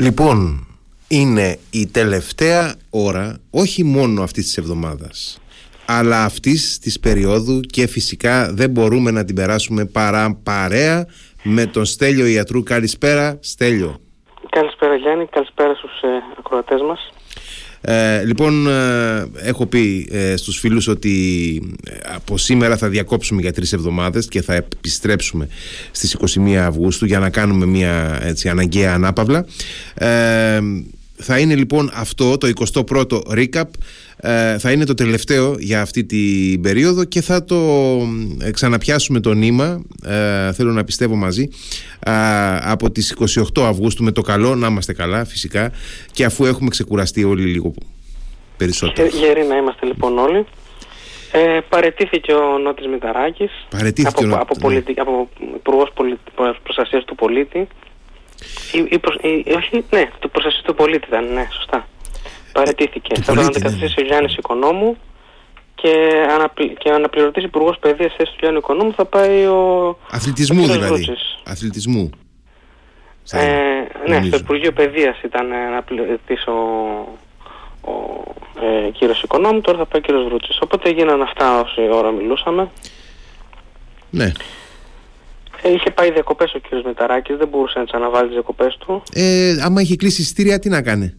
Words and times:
Λοιπόν, 0.00 0.66
είναι 1.08 1.58
η 1.70 1.86
τελευταία 1.86 2.74
ώρα 2.90 3.36
όχι 3.50 3.84
μόνο 3.84 4.22
αυτής 4.22 4.44
της 4.44 4.56
εβδομάδας 4.56 5.40
αλλά 5.86 6.24
αυτής 6.24 6.78
της 6.78 7.00
περίοδου 7.00 7.60
και 7.60 7.86
φυσικά 7.86 8.52
δεν 8.52 8.70
μπορούμε 8.70 9.10
να 9.10 9.24
την 9.24 9.34
περάσουμε 9.34 9.84
παρά 9.84 10.40
παρέα 10.42 11.06
με 11.42 11.66
τον 11.66 11.84
Στέλιο 11.84 12.26
Ιατρού. 12.26 12.62
Καλησπέρα 12.62 13.38
Στέλιο. 13.40 14.00
Καλησπέρα 14.50 14.94
Γιάννη, 14.94 15.26
καλησπέρα 15.26 15.74
στους 15.74 16.00
ε, 16.02 16.08
ακροατές 16.38 16.80
μας. 16.80 17.12
Ε, 17.82 18.24
λοιπόν, 18.24 18.66
ε, 18.68 19.26
έχω 19.36 19.66
πει 19.66 20.08
ε, 20.10 20.36
στους 20.36 20.58
φίλους 20.58 20.88
ότι 20.88 21.62
ε, 21.86 21.92
από 22.14 22.38
σήμερα 22.38 22.76
θα 22.76 22.88
διακόψουμε 22.88 23.40
για 23.40 23.52
τρεις 23.52 23.72
εβδομάδες 23.72 24.26
και 24.26 24.42
θα 24.42 24.54
επιστρέψουμε 24.54 25.48
στις 25.90 26.16
21 26.36 26.54
Αυγούστου 26.54 27.04
για 27.04 27.18
να 27.18 27.30
κάνουμε 27.30 27.66
μια 27.66 28.18
έτσι, 28.22 28.48
αναγκαία 28.48 28.94
ανάπαυλα. 28.94 29.46
Θα 31.22 31.38
είναι 31.38 31.54
λοιπόν 31.54 31.90
αυτό 31.94 32.38
το 32.38 32.52
21ο 32.72 33.20
recap 33.34 33.64
ε, 34.22 34.58
θα 34.58 34.72
είναι 34.72 34.84
το 34.84 34.94
τελευταίο 34.94 35.54
για 35.58 35.80
αυτή 35.80 36.04
την 36.04 36.60
περίοδο 36.60 37.04
και 37.04 37.20
θα 37.20 37.44
το 37.44 37.58
ξαναπιάσουμε 38.52 39.20
το 39.20 39.32
νήμα 39.32 39.82
ε, 40.06 40.52
θέλω 40.52 40.72
να 40.72 40.84
πιστεύω 40.84 41.14
μαζί 41.14 41.48
από 42.62 42.90
τις 42.90 43.16
28 43.56 43.62
Αυγούστου 43.62 44.04
με 44.04 44.12
το 44.12 44.22
καλό 44.22 44.54
να 44.54 44.66
είμαστε 44.66 44.92
καλά 44.92 45.24
φυσικά 45.24 45.72
και 46.12 46.24
αφού 46.24 46.44
έχουμε 46.44 46.68
ξεκουραστεί 46.68 47.24
όλοι 47.24 47.42
λίγο 47.42 47.74
περισσότερο. 48.56 49.08
Γεροί 49.08 49.46
να 49.46 49.56
είμαστε 49.56 49.86
λοιπόν 49.86 50.18
όλοι. 50.18 50.46
Ε, 51.32 51.58
παρετήθηκε 51.68 52.32
ο 52.32 52.58
Νότης 52.58 52.86
Μηταράκης 52.86 53.50
παρετήθηκε 53.70 54.24
από, 54.24 54.34
ο... 54.34 54.38
από, 54.40 54.54
πολιτι... 54.60 54.94
από 54.96 55.28
Υπουργός 55.54 55.92
Προστασίας 56.62 57.04
του 57.04 57.14
Πολίτη 57.14 57.68
η, 58.72 58.78
η, 58.78 59.00
η, 59.46 59.52
όχι, 59.52 59.84
ναι, 59.90 60.08
το 60.18 60.28
προστασίας 60.28 60.62
του 60.62 60.74
πολίτη 60.74 61.06
ήταν, 61.08 61.32
ναι, 61.32 61.48
σωστά. 61.52 61.88
Παρετήθηκε. 62.52 63.20
Θα 63.22 63.34
τον 63.34 63.44
αντικαταστήσει 63.44 63.94
ναι. 63.96 64.02
ο 64.02 64.06
Γιάννης 64.06 64.36
Οικονόμου 64.36 64.96
και, 65.74 66.26
αναπλη, 66.34 66.74
και 66.78 66.90
αναπληρωτής 66.90 67.44
υπουργός 67.44 67.78
παιδείας 67.78 68.14
θέσης 68.16 68.32
του 68.32 68.38
Γιάννη 68.40 68.58
Οικονόμου 68.58 68.92
θα 68.92 69.04
πάει 69.04 69.44
ο 69.44 69.98
Αθλητισμού 70.10 70.62
ο 70.62 70.66
δηλαδή. 70.66 71.16
Αθλητισμού. 71.44 72.10
Ε, 73.32 74.08
ναι, 74.08 74.22
στο 74.26 74.36
Υπουργείο 74.36 74.72
Παιδείας 74.72 75.20
ήταν 75.22 75.52
αναπληρωτής 75.52 76.46
ο, 76.46 76.52
ο 77.90 77.92
ε, 78.86 78.90
κύριος 78.90 79.22
Οικονόμου, 79.22 79.60
τώρα 79.60 79.78
θα 79.78 79.86
πάει 79.86 80.00
ο 80.00 80.04
κύριος 80.04 80.24
Βρούτσης. 80.24 80.58
Οπότε 80.60 80.88
έγιναν 80.88 81.22
αυτά 81.22 81.60
όση 81.60 81.88
ώρα 81.92 82.10
μιλούσαμε. 82.10 82.70
Ναι. 84.10 84.32
Ε, 85.62 85.72
είχε 85.72 85.90
πάει 85.90 86.10
διακοπές 86.10 86.54
ο 86.54 86.58
κύριος 86.58 86.82
Μεταράκη, 86.84 87.34
δεν 87.34 87.48
μπορούσε 87.48 87.78
να 87.78 87.84
τις 87.84 87.94
αναβάλει 87.94 88.24
τις 88.24 88.32
διακοπές 88.32 88.76
του. 88.76 89.02
Ε, 89.12 89.56
άμα 89.62 89.80
είχε 89.80 89.96
κλείσει 89.96 90.20
εισιτήρια, 90.20 90.58
τι 90.58 90.68
να 90.68 90.82
κάνει; 90.82 91.14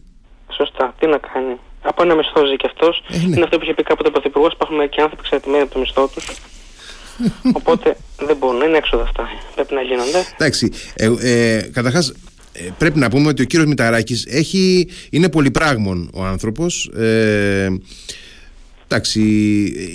Σωστά, 0.56 0.94
τι 0.98 1.06
να 1.06 1.18
κάνει. 1.18 1.56
Από 1.82 2.02
ένα 2.02 2.14
μισθό 2.14 2.44
ζει 2.44 2.56
κι 2.56 2.66
αυτός. 2.66 3.02
Ε, 3.08 3.16
ναι. 3.16 3.22
Είναι 3.22 3.44
αυτό 3.44 3.56
που 3.58 3.64
είχε 3.64 3.74
πει 3.74 3.82
κάποτε 3.82 4.08
ο 4.08 4.12
Πρωθυπουργός. 4.12 4.52
Υπάρχουν 4.52 4.88
και 4.88 5.00
άνθρωποι 5.00 5.22
εξαρτημένοι 5.24 5.62
από 5.62 5.72
το 5.72 5.78
μισθό 5.78 6.08
τους. 6.14 6.26
Οπότε 7.58 7.96
δεν 8.18 8.36
μπορούν, 8.36 8.60
είναι 8.60 8.76
έξοδα 8.76 9.02
αυτά. 9.02 9.28
Πρέπει 9.54 9.74
να 9.74 9.82
γίνονται. 9.82 10.26
Εντάξει. 10.34 10.72
Ε, 10.94 11.10
ε, 11.20 11.70
Καταρχάς, 11.72 12.14
ε, 12.52 12.68
πρέπει 12.78 12.98
να 12.98 13.08
πούμε 13.08 13.28
ότι 13.28 13.42
ο 13.42 13.44
κύριος 13.44 13.68
Μηταράκης 13.68 14.26
έχει, 14.26 14.88
είναι 15.10 15.30
πολυπράγμων 15.30 16.10
ο 16.14 16.24
άνθρωπος 16.24 16.90
ε, 16.96 17.68
Εντάξει, 18.92 19.20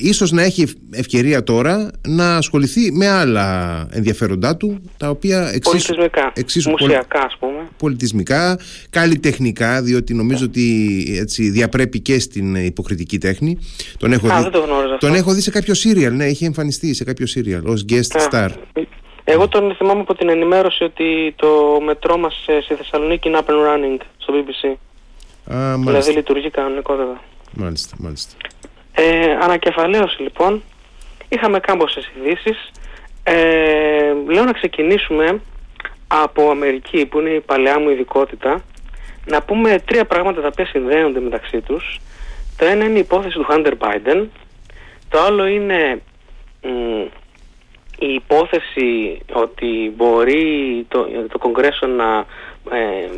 ίσως 0.01 0.31
να 0.31 0.41
έχει 0.41 0.67
ευκαιρία 0.91 1.43
τώρα 1.43 1.91
να 2.07 2.35
ασχοληθεί 2.35 2.91
με 2.91 3.07
άλλα 3.07 3.87
ενδιαφέροντά 3.91 4.57
του, 4.57 4.81
τα 4.97 5.09
οποία 5.09 5.39
εξίσου, 5.53 5.61
πολιτισμικά, 5.63 6.31
εξίσου 6.35 6.69
μουσιακά 6.69 7.19
ας 7.19 7.37
πούμε. 7.39 7.56
Πολιτισμικά, 7.77 8.59
καλλιτεχνικά, 8.89 9.81
διότι 9.81 10.13
νομίζω 10.13 10.45
ότι 10.45 11.05
έτσι 11.19 11.49
διαπρέπει 11.49 11.99
και 11.99 12.19
στην 12.19 12.55
υποκριτική 12.55 13.17
τέχνη. 13.17 13.57
Τον 13.97 14.11
έχω, 14.11 14.27
Α, 14.27 14.37
δει, 14.37 14.43
δεν 14.43 14.51
το 14.51 14.67
τον 14.99 15.13
έχω 15.13 15.33
δει 15.33 15.41
σε 15.41 15.51
κάποιο 15.51 15.73
σύριαλ, 15.73 16.15
ναι, 16.15 16.25
έχει 16.25 16.45
εμφανιστεί 16.45 16.93
σε 16.93 17.03
κάποιο 17.03 17.25
σύριαλ 17.25 17.67
ως 17.67 17.85
guest 17.89 18.29
star. 18.31 18.49
Εγώ 19.23 19.47
τον 19.47 19.75
θυμάμαι 19.75 20.01
από 20.01 20.15
την 20.15 20.29
ενημέρωση 20.29 20.83
ότι 20.83 21.33
το 21.35 21.79
μετρό 21.85 22.17
μας 22.17 22.45
στη 22.63 22.73
Θεσσαλονίκη 22.73 23.27
είναι 23.27 23.39
up 23.45 23.49
and 23.49 23.53
running 23.53 24.01
στο 24.17 24.33
BBC. 24.33 24.75
Α, 25.55 25.77
δηλαδή 25.77 26.11
λειτουργεί 26.11 26.49
κανονικότατα. 26.49 27.21
Μάλιστα, 27.53 27.95
μάλιστα. 27.99 28.35
Ε, 28.93 29.31
ανακεφαλαίωση 29.41 30.21
λοιπόν, 30.21 30.63
είχαμε 31.29 31.59
κάμποσες 31.59 32.11
ειδήσεις. 32.17 32.71
Ε, 33.23 33.33
λέω 34.27 34.43
να 34.43 34.51
ξεκινήσουμε 34.51 35.41
από 36.07 36.49
Αμερική 36.49 37.05
που 37.05 37.19
είναι 37.19 37.29
η 37.29 37.39
παλαιά 37.39 37.79
μου 37.79 37.89
ειδικότητα 37.89 38.63
να 39.25 39.41
πούμε 39.41 39.79
τρία 39.85 40.05
πράγματα 40.05 40.41
τα 40.41 40.47
οποία 40.47 40.65
συνδέονται 40.65 41.19
μεταξύ 41.19 41.61
τους. 41.61 41.99
Το 42.57 42.65
ένα 42.65 42.85
είναι 42.85 42.97
η 42.97 42.99
υπόθεση 42.99 43.37
του 43.37 43.45
Hunter 43.49 43.73
Biden, 43.77 44.25
το 45.09 45.19
άλλο 45.19 45.45
είναι 45.45 46.01
η 47.99 48.13
υπόθεση 48.13 49.19
ότι 49.33 49.93
μπορεί 49.95 50.85
το, 50.87 51.07
το 51.31 51.37
Κογκρέσο 51.37 51.87
να 51.87 52.25
ε, 52.71 53.09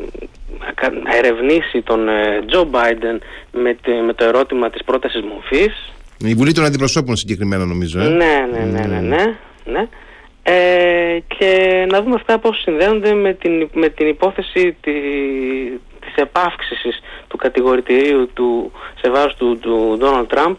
ερευνήσει 1.17 1.81
τον 1.81 2.07
Τζο 2.45 2.59
ε, 2.59 2.65
Μπάιντεν 2.65 3.21
με, 3.51 3.77
με 4.05 4.13
το 4.13 4.25
ερώτημα 4.25 4.69
της 4.69 4.83
πρότασης 4.83 5.21
μορφής. 5.21 5.93
Η 6.17 6.33
Βουλή 6.33 6.53
των 6.53 6.63
Αντιπροσώπων 6.65 7.15
συγκεκριμένα 7.15 7.65
νομίζω. 7.65 7.99
Ε; 7.99 8.07
Ναι, 8.07 8.47
ναι, 8.51 8.59
ναι, 8.59 8.85
ναι, 8.85 8.99
ναι. 8.99 9.37
ναι. 9.65 9.87
Ε, 10.43 11.17
και 11.37 11.85
να 11.89 12.01
δούμε 12.01 12.15
αυτά 12.15 12.39
πώς 12.39 12.61
συνδέονται 12.61 13.13
με 13.13 13.33
την, 13.33 13.69
με 13.73 13.89
την 13.89 14.07
υπόθεση 14.07 14.77
τη, 14.81 14.91
της 15.99 16.15
επάυξησης 16.15 16.99
του 17.27 17.37
κατηγορητηρίου 17.37 18.29
του, 18.33 18.71
σε 19.01 19.09
βάρος 19.09 19.35
του, 19.35 19.59
Ντόναλτ 19.97 20.29
Τραμπ 20.29 20.55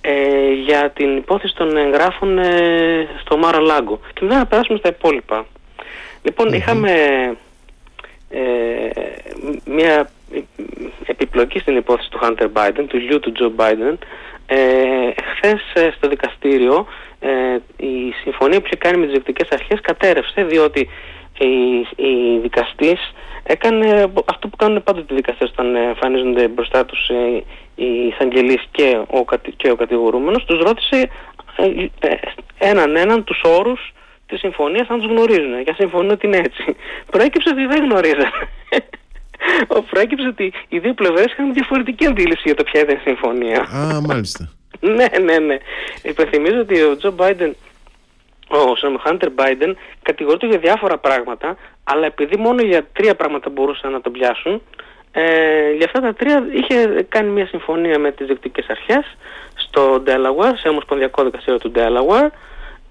ε, 0.00 0.52
για 0.52 0.90
την 0.90 1.16
υπόθεση 1.16 1.54
των 1.54 1.76
εγγράφων 1.76 2.38
ε, 2.38 3.08
στο 3.20 3.36
Μάρα 3.36 3.60
Λάγκο. 3.60 4.00
Και 4.14 4.20
μετά 4.24 4.38
να 4.38 4.46
περάσουμε 4.46 4.78
στα 4.78 4.88
υπόλοιπα. 4.88 5.46
Λοιπόν, 6.22 6.52
είχαμε 6.52 6.92
ε, 8.30 8.40
μια 9.64 10.10
επιπλοκή 11.06 11.58
στην 11.58 11.76
υπόθεση 11.76 12.10
του 12.10 12.18
Hunter 12.22 12.48
Biden, 12.52 12.84
του 12.88 12.96
γιου 12.96 13.20
του 13.20 13.32
Joe 13.38 13.60
Biden. 13.60 13.96
Ε, 14.46 14.56
Χθες 15.34 15.92
στο 15.96 16.08
δικαστήριο 16.08 16.86
ε, 17.20 17.56
η 17.76 18.12
συμφωνία 18.22 18.60
που 18.60 18.66
είχε 18.66 18.76
κάνει 18.76 18.96
με 18.96 19.04
τις 19.04 19.14
διοικητικές 19.14 19.48
αρχές 19.50 19.80
κατέρευσε 19.80 20.44
διότι 20.44 20.88
η, 21.38 21.78
η 21.96 22.38
δικαστής 22.42 23.12
έκανε 23.42 24.12
αυτό 24.24 24.48
που 24.48 24.56
κάνουν 24.56 24.82
πάντοτε 24.82 25.12
οι 25.12 25.16
δικαστές 25.16 25.50
όταν 25.50 25.76
εμφανίζονται 25.76 26.48
μπροστά 26.48 26.84
τους 26.84 27.08
ε, 27.08 27.42
οι 27.74 28.06
εισαγγελείς 28.06 28.62
και 28.70 28.98
ο, 29.06 29.24
και 29.56 29.70
ο 29.70 29.76
κατηγορούμενος 29.76 30.44
τους 30.44 30.58
ρώτησε 30.58 31.08
ε, 31.56 32.08
ε, 32.08 32.16
έναν 32.58 32.96
έναν 32.96 33.24
τους 33.24 33.40
όρους 33.44 33.92
της 34.26 34.38
συμφωνίας 34.38 34.88
αν 34.88 34.98
τους 35.00 35.10
γνωρίζουν. 35.10 35.60
Για 35.60 35.74
συμφωνούν 35.74 36.10
ότι 36.10 36.26
είναι 36.26 36.36
έτσι. 36.36 36.76
Προέκυψε 37.10 37.48
ότι 37.48 37.66
δεν 37.66 37.84
γνωρίζαν. 37.84 38.30
Προέκυψε 39.90 40.26
ότι 40.26 40.52
οι 40.68 40.78
δύο 40.78 40.94
πλευρές 40.94 41.24
είχαν 41.24 41.52
διαφορετική 41.52 42.06
αντίληψη 42.06 42.42
για 42.44 42.54
το 42.54 42.62
ποια 42.62 42.80
ήταν 42.80 42.96
η 42.96 43.00
συμφωνία. 43.00 43.60
Α, 43.60 44.00
μάλιστα. 44.00 44.59
ναι, 44.96 45.06
ναι, 45.22 45.38
ναι. 45.38 45.58
Υπενθυμίζω 46.02 46.60
ότι 46.60 46.82
ο 46.82 46.96
Τζο 46.96 47.10
Μπάιντεν, 47.10 47.56
ο 48.48 48.76
Σαμ 48.76 48.96
Χάντερ 49.00 49.30
Μπάιντεν, 49.30 49.76
κατηγορείται 50.02 50.46
για 50.46 50.58
διάφορα 50.58 50.98
πράγματα, 50.98 51.56
αλλά 51.84 52.06
επειδή 52.06 52.36
μόνο 52.36 52.62
για 52.62 52.86
τρία 52.92 53.14
πράγματα 53.14 53.50
μπορούσαν 53.50 53.92
να 53.92 54.00
τον 54.00 54.12
πιάσουν, 54.12 54.62
ε, 55.12 55.70
για 55.72 55.84
αυτά 55.84 56.00
τα 56.00 56.14
τρία 56.14 56.46
είχε 56.52 57.06
κάνει 57.08 57.30
μια 57.30 57.46
συμφωνία 57.46 57.98
με 57.98 58.12
τις 58.12 58.26
διεκτικές 58.26 58.66
αρχές 58.68 59.16
στο 59.54 60.02
Delaware, 60.06 60.52
σε 60.56 60.68
ομοσπονδιακό 60.68 61.24
δικαστήριο 61.24 61.58
του 61.58 61.72
Delaware, 61.74 62.28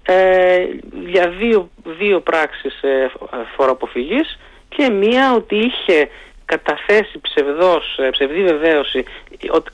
ε, 0.02 0.66
για 1.06 1.28
δύο, 1.28 1.70
δύο 1.98 2.20
πράξεις 2.20 2.82
ε, 2.82 3.10
φοροαποφυγής 3.56 4.38
και 4.68 4.90
μία 4.90 5.34
ότι 5.34 5.56
είχε 5.56 6.08
καταθέσει 6.52 7.20
ψευδός, 7.20 7.98
ε, 7.98 8.10
ψευδή 8.10 8.42
βεβαίωση 8.42 9.04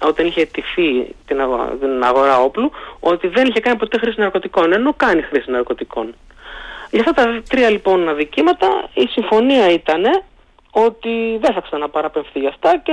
όταν 0.01 0.27
είχε 0.27 0.41
ετηθεί 0.41 1.15
την, 1.27 1.41
αγορά, 1.41 1.77
την 1.81 2.03
αγορά 2.03 2.41
όπλου 2.41 2.71
ότι 3.01 3.29
δεν 3.29 3.47
είχε 3.47 3.61
κάνει 3.61 3.77
ποτέ 3.77 3.99
χρήση 3.99 4.21
ναρκωτικών 4.21 4.73
ενώ 4.73 4.95
κάνει 4.95 5.23
χρήση 5.23 5.51
ναρκωτικών. 5.51 6.15
Για 6.91 7.01
αυτά 7.01 7.13
τα 7.13 7.43
τρία 7.49 7.71
λοιπόν 7.71 8.09
αδικήματα 8.09 8.89
η 8.95 9.07
συμφωνία 9.07 9.71
ήταν 9.71 10.03
ότι 10.71 11.39
δεν 11.41 11.53
θα 11.55 11.61
ξαναπαραπευθεί 11.61 12.39
για 12.39 12.49
αυτά 12.49 12.79
και 12.79 12.93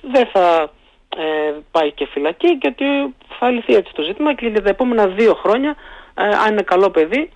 δεν 0.00 0.26
θα 0.32 0.70
ε, 1.16 1.52
πάει 1.70 1.90
και 1.92 2.06
φυλακή 2.06 2.58
και 2.58 2.68
ότι 2.68 3.14
θα 3.38 3.50
λυθεί 3.50 3.74
έτσι 3.74 3.92
το 3.94 4.02
ζήτημα 4.02 4.34
και 4.34 4.46
για 4.46 4.62
τα 4.62 4.68
επόμενα 4.68 5.06
δύο 5.06 5.34
χρόνια 5.34 5.76
ε, 6.14 6.24
αν 6.24 6.52
είναι 6.52 6.62
καλό 6.62 6.90
παιδί, 6.90 7.30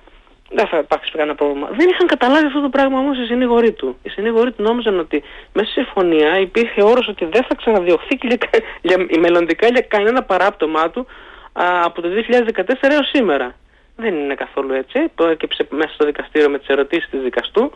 δεν 0.50 0.66
θα 0.66 0.78
υπάρξει 0.78 1.12
κανένα 1.12 1.34
πρόβλημα. 1.34 1.68
Δεν 1.72 1.88
είχαν 1.88 2.06
καταλάβει 2.06 2.46
αυτό 2.46 2.60
το 2.60 2.68
πράγμα 2.68 2.98
όμως 2.98 3.18
οι 3.18 3.24
συνήγοροι 3.24 3.72
του. 3.72 3.96
Οι 4.02 4.08
συνήγοροι 4.08 4.52
του 4.52 4.62
νόμιζαν 4.62 4.98
ότι 4.98 5.22
μέσα 5.52 5.70
στη 5.70 5.80
συμφωνία 5.80 6.38
υπήρχε 6.38 6.82
όρος 6.82 7.08
ότι 7.08 7.24
δεν 7.24 7.44
θα 7.48 7.54
ξαναδιωχθεί 7.54 8.16
και 8.16 8.26
για, 8.26 8.38
για, 8.88 9.20
μελλοντικά 9.20 9.66
για 9.66 9.80
κανένα 9.80 10.22
παράπτωμά 10.22 10.90
του 10.90 11.06
α, 11.52 11.64
από 11.84 12.02
το 12.02 12.08
2014 12.08 12.62
έως 12.80 13.08
σήμερα. 13.12 13.54
Δεν 13.96 14.14
είναι 14.14 14.34
καθόλου 14.34 14.72
έτσι. 14.72 14.98
Προέκυψε 15.14 15.66
μέσα 15.70 15.94
στο 15.94 16.04
δικαστήριο 16.04 16.50
με 16.50 16.58
τις 16.58 16.68
ερωτήσεις 16.68 17.08
του 17.10 17.18
δικαστού 17.18 17.72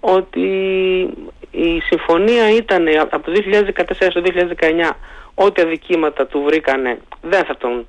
ότι 0.00 0.48
η 1.50 1.80
συμφωνία 1.80 2.50
ήταν 2.50 2.86
από 3.10 3.30
το 3.30 3.32
2014 3.32 3.92
στο 4.10 4.22
2019 4.60 4.90
ό,τι 5.34 5.62
αδικήματα 5.62 6.26
του 6.26 6.42
βρήκανε 6.42 6.98
δεν 7.20 7.44
θα 7.44 7.56
τον 7.56 7.88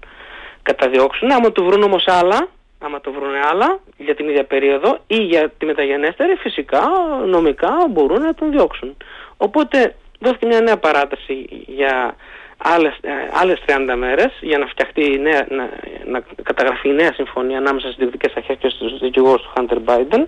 καταδιώξουν. 0.62 1.32
Άμα 1.32 1.52
του 1.52 1.66
βρουν 1.66 1.84
όμως 1.84 2.08
άλλα, 2.08 2.48
άμα 2.86 3.02
το 3.02 3.12
βρουν 3.12 3.36
άλλα 3.52 3.80
για 3.98 4.16
την 4.16 4.30
ίδια 4.30 4.44
περίοδο 4.46 4.98
ή 5.08 5.16
για 5.16 5.50
τη 5.58 5.66
μεταγενέστερη, 5.66 6.36
φυσικά 6.36 6.82
νομικά 7.26 7.72
μπορούν 7.90 8.22
να 8.22 8.34
τον 8.34 8.52
διώξουν. 8.52 8.98
Οπότε 9.38 9.96
δόθηκε 10.20 10.46
μια 10.46 10.62
νέα 10.62 10.78
παράταση 10.78 11.46
για 11.50 12.16
άλλες, 12.58 12.98
ε, 13.02 13.12
άλλες 13.34 13.60
30 13.66 13.96
μέρες 13.96 14.32
για 14.42 14.58
να 14.58 14.66
φτιαχτεί 14.66 15.20
νέα, 15.20 15.46
να, 15.50 15.70
να 16.06 16.24
καταγραφεί 16.44 16.90
η 16.90 16.94
νέα 16.94 17.14
συμφωνία 17.14 17.58
ανάμεσα 17.58 17.88
στις 17.88 17.98
διοικητικές 17.98 18.36
αρχές 18.36 18.58
και 18.60 18.70
στους 18.70 19.00
δικηγόρους 19.00 19.42
του 19.42 19.54
Hunter 19.56 19.90
Biden. 19.90 20.26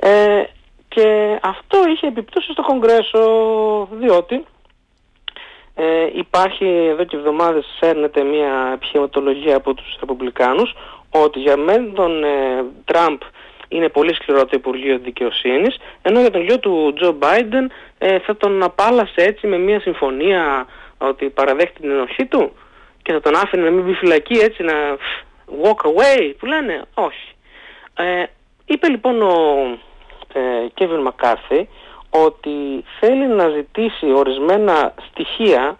Ε, 0.00 0.42
και 0.88 1.38
αυτό 1.42 1.78
είχε 1.88 2.06
επιπτώσεις 2.06 2.52
στο 2.52 2.62
Κογκρέσο 2.62 3.22
διότι 3.90 4.44
ε, 5.74 6.06
υπάρχει 6.12 6.64
εδώ 6.64 7.04
και 7.04 7.16
εβδομάδες 7.16 7.64
σέρνεται 7.80 8.22
μια 8.22 8.70
επιχειρηματολογία 8.74 9.56
από 9.56 9.74
τους 9.74 9.96
Ρεπουμπλικάνους 10.00 10.74
ότι 11.10 11.38
για 11.38 11.56
μεν 11.56 11.94
τον 11.94 12.24
ε, 12.24 12.64
Τραμπ 12.84 13.20
είναι 13.68 13.88
πολύ 13.88 14.14
σκληρό 14.14 14.44
το 14.44 14.50
Υπουργείο 14.52 14.98
Δικαιοσύνης 14.98 15.76
ενώ 16.02 16.20
για 16.20 16.30
τον 16.30 16.42
γιο 16.42 16.58
του 16.58 16.92
Τζο 16.96 17.12
Μπάιντεν 17.12 17.70
ε, 17.98 18.18
θα 18.18 18.36
τον 18.36 18.62
απάλασε 18.62 19.12
έτσι 19.14 19.46
με 19.46 19.58
μια 19.58 19.80
συμφωνία 19.80 20.66
ότι 20.98 21.28
παραδέχεται 21.28 21.80
την 21.80 21.90
ενοχή 21.90 22.26
του 22.26 22.52
και 23.02 23.12
θα 23.12 23.20
τον 23.20 23.36
άφηνε 23.36 23.62
να 23.62 23.70
μην 23.70 23.84
μπει 23.84 23.92
φυλακή 23.92 24.38
έτσι 24.38 24.62
να 24.62 24.74
walk 25.62 25.86
away 25.86 26.32
που 26.38 26.46
λένε 26.46 26.82
όχι. 26.94 27.34
Ε, 27.94 28.24
είπε 28.64 28.88
λοιπόν 28.88 29.22
ο 29.22 29.34
Κέβιν 30.74 31.00
Μακάρθη 31.00 31.68
ότι 32.10 32.84
θέλει 33.00 33.26
να 33.26 33.48
ζητήσει 33.48 34.12
ορισμένα 34.12 34.94
στοιχεία 35.10 35.78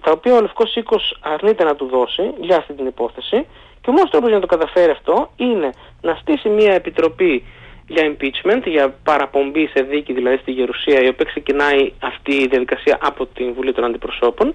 τα 0.00 0.10
οποία 0.10 0.34
ο 0.34 0.40
Λευκός 0.40 0.76
Οίκος 0.76 1.16
αρνείται 1.20 1.64
να 1.64 1.74
του 1.74 1.86
δώσει 1.86 2.32
για 2.40 2.56
αυτή 2.56 2.72
την 2.72 2.86
υπόθεση 2.86 3.46
και 3.84 3.90
ο 3.90 3.92
μόνος 3.92 4.10
τρόπος 4.10 4.28
για 4.28 4.38
να 4.38 4.46
το 4.46 4.56
καταφέρει 4.56 4.90
αυτό 4.90 5.30
είναι 5.36 5.70
να 6.00 6.14
στήσει 6.14 6.48
μια 6.48 6.72
επιτροπή 6.74 7.44
για 7.86 8.02
impeachment, 8.10 8.62
για 8.64 8.94
παραπομπή 9.04 9.66
σε 9.74 9.82
δίκη 9.82 10.12
δηλαδή 10.12 10.36
στη 10.36 10.50
Γερουσία 10.50 11.00
η 11.00 11.08
οποία 11.08 11.24
ξεκινάει 11.24 11.92
αυτή 11.98 12.34
η 12.34 12.46
διαδικασία 12.46 12.98
από 13.02 13.26
την 13.26 13.52
Βουλή 13.52 13.72
των 13.72 13.84
Αντιπροσώπων 13.84 14.54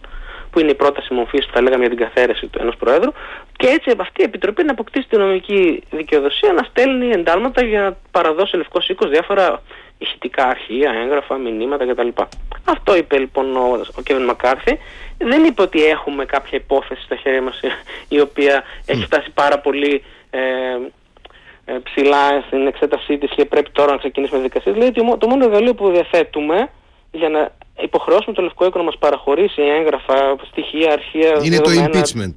που 0.52 0.60
είναι 0.60 0.72
η 0.72 0.76
πρόταση 0.76 1.14
μορφής 1.14 1.46
που 1.46 1.54
θα 1.54 1.62
λέγαμε 1.62 1.86
για 1.86 1.96
την 1.96 2.06
καθαίρεση 2.06 2.48
του 2.48 2.60
ενός 2.62 2.76
Προέδρου 2.76 3.12
και 3.58 3.68
έτσι 3.68 3.96
αυτή 4.00 4.22
η 4.22 4.24
Επιτροπή 4.24 4.64
να 4.64 4.72
αποκτήσει 4.72 5.08
την 5.08 5.20
νομική 5.20 5.84
δικαιοδοσία 5.92 6.54
να 6.54 6.64
στέλνει 6.64 7.10
εντάλματα 7.10 7.64
για 7.64 7.82
να 7.82 7.98
παραδώσει 8.12 8.58
Λευκός 8.58 8.90
Οίκος 8.90 9.10
διάφορα 9.10 9.62
ηχητικά 9.98 10.46
αρχεία, 10.48 10.92
έγγραφα, 11.04 11.36
μηνύματα 11.38 11.86
κτλ. 11.86 12.08
Αυτό 12.64 12.96
είπε 12.96 13.18
λοιπόν 13.18 13.56
ο, 13.56 13.82
ο 13.98 14.02
Κέβιν 14.02 14.24
Μακάρθη. 14.24 14.78
Δεν 15.20 15.44
είπε 15.44 15.62
ότι 15.62 15.84
έχουμε 15.84 16.26
κάποια 16.26 16.58
υπόθεση 16.58 17.02
στα 17.04 17.16
χέρια 17.16 17.42
μας 17.42 17.60
η 18.08 18.20
οποία 18.20 18.64
έχει 18.86 19.04
φτάσει 19.04 19.30
πάρα 19.34 19.60
πολύ 19.60 20.04
ε, 20.30 20.40
ε, 21.66 21.74
ψηλά 21.84 22.44
στην 22.48 22.68
εξέτασή 22.68 23.18
της 23.18 23.32
και 23.36 23.46
πρέπει 23.46 23.70
τώρα 23.72 23.92
να 23.92 23.98
ξεκινήσουμε 23.98 24.42
δικασίες. 24.42 24.76
Λέει 24.76 24.88
ότι 24.88 25.18
το 25.18 25.28
μόνο 25.28 25.46
εργαλείο 25.46 25.74
που 25.74 25.92
διαθέτουμε 25.92 26.70
για 27.12 27.30
να 27.30 27.52
υποχρεώσουμε 27.82 28.36
το 28.36 28.42
Λευκό 28.42 28.66
Οίκο 28.66 28.78
να 28.78 28.84
μας 28.84 28.98
παραχωρήσει 28.98 29.62
έγγραφα, 29.62 30.36
στοιχεία, 30.52 30.92
αρχεία, 30.92 31.40
Είναι 31.44 31.60
το 31.60 31.70
impeachment. 31.70 32.34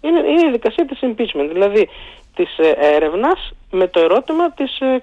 Είναι, 0.00 0.18
είναι 0.18 0.46
η 0.48 0.50
δικασία 0.50 0.86
της 0.86 0.98
impeachment. 1.02 1.48
Δηλαδή 1.52 1.88
της 2.34 2.58
ε, 2.58 2.74
έρευνας 2.78 3.52
με 3.70 3.88
το 3.88 4.00
ερώτημα 4.00 4.50
της 4.50 4.80
ε, 4.80 5.00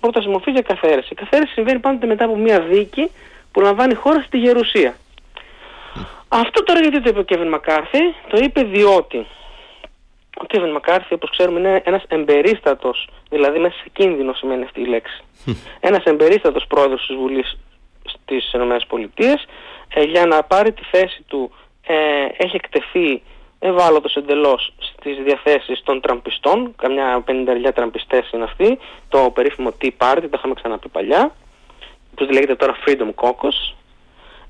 πρότασης 0.00 0.30
μορφής 0.30 0.52
για 0.52 0.62
καθαίρεση. 0.62 1.08
Η 1.10 1.14
καθαίρεση 1.14 1.52
συμβαίνει 1.52 1.78
πάντοτε 1.78 2.06
μετά 2.06 2.24
από 2.24 2.36
μια 2.36 2.60
δίκη 2.60 3.10
που 3.52 3.60
λαμβάνει 3.60 3.94
χώρα 3.94 4.22
στη 4.22 4.38
Γερουσία. 4.38 4.96
Αυτό 6.34 6.62
τώρα 6.62 6.80
γιατί 6.80 7.00
το 7.00 7.08
είπε 7.08 7.18
ο 7.18 7.22
Κέβιν 7.22 7.48
Μακάρθη, 7.48 7.98
το 8.28 8.36
είπε 8.42 8.62
διότι 8.62 9.26
ο 10.36 10.44
Κέβιν 10.46 10.70
Μακάρθη 10.70 11.14
όπως 11.14 11.30
ξέρουμε 11.30 11.58
είναι 11.58 11.82
ένας 11.84 12.02
εμπερίστατος, 12.08 13.08
δηλαδή 13.30 13.58
μέσα 13.58 13.74
σε 13.76 13.88
κίνδυνο 13.92 14.32
σημαίνει 14.32 14.62
αυτή 14.62 14.80
η 14.80 14.86
λέξη. 14.86 15.22
ένας 15.80 16.04
εμπερίστατος 16.04 16.66
πρόεδρος 16.66 17.06
της 17.06 17.16
Βουλής 17.16 17.58
στις 18.04 18.52
ΗΠΑ 18.52 19.40
ε, 19.94 20.02
για 20.02 20.26
να 20.26 20.42
πάρει 20.42 20.72
τη 20.72 20.82
θέση 20.90 21.22
του 21.26 21.52
ε, 21.86 21.94
έχει 22.36 22.56
εκτεθεί 22.56 23.22
ευάλωτος 23.58 24.16
εντελώς 24.16 24.72
στις 24.78 25.16
διαθέσεις 25.24 25.82
των 25.82 26.00
τραμπιστών, 26.00 26.74
καμιά 26.76 27.22
πενηνταριά 27.24 27.72
τραμπιστές 27.72 28.30
είναι 28.30 28.44
αυτοί, 28.44 28.78
το 29.08 29.30
περίφημο 29.34 29.72
Tea 29.80 29.90
Party, 29.98 30.20
το 30.20 30.30
είχαμε 30.34 30.54
ξαναπεί 30.54 30.88
παλιά, 30.88 31.34
που 32.14 32.24
λέγεται 32.24 32.54
τώρα 32.54 32.76
Freedom 32.86 33.10
Caucus, 33.14 33.74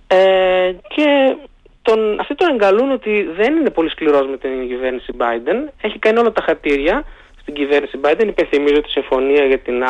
ε, 0.06 0.73
και 0.88 1.37
τον, 1.82 2.20
αυτοί 2.20 2.34
τον 2.34 2.49
εγκαλούν 2.50 2.90
ότι 2.90 3.29
δεν 3.37 3.56
είναι 3.56 3.70
πολύ 3.70 3.90
σκληρός 3.90 4.26
με 4.26 4.37
την 4.37 4.69
κυβέρνηση 4.69 5.12
Biden, 5.19 5.69
έχει 5.81 5.99
κάνει 5.99 6.19
όλα 6.19 6.32
τα 6.32 6.43
χατήρια 6.43 7.05
στην 7.40 7.55
κυβέρνηση 7.55 7.99
Biden, 8.02 8.26
υπενθυμίζω 8.26 8.81
τη 8.81 8.90
συμφωνία 8.90 9.44
για 9.44 9.58
την 9.58 9.82
ε, 9.82 9.88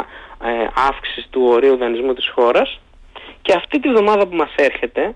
αύξηση 0.89 1.29
του 1.31 1.43
ορίου 1.45 1.77
δανεισμού 1.77 2.15
της 2.15 2.29
χώρας. 2.35 2.81
Και 3.43 3.53
αυτή 3.57 3.81
τη 3.81 3.89
βδομάδα 3.89 4.27
που 4.27 4.37
μας 4.37 4.55
έρχεται 4.57 5.15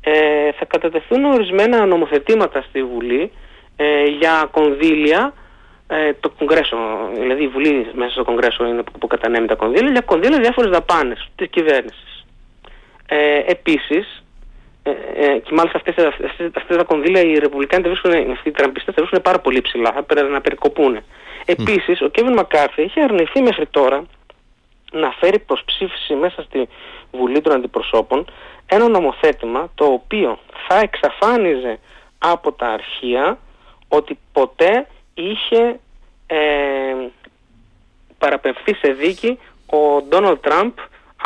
ε, 0.00 0.52
θα 0.52 0.64
κατατεθούν 0.64 1.24
ορισμένα 1.24 1.86
νομοθετήματα 1.86 2.62
στη 2.62 2.84
Βουλή 2.84 3.30
ε, 3.76 4.04
για 4.04 4.48
κονδύλια 4.50 5.34
ε, 5.86 6.12
το 6.20 6.30
Κογκρέσο, 6.30 6.76
δηλαδή 7.18 7.42
η 7.42 7.48
Βουλή 7.48 7.86
μέσα 7.94 8.10
στο 8.10 8.24
Κογκρέσο 8.24 8.66
είναι 8.66 8.82
που, 8.82 8.98
που 8.98 9.06
κατανέμει 9.06 9.46
τα 9.46 9.54
κονδύλια, 9.54 9.90
για 9.90 10.00
κονδύλια 10.00 10.40
διάφορες 10.40 10.70
δαπάνες 10.70 11.28
της 11.36 11.48
κυβέρνησης. 11.50 12.26
Ε, 13.08 13.42
επίσης, 13.46 14.23
ε, 14.86 14.90
ε, 15.14 15.38
και 15.38 15.54
μάλιστα 15.54 15.78
αυτές, 15.78 16.04
αυτές, 16.04 16.50
αυτές, 16.54 16.76
τα 16.76 16.84
κονδύλια 16.84 17.20
οι 17.20 17.38
Ρεπουμπλικάνοι 17.38 17.82
τα 17.82 17.88
βρίσκουν, 17.88 18.30
αυτοί 18.30 18.48
οι 18.48 18.52
τραμπιστές 18.52 18.94
τα 18.94 19.02
βρίσκουν 19.02 19.22
πάρα 19.22 19.38
πολύ 19.38 19.60
ψηλά, 19.60 19.92
θα 19.92 20.02
πρέπει 20.02 20.30
να 20.30 20.40
περικοπούν. 20.40 20.98
Επίσης, 21.44 22.00
ο 22.00 22.08
Κέβιν 22.08 22.32
Μακάρθι 22.32 22.82
είχε 22.82 23.00
αρνηθεί 23.00 23.42
μέχρι 23.42 23.66
τώρα 23.66 24.06
να 24.92 25.10
φέρει 25.10 25.38
προς 25.38 25.62
ψήφιση 25.64 26.14
μέσα 26.14 26.42
στη 26.42 26.68
Βουλή 27.12 27.40
των 27.40 27.52
Αντιπροσώπων 27.52 28.24
ένα 28.66 28.88
νομοθέτημα 28.88 29.70
το 29.74 29.84
οποίο 29.84 30.38
θα 30.68 30.78
εξαφάνιζε 30.78 31.78
από 32.18 32.52
τα 32.52 32.66
αρχεία 32.66 33.38
ότι 33.88 34.18
ποτέ 34.32 34.86
είχε 35.14 35.80
ε, 36.26 36.36
παραπευθεί 38.18 38.74
σε 38.74 38.92
δίκη 38.92 39.38
ο 39.66 40.02
Ντόναλτ 40.02 40.40
Τραμπ 40.40 40.72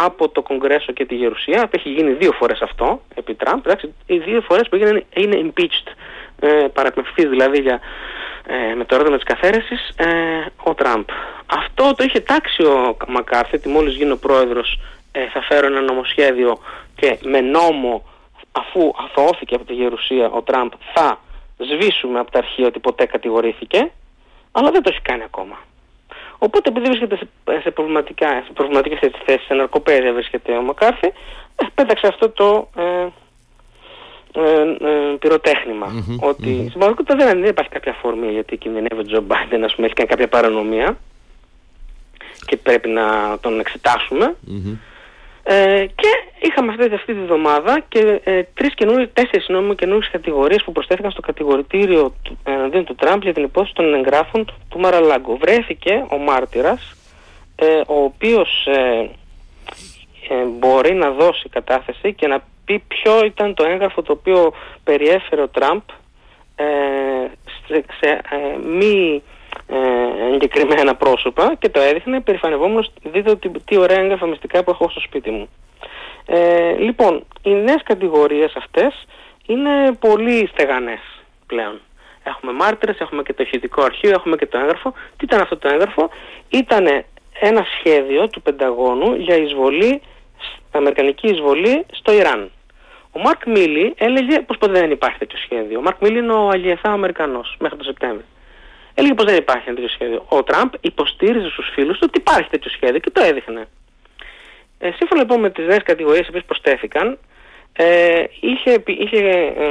από 0.00 0.28
το 0.28 0.42
Κογκρέσο 0.42 0.92
και 0.92 1.04
τη 1.04 1.14
Γερουσία. 1.14 1.68
Έχει 1.70 1.88
γίνει 1.88 2.12
δύο 2.12 2.32
φορές 2.32 2.60
αυτό 2.60 3.00
επί 3.14 3.34
Τραμπ. 3.34 3.58
Εντάξει, 3.66 3.94
οι 4.06 4.18
δύο 4.18 4.40
φορές 4.40 4.68
που 4.68 4.76
έγινε 4.76 5.04
είναι 5.14 5.37
impeached. 5.44 5.92
Ε, 6.40 6.66
παραπευθεί 6.73 7.26
δηλαδή 7.26 7.61
για, 7.61 7.80
ε, 8.46 8.75
με 8.75 8.84
το 8.84 8.94
ερώτημα 8.94 9.16
της 9.16 9.25
καθαίρεσης 9.25 9.88
ε, 9.96 10.06
ο 10.62 10.75
Τραμπ. 10.75 11.04
Αυτό 11.46 11.94
το 11.94 12.04
είχε 12.04 12.20
τάξει 12.20 12.62
ο 12.62 12.96
Μακάρθι, 13.08 13.56
ότι 13.56 13.68
μόλις 13.68 13.94
γίνει 13.94 14.11
ο 14.11 14.18
πρόεδρος 14.18 14.80
ε, 15.12 15.28
θα 15.28 15.42
φέρω 15.42 15.66
ένα 15.66 15.80
νομοσχέδιο 15.80 16.58
και 16.96 17.18
με 17.23 17.40
νόμο 17.40 18.04
αφού 18.52 18.92
αθωώθηκε 19.04 19.54
από 19.54 19.64
τη 19.64 19.75
Γερουσία 19.75 20.30
ο 20.30 20.42
Τραμπ 20.42 20.70
θα 20.94 21.20
σβήσουμε 21.56 22.18
από 22.18 22.30
τα 22.30 22.38
αρχεία 22.38 22.66
ότι 22.66 22.78
ποτέ 22.78 23.06
κατηγορήθηκε, 23.06 23.90
αλλά 24.52 24.70
δεν 24.70 24.82
το 24.82 24.90
έχει 24.92 25.02
κάνει 25.02 25.23
ακόμα. 25.23 25.58
Οπότε 26.38 26.68
επειδή 26.68 26.87
βρίσκεται 26.87 27.16
σε, 27.16 27.26
σε, 27.62 27.71
προβληματικά, 27.71 28.28
σε 28.47 28.52
προβληματικές 28.54 28.99
θέσεις, 29.25 29.47
σε 29.47 29.54
ναρκοπαίδια 29.54 30.12
βρίσκεται 30.12 30.52
ο 30.52 30.62
Μακάρθη, 30.62 31.07
ε, 31.57 31.64
πέταξε 31.75 32.07
αυτό 32.07 32.28
το 32.28 32.68
ε, 32.76 33.07
ε, 34.33 34.61
ε 34.61 35.16
πυροτεχνημα 35.18 35.87
ότι 36.21 36.57
mm-hmm. 36.57 36.68
στην 36.68 36.78
πραγματικότητα 36.78 37.16
δεν, 37.16 37.40
δεν 37.40 37.50
υπάρχει 37.50 37.71
κάποια 37.71 37.92
φόρμη 37.92 38.33
γιατί 38.33 38.57
κινδυνεύει 38.57 39.00
ο 39.00 39.04
Τζο 39.04 39.21
Μπάιντεν, 39.21 39.64
ας 39.64 39.75
πούμε, 39.75 39.87
έχει 39.87 39.95
κάνει 39.95 40.09
κάποια 40.09 40.28
παρανομία 40.28 40.99
και 42.47 42.57
πρέπει 42.57 42.88
να 42.88 43.38
τον 43.40 43.61
εξετάσουμε. 43.61 44.37
Ε, 45.50 45.87
και 45.95 46.09
είχαμε 46.40 46.73
αυτή, 46.73 46.95
αυτή 46.95 47.14
τη 47.14 47.21
βδομάδα 47.21 47.85
και 47.88 48.21
ε, 48.25 48.43
τρεις 48.55 48.75
καινούριες, 48.75 49.09
τέσσερις 49.12 49.49
νόμιμο 49.49 49.75
καινούριες 49.75 50.11
κατηγορίες 50.11 50.62
που 50.64 50.73
προσθέθηκαν 50.73 51.11
στο 51.11 51.21
κατηγορητήριο 51.21 52.14
του, 52.23 52.38
εναντίον 52.45 52.85
του 52.85 52.95
Τραμπ 52.95 53.23
για 53.23 53.33
την 53.33 53.45
υπόθεση 53.45 53.75
των 53.75 53.95
εγγράφων 53.95 54.45
του 54.69 54.78
Μαραλάγκο. 54.78 55.37
Βρέθηκε 55.37 56.05
ο 56.09 56.17
μάρτυρας, 56.17 56.97
ε, 57.57 57.81
ο 57.87 58.02
οποίος 58.02 58.67
ε, 58.67 59.11
ε, 60.28 60.45
μπορεί 60.59 60.95
να 60.95 61.11
δώσει 61.11 61.49
κατάθεση 61.49 62.14
και 62.14 62.26
να 62.26 62.43
πει 62.64 62.83
ποιο 62.88 63.25
ήταν 63.25 63.55
το 63.55 63.64
έγγραφο 63.64 64.02
το 64.02 64.12
οποίο 64.12 64.52
περιέφερε 64.85 65.43
ο 65.43 65.49
Τραμπ 65.49 65.81
σε, 67.67 67.85
σε 68.00 68.21
μη 68.64 69.23
ε, 69.68 70.34
εγκεκριμένα 70.34 70.94
πρόσωπα 70.94 71.54
και 71.58 71.68
το 71.68 71.80
έδειχνε 71.80 72.20
περηφανευόμενος 72.20 72.90
δείτε 73.02 73.37
τι, 73.37 73.50
τι 73.64 73.76
ωραία 73.78 74.00
έγγραφα 74.00 74.26
μυστικά 74.26 74.64
που 74.64 74.70
έχω 74.70 74.88
στο 74.88 75.00
σπίτι 75.00 75.30
μου. 75.30 75.48
Ε, 76.26 76.72
λοιπόν, 76.72 77.25
οι 77.42 77.50
νέες 77.50 77.82
κατηγορίες 77.84 78.52
αυτές 78.56 79.06
είναι 79.46 79.92
πολύ 79.98 80.48
στεγανές 80.52 81.00
πλέον. 81.46 81.80
Έχουμε 82.22 82.52
μάρτυρες, 82.52 82.98
έχουμε 82.98 83.22
και 83.22 83.32
το 83.32 83.42
ηχητικό 83.42 83.82
αρχείο, 83.82 84.10
έχουμε 84.10 84.37
και 84.37 84.46
το 84.46 84.58
έγγραφο. 84.58 84.92
Τι 84.92 85.25
ήταν 85.25 85.40
αυτό 85.40 85.56
το 85.56 85.68
έγγραφο; 85.68 86.10
Ήταν 86.48 86.87
ε, 86.87 87.04
ένα 87.40 87.66
σχέδιο 87.78 88.28
του 88.28 88.42
Πενταγώνου 88.42 89.14
για 89.14 89.37
εισβολή, 89.37 90.02
αμερικανική 90.70 91.26
εισβολή 91.26 91.87
στο 91.92 92.12
Ιράν. 92.12 92.50
Ο 93.12 93.20
Μαρκ 93.20 93.46
Μίλι 93.46 93.94
έλεγε 93.98 94.40
πως 94.40 94.58
ποτέ 94.58 94.80
δεν 94.80 94.90
υπάρχει 94.90 95.18
τέτοιο 95.18 95.38
σχέδιο. 95.38 95.78
Ο 95.78 95.82
Μαρκ 95.82 96.00
Μίλι 96.00 96.18
είναι 96.18 96.32
ο 96.32 96.48
Αγιεθά 96.48 96.90
Αμερικανός 96.92 97.56
μέχρι 97.58 97.76
το 97.76 97.84
Σεπτέμβριο. 97.84 98.25
Έλεγε 98.99 99.14
πως 99.14 99.25
δεν 99.25 99.37
υπάρχει 99.37 99.67
τέτοιο 99.67 99.88
σχέδιο. 99.88 100.25
Ο 100.28 100.43
Τραμπ 100.43 100.71
υποστήριζε 100.81 101.49
στους 101.49 101.71
φίλους 101.75 101.99
του 101.99 102.05
ότι 102.09 102.19
υπάρχει 102.19 102.49
τέτοιο 102.50 102.71
σχέδιο 102.71 102.99
και 102.99 103.11
το 103.11 103.23
έδειχνε. 103.25 103.69
Ε, 104.78 104.90
σύμφωνα 104.97 105.21
λοιπόν 105.21 105.40
με 105.40 105.50
τις 105.50 105.67
νέες 105.67 105.83
κατηγορίες 105.83 106.28
που 106.33 106.43
προσθέθηκαν, 106.47 107.19
ε, 107.73 108.25
είχε, 108.40 108.83
είχε 108.87 109.17
ε, 109.17 109.64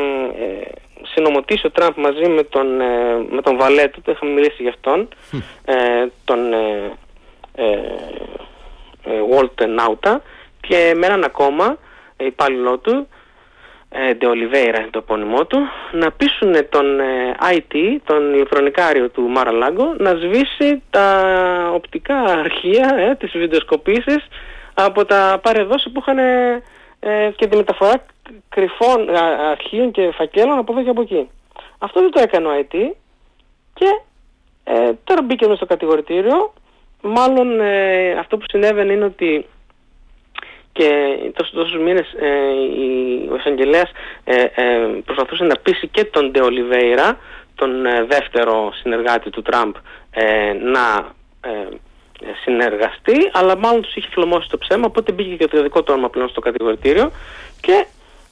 ε, 0.43 0.67
συνομωτήσει 1.01 1.65
ο 1.67 1.71
Τραμπ 1.71 1.93
μαζί 1.95 2.29
με 2.29 2.43
τον, 2.43 2.81
ε, 2.81 3.25
με 3.29 3.41
τον 3.41 3.57
Βαλέτο, 3.57 4.01
το 4.01 4.11
είχαμε 4.11 4.31
μιλήσει 4.31 4.61
για 4.61 4.71
αυτόν, 4.75 5.07
ε, 5.65 6.07
τον 6.23 6.53
ε, 6.53 6.91
Walt 9.31 9.63
Nauta 9.79 10.17
και 10.61 10.93
με 10.95 11.05
έναν 11.05 11.23
ακόμα 11.23 11.77
υπάλληλό 12.17 12.77
του, 12.77 13.07
De 13.89 14.25
Oliveira 14.27 14.79
είναι 14.79 14.89
το 14.91 14.99
επώνυμό 14.99 15.45
του, 15.45 15.57
να 15.91 16.11
πείσουν 16.11 16.69
τον 16.69 16.85
IT, 17.51 17.97
τον 18.03 18.33
ηλεκτρονικάριο 18.33 19.09
του 19.09 19.21
Μάρα 19.21 19.51
Λάγκο, 19.51 19.95
να 19.97 20.09
σβήσει 20.15 20.81
τα 20.89 21.69
οπτικά 21.73 22.15
αρχεία, 22.23 22.95
ε, 22.97 23.15
τις 23.15 23.31
βιντεοσκοπήσεις 23.31 24.27
από 24.73 25.05
τα 25.05 25.39
παρεδόση 25.43 25.89
που 25.89 25.99
είχαν 25.99 26.17
ε, 26.99 27.31
και 27.35 27.47
τη 27.47 27.57
μεταφορά 27.57 28.03
κρυφών 28.49 29.09
αρχείων 29.49 29.91
και 29.91 30.11
φακέλων 30.11 30.57
από 30.57 30.71
εδώ 30.73 30.83
και 30.83 30.89
από 30.89 31.01
εκεί. 31.01 31.29
Αυτό 31.77 32.01
δεν 32.01 32.11
το 32.11 32.19
έκανε 32.19 32.47
ο 32.47 32.51
IT 32.59 32.75
και 33.73 34.01
ε, 34.63 34.91
τώρα 35.03 35.21
μπήκε 35.21 35.45
μέσα 35.45 35.57
στο 35.57 35.65
κατηγορητήριο. 35.65 36.53
Μάλλον 37.01 37.59
ε, 37.59 38.11
αυτό 38.11 38.37
που 38.37 38.45
συνέβαινε 38.49 38.93
είναι 38.93 39.05
ότι 39.05 39.45
και 40.77 41.17
τόσους, 41.33 41.53
τόσους 41.53 41.77
μήνες 41.79 42.13
ε, 42.19 43.31
ο 43.31 43.35
εισαγγελέας 43.35 43.91
ε, 44.23 44.41
ε, 44.41 44.87
προσπαθούσε 45.05 45.43
να 45.43 45.55
πείσει 45.55 45.87
και 45.87 46.05
τον 46.05 46.31
Ντε 46.31 46.41
Ολιβέηρα, 46.41 47.17
τον 47.55 47.81
δεύτερο 48.07 48.71
συνεργάτη 48.73 49.29
του 49.29 49.41
Τραμπ, 49.41 49.75
να 50.63 51.15
συνεργαστεί, 52.43 53.29
αλλά 53.33 53.57
μάλλον 53.57 53.81
τους 53.81 53.95
είχε 53.95 54.07
φλωμώσει 54.11 54.49
το 54.49 54.57
ψέμα, 54.57 54.85
οπότε 54.85 55.11
μπήκε 55.11 55.35
και 55.35 55.47
το 55.47 55.61
δικό 55.61 55.79
του 55.83 55.91
όνομα 55.93 56.09
πλέον 56.09 56.29
στο 56.29 56.41
κατηγορητήριο. 56.41 57.11
Και 57.61 57.85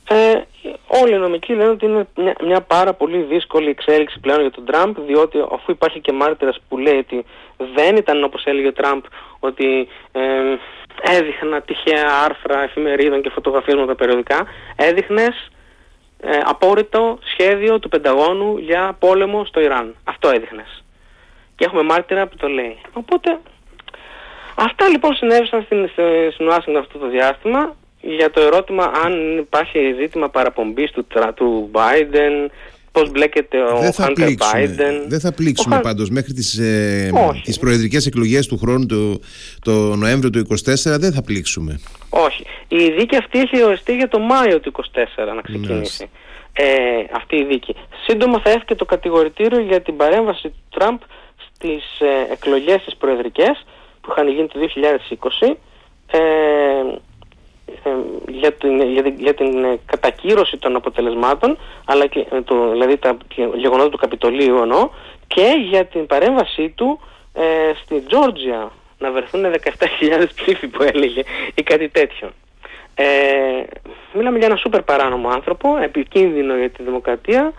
ε, 0.10 0.42
όλοι 0.88 1.14
οι 1.14 1.18
νομικοί 1.18 1.54
λένε 1.54 1.70
ότι 1.70 1.86
είναι 1.86 2.08
μια, 2.16 2.36
μια 2.44 2.62
πάρα 2.62 2.94
πολύ 2.94 3.18
δύσκολη 3.18 3.70
εξέλιξη 3.70 4.20
πλέον 4.20 4.42
για 4.42 4.52
τον 4.52 4.66
Τραμπ, 4.66 4.96
διότι 5.08 5.40
αφού 5.52 5.72
υπάρχει 5.72 6.00
και 6.00 6.12
μάρτυρας 6.12 6.60
που 6.70 6.78
λέει 6.78 6.98
ότι 6.98 7.26
δεν 7.76 7.96
ήταν 7.96 8.24
όπως 8.24 8.44
έλεγε 8.46 8.68
ο 8.68 8.74
Τραμπ, 8.74 9.04
ότι 9.40 9.88
ε, 10.12 10.22
έδειχνα 11.02 11.62
τυχαία 11.62 12.08
άρθρα 12.24 12.64
εφημερίδων 12.64 13.22
και 13.22 13.30
φωτογραφίες 13.30 13.76
με 13.76 13.86
τα 13.86 13.96
περιοδικά, 13.96 14.46
έδειχνες 14.76 15.52
ε, 16.20 16.38
απόρριτο 16.44 17.20
σχέδιο 17.22 17.80
του 17.80 17.90
Πενταγώνου 17.90 18.58
για 18.58 18.96
πόλεμο 19.00 19.46
στο 19.46 19.60
Ιράν. 19.60 19.96
Αυτό 20.04 20.30
έδειχνες. 20.30 20.84
Και 21.56 21.66
έχουμε 21.66 21.82
μάρτυρα 21.82 22.28
που 22.28 22.36
το 22.36 22.48
λέει. 22.48 22.78
Οπότε 22.94 23.40
Αυτά 24.56 24.88
λοιπόν 24.88 25.16
συνέβησαν 25.16 25.62
στην, 25.62 25.90
στην 26.34 26.48
Ουάσιγκτον 26.48 26.78
αυτό 26.78 26.98
το 26.98 27.08
διάστημα 27.08 27.76
για 28.02 28.32
το 28.32 28.42
ερώτημα 28.42 28.92
αν 29.04 29.38
υπάρχει 29.38 29.96
ζήτημα 30.00 30.30
παραπομπής 30.30 30.92
του, 30.92 31.08
του 31.34 31.72
Biden, 31.74 32.50
πώς 32.96 33.12
μπλέκεται 33.12 33.58
ο 33.62 33.94
Hunter 33.98 34.28
Biden. 34.28 34.96
Δεν 35.08 35.20
θα 35.20 35.32
πλήξουμε 35.34 35.76
ο... 35.76 35.80
πάντως 35.80 36.10
μέχρι 36.10 36.34
τις, 36.34 36.58
ε, 36.58 37.12
τις 37.44 37.60
προεδρικές 37.60 38.06
εκλογές 38.06 38.48
του 38.48 38.58
χρόνου 38.58 38.86
το, 38.86 39.20
το 39.62 39.96
Νοέμβριο 39.96 40.30
του 40.30 40.48
2024 40.86 41.00
δεν 41.00 41.14
θα 41.14 41.22
πλήξουμε. 41.22 41.80
Όχι. 42.10 42.44
Η 42.68 42.92
δίκη 42.98 43.16
αυτή 43.16 43.40
έχει 43.40 43.64
οριστεί 43.64 43.96
για 43.96 44.08
το 44.08 44.20
Μάιο 44.20 44.60
του 44.60 44.72
2024 44.72 45.36
να 45.36 45.42
ξεκινήσει. 45.42 46.10
Ε, 46.54 46.66
αυτή 47.12 47.36
η 47.36 47.46
δίκη. 47.46 47.76
Σύντομα 48.08 48.40
θα 48.44 48.50
έρθει 48.50 48.66
και 48.66 48.76
το 48.76 48.86
κατηγορητήριο 48.86 49.60
για 49.60 49.82
την 49.82 49.96
παρέμβαση 49.96 50.50
του 50.50 50.64
Τραμπ 50.70 51.00
στις 51.48 52.00
ε, 52.00 52.34
εκλογές 52.34 52.84
τις 52.84 52.96
προεδρικές 52.96 53.66
που 54.02 54.12
είχαν 54.12 54.28
γίνει 54.28 54.48
το 54.48 54.60
2020 55.42 55.56
ε, 56.08 56.18
ε, 56.18 56.20
για, 58.28 58.52
την, 58.54 58.82
για, 58.82 59.04
την, 59.04 59.16
για 59.18 59.34
την 59.34 59.64
ε, 59.64 59.80
κατακύρωση 59.86 60.58
των 60.58 60.76
αποτελεσμάτων 60.76 61.58
αλλά 61.86 62.08
και, 62.08 62.26
ε, 62.32 62.42
το, 62.42 62.72
δηλαδή 62.72 62.98
τα 62.98 63.18
γεγονότα 63.56 63.90
του 63.90 63.98
Καπιτολίου 63.98 64.58
εννοώ 64.58 64.90
και 65.28 65.54
για 65.70 65.86
την 65.86 66.06
παρέμβασή 66.06 66.70
του 66.70 67.00
ε, 67.34 67.44
στη 67.84 68.02
Τζόρτζια 68.02 68.72
να 68.98 69.12
βρεθούν 69.12 69.46
17.000 69.46 70.26
ψήφοι 70.36 70.68
που 70.68 70.84
έλεγε 70.84 71.22
ή 71.56 71.64
κάτι 71.64 71.90
τέτοιο. 71.90 72.30
Ε, 72.96 73.06
μιλάμε 74.14 74.38
για 74.38 74.48
ένα 74.48 74.56
σούπερ 74.56 74.82
παράνομο 74.82 75.30
άνθρωπο, 75.30 75.78
επικίνδυνο 75.78 76.56
για 76.56 76.70
τη 76.70 76.84
δημοκρατία 76.84 77.54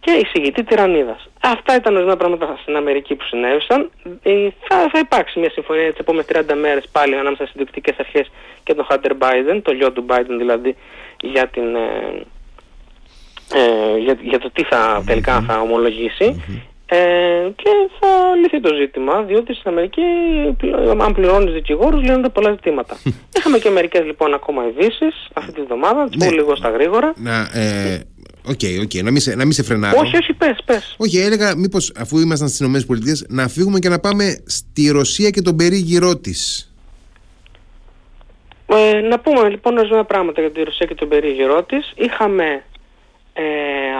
και 0.00 0.10
εισηγητή 0.10 0.64
τυραννίδας. 0.64 1.29
Αυτά 1.42 1.76
ήταν 1.76 1.94
ορισμένα 1.94 2.16
πράγματα 2.16 2.58
στην 2.62 2.76
Αμερική 2.76 3.14
που 3.14 3.24
συνέβησαν. 3.24 3.90
Ε, 4.22 4.48
θα, 4.68 4.88
θα 4.92 4.98
υπάρξει 4.98 5.38
μια 5.38 5.50
συμφωνία 5.50 5.90
τις 5.90 5.98
επόμενες 5.98 6.26
30 6.32 6.54
μέρες 6.60 6.88
πάλι 6.92 7.14
ανάμεσα 7.14 7.44
στις 7.44 7.54
διοικητικές 7.56 7.98
αρχές 7.98 8.30
και 8.62 8.74
τον 8.74 8.86
Hunter 8.90 9.12
Biden, 9.18 9.60
το 9.62 9.72
γιο 9.72 9.92
του 9.92 10.04
Biden 10.08 10.36
δηλαδή, 10.38 10.76
για, 11.20 11.48
την, 11.48 11.74
ε, 11.74 12.22
ε, 13.54 13.98
για, 13.98 14.18
για 14.20 14.38
το 14.38 14.50
τι 14.50 14.64
θα 14.64 15.02
τελικά 15.06 15.40
θα 15.40 15.60
ομολογήσει. 15.60 16.42
Ε, 16.92 17.50
και 17.56 17.70
θα 18.00 18.08
λυθεί 18.40 18.60
το 18.60 18.74
ζήτημα, 18.74 19.22
διότι 19.22 19.54
στην 19.54 19.70
Αμερική, 19.70 20.02
αν 21.00 21.14
πληρώνεις 21.14 21.52
δικηγόρους, 21.52 22.02
λύνονται 22.02 22.28
πολλά 22.28 22.50
ζητήματα. 22.50 22.96
Είχαμε 23.36 23.58
και 23.58 23.70
μερικές 23.70 24.04
λοιπόν 24.04 24.34
ακόμα 24.34 24.66
ειδήσεις 24.66 25.28
αυτή 25.34 25.52
τη 25.52 25.62
βδομάδα, 25.62 26.08
τις 26.08 26.26
πω 26.26 26.32
λίγο 26.32 26.56
στα 26.56 26.68
γρήγορα. 26.70 27.12
Να, 27.16 27.50
ε, 27.52 28.00
OK, 28.48 28.58
okay, 28.62 28.80
okay. 28.82 29.02
να, 29.02 29.10
μην 29.10 29.20
σε, 29.20 29.34
να 29.34 29.44
μην 29.44 29.52
σε 29.52 29.62
φρενάρω. 29.62 30.00
Όχι, 30.00 30.16
όχι, 30.16 30.32
πες, 30.32 30.56
πες. 30.64 30.94
Όχι, 30.98 31.18
έλεγα 31.18 31.56
μήπως 31.56 31.92
αφού 31.96 32.18
ήμασταν 32.18 32.48
στις 32.48 32.82
ΗΠΑ 32.82 32.96
να 33.28 33.48
φύγουμε 33.48 33.78
και 33.78 33.88
να 33.88 34.00
πάμε 34.00 34.42
στη 34.46 34.90
Ρωσία 34.90 35.30
και 35.30 35.42
τον 35.42 35.56
περίγυρό 35.56 36.16
της. 36.16 36.70
Ε, 38.66 39.00
να 39.00 39.20
πούμε 39.20 39.48
λοιπόν 39.48 39.78
ορισμένα 39.78 40.04
πράγματα 40.04 40.40
για 40.40 40.50
τη 40.50 40.62
Ρωσία 40.62 40.86
και 40.86 40.94
τον 40.94 41.08
περίγυρό 41.08 41.62
της. 41.62 41.92
Είχαμε 41.96 42.64
ε, 43.32 43.42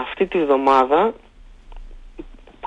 αυτή 0.01 0.25
τη 0.25 0.37
βδομάδα 0.37 1.13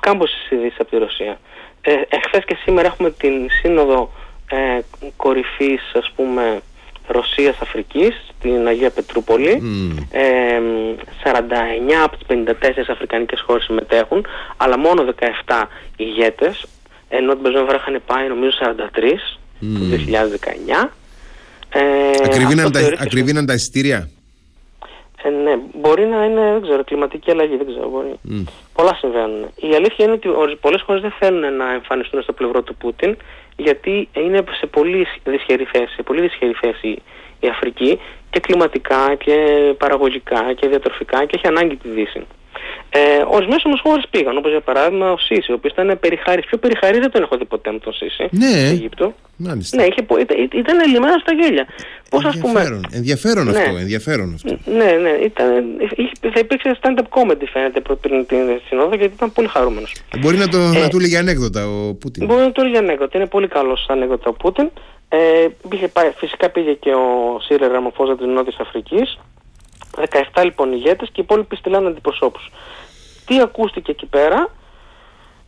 κάμποσες 0.00 0.50
ειδήσεις 0.50 0.80
από 0.80 0.90
τη 0.90 0.96
Ρωσία. 0.96 1.40
Ε, 1.80 1.92
εχθές 2.08 2.44
και 2.44 2.56
σήμερα 2.64 2.86
έχουμε 2.86 3.10
την 3.10 3.50
σύνοδο 3.50 4.12
ε, 4.50 4.80
κορυφής 5.16 5.92
ας 5.94 6.12
πούμε 6.16 6.60
Ρωσίας 7.06 7.56
Αφρικής 7.60 8.14
στην 8.38 8.66
Αγία 8.66 8.90
Πετρούπολη. 8.90 9.62
Mm. 9.62 10.02
Ε, 10.10 10.60
49 11.22 12.02
από 12.04 12.16
τις 12.16 12.26
54 12.26 12.90
αφρικανικές 12.90 13.40
χώρες 13.40 13.64
συμμετέχουν, 13.64 14.26
αλλά 14.56 14.78
μόνο 14.78 15.04
17 15.46 15.68
ηγέτες, 15.96 16.66
ενώ 17.08 17.32
την 17.32 17.42
περσμένη 17.42 17.66
φορά 17.66 17.78
είχαν 17.78 18.02
πάει 18.06 18.28
νομίζω 18.28 18.56
43 18.60 18.64
mm. 18.64 19.16
το 19.60 19.96
2019. 20.84 20.88
Ε, 21.76 21.80
ακριβήναν, 22.98 23.46
τα, 23.46 23.54
εισιτήρια. 23.54 24.08
Ε, 25.22 25.28
ναι, 25.28 25.58
μπορεί 25.80 26.06
να 26.06 26.24
είναι, 26.24 26.52
δεν 26.52 26.62
ξέρω, 26.62 26.84
κλιματική 26.84 27.30
αλλαγή, 27.30 27.56
δεν 27.56 27.66
ξέρω, 27.66 27.88
μπορεί. 27.88 28.18
Mm. 28.30 28.44
Πολλά 28.72 28.94
συμβαίνουν. 28.94 29.50
Η 29.56 29.74
αλήθεια 29.74 30.04
είναι 30.04 30.18
ότι 30.36 30.56
πολλές 30.60 30.82
χώρες 30.82 31.02
δεν 31.02 31.12
θέλουν 31.18 31.56
να 31.56 31.72
εμφανιστούν 31.72 32.22
στο 32.22 32.32
πλευρό 32.32 32.62
του 32.62 32.74
Πούτιν, 32.76 33.16
γιατί 33.56 34.08
είναι 34.12 34.44
σε 34.60 34.66
πολύ 34.66 35.06
δυσχερή 35.24 35.64
θέση, 35.64 35.94
σε 35.94 36.02
πολύ 36.02 36.20
δυσχερή 36.20 36.52
θέση 36.60 37.02
η 37.40 37.48
Αφρική 37.48 38.00
και 38.30 38.40
κλιματικά 38.40 39.14
και 39.14 39.36
παραγωγικά 39.78 40.52
και 40.52 40.68
διατροφικά 40.68 41.24
και 41.24 41.36
έχει 41.36 41.46
ανάγκη 41.46 41.76
τη 41.76 41.88
Δύση. 41.88 42.26
Ε, 42.96 43.24
Ορισμένε 43.36 43.60
όμω 43.64 43.76
χώρε 43.82 44.00
πήγαν, 44.10 44.36
όπως 44.36 44.50
για 44.50 44.60
παράδειγμα 44.60 45.12
ο 45.12 45.18
Σίση, 45.18 45.50
ο 45.52 45.54
οποίος 45.54 45.72
ήταν 45.72 45.98
περιχάρη. 46.00 46.40
Πιο 46.48 46.58
περιχάρη 46.58 46.98
δεν 46.98 47.10
τον 47.10 47.22
έχω 47.22 47.36
δει 47.36 47.44
ποτέ 47.44 47.72
με 47.72 47.78
τον 47.78 47.92
Σίση 47.92 48.28
ναι. 48.30 48.46
στην 48.46 48.64
Αιγύπτο. 48.66 49.14
Μάλιστα. 49.36 49.76
Ναι, 49.76 49.82
είχε, 49.82 50.00
ήταν, 50.20 50.48
ήταν 50.52 50.80
ελλημένο 50.80 51.18
στα 51.18 51.32
γέλια. 51.32 51.66
Πώς 52.10 52.24
ας 52.24 52.38
πούμε. 52.38 52.80
Ενδιαφέρον 52.90 53.44
ναι. 53.44 53.58
αυτό. 53.58 53.76
Ενδιαφέρον 53.76 54.34
αυτό. 54.34 54.58
Ναι, 54.78 54.90
ναι. 55.04 55.10
Ήταν, 55.10 55.48
είχε, 55.96 56.12
θα 56.20 56.40
υπήρξε 56.40 56.78
stand-up 56.82 57.08
comedy 57.16 57.46
φαίνεται 57.52 57.80
πριν 57.80 58.26
την 58.26 58.38
συνόδο 58.68 58.94
γιατί 58.94 59.14
ήταν 59.14 59.32
πολύ 59.32 59.48
χαρούμενος. 59.48 59.92
Μπορεί 60.18 60.36
να, 60.36 60.48
το, 60.48 60.58
ε, 60.58 60.78
να 60.78 60.88
του 60.88 61.00
λέγει 61.00 61.16
ανέκδοτα 61.16 61.66
ο 61.68 61.94
Πούτιν. 61.94 62.26
Μπορεί 62.26 62.40
να 62.40 62.52
του 62.52 62.62
λέγει 62.62 62.76
ανέκδοτα. 62.76 63.18
Είναι 63.18 63.26
πολύ 63.26 63.48
καλός 63.48 63.86
ανέκδοτα 63.88 64.28
ο 64.28 64.32
Πούτιν. 64.32 64.70
Ε, 65.08 65.46
πήγε, 65.68 65.90
φυσικά 66.16 66.50
πήγε 66.50 66.72
και 66.72 66.90
ο 66.90 67.38
Σύρε 67.40 67.66
Ραμοφόζα 67.66 68.16
της 68.16 68.26
Νότιας 68.26 68.56
Αφρικής 68.60 69.18
17 69.96 70.44
λοιπόν 70.44 70.72
ηγέτες 70.72 71.08
και 71.08 71.20
οι 71.20 71.22
υπόλοιποι 71.22 71.56
στείλανε 71.56 71.88
αντιπροσώπους. 71.88 72.50
Τι 73.26 73.40
ακούστηκε 73.40 73.90
εκεί 73.90 74.06
πέρα, 74.06 74.50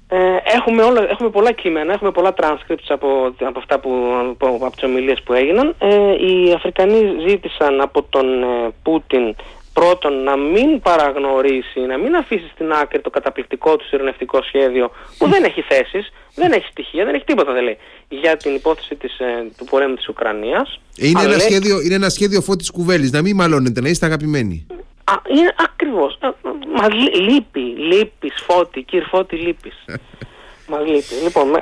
ε, 0.09 0.17
έχουμε, 0.45 0.83
όλα, 0.83 1.11
έχουμε 1.11 1.31
πολλά 1.31 1.53
κείμενα, 1.53 1.93
έχουμε 1.93 2.11
πολλά 2.11 2.35
transcripts 2.41 2.89
από, 2.89 3.35
από 3.41 3.59
αυτά 3.59 3.79
που, 3.79 3.91
από, 4.31 4.47
από 4.47 4.75
τις 4.75 4.83
ομιλίες 4.83 5.23
που 5.23 5.33
έγιναν. 5.33 5.75
Ε, 5.79 6.13
οι 6.27 6.53
Αφρικανοί 6.53 7.29
ζήτησαν 7.29 7.81
από 7.81 8.03
τον 8.03 8.43
ε, 8.43 8.47
Πούτιν 8.83 9.35
πρώτον 9.73 10.23
να 10.23 10.37
μην 10.37 10.81
παραγνωρίσει, 10.81 11.81
να 11.81 11.99
μην 11.99 12.17
αφήσει 12.17 12.51
στην 12.55 12.73
άκρη 12.73 13.01
το 13.01 13.11
καταπληκτικό 13.11 13.77
του 13.77 13.85
ειρηνευτικό 13.91 14.43
σχέδιο 14.43 14.91
που 15.19 15.29
δεν 15.29 15.45
έχει 15.45 15.61
θέσεις, 15.61 16.13
δεν 16.35 16.53
έχει 16.53 16.67
στοιχεία, 16.71 17.05
δεν 17.05 17.15
έχει 17.15 17.25
τίποτα 17.25 17.53
δεν 17.53 17.63
λέει 17.63 17.79
για 18.09 18.37
την 18.37 18.55
υπόθεση 18.55 18.95
της, 18.95 19.19
ε, 19.19 19.47
του 19.57 19.65
πολέμου 19.65 19.95
της 19.95 20.09
Ουκρανίας. 20.09 20.81
Είναι, 20.97 21.23
ένα, 21.23 21.39
σχέδιο, 21.39 21.81
είναι 21.81 21.95
ένα 21.95 22.09
σχέδιο 22.09 22.41
φώτης 22.41 22.71
κουβέλης, 22.71 23.11
να 23.11 23.23
μην 23.23 23.37
μαλώνετε, 23.37 23.81
να 23.81 23.89
είστε 23.89 24.07
αγαπημένοι. 24.07 24.67
Α, 25.11 25.15
είναι 25.29 25.55
ακριβώς. 25.59 26.19
Ε, 26.21 26.29
μα 26.77 26.95
λείπει, 26.95 27.61
λείπει, 27.61 28.33
φώτη, 28.47 28.83
κύρ 28.83 29.03
φώτη 29.03 29.37
λείπεις. 29.37 29.85
Μα 30.71 30.81
λείπει. 30.81 31.15
Λοιπόν, 31.23 31.53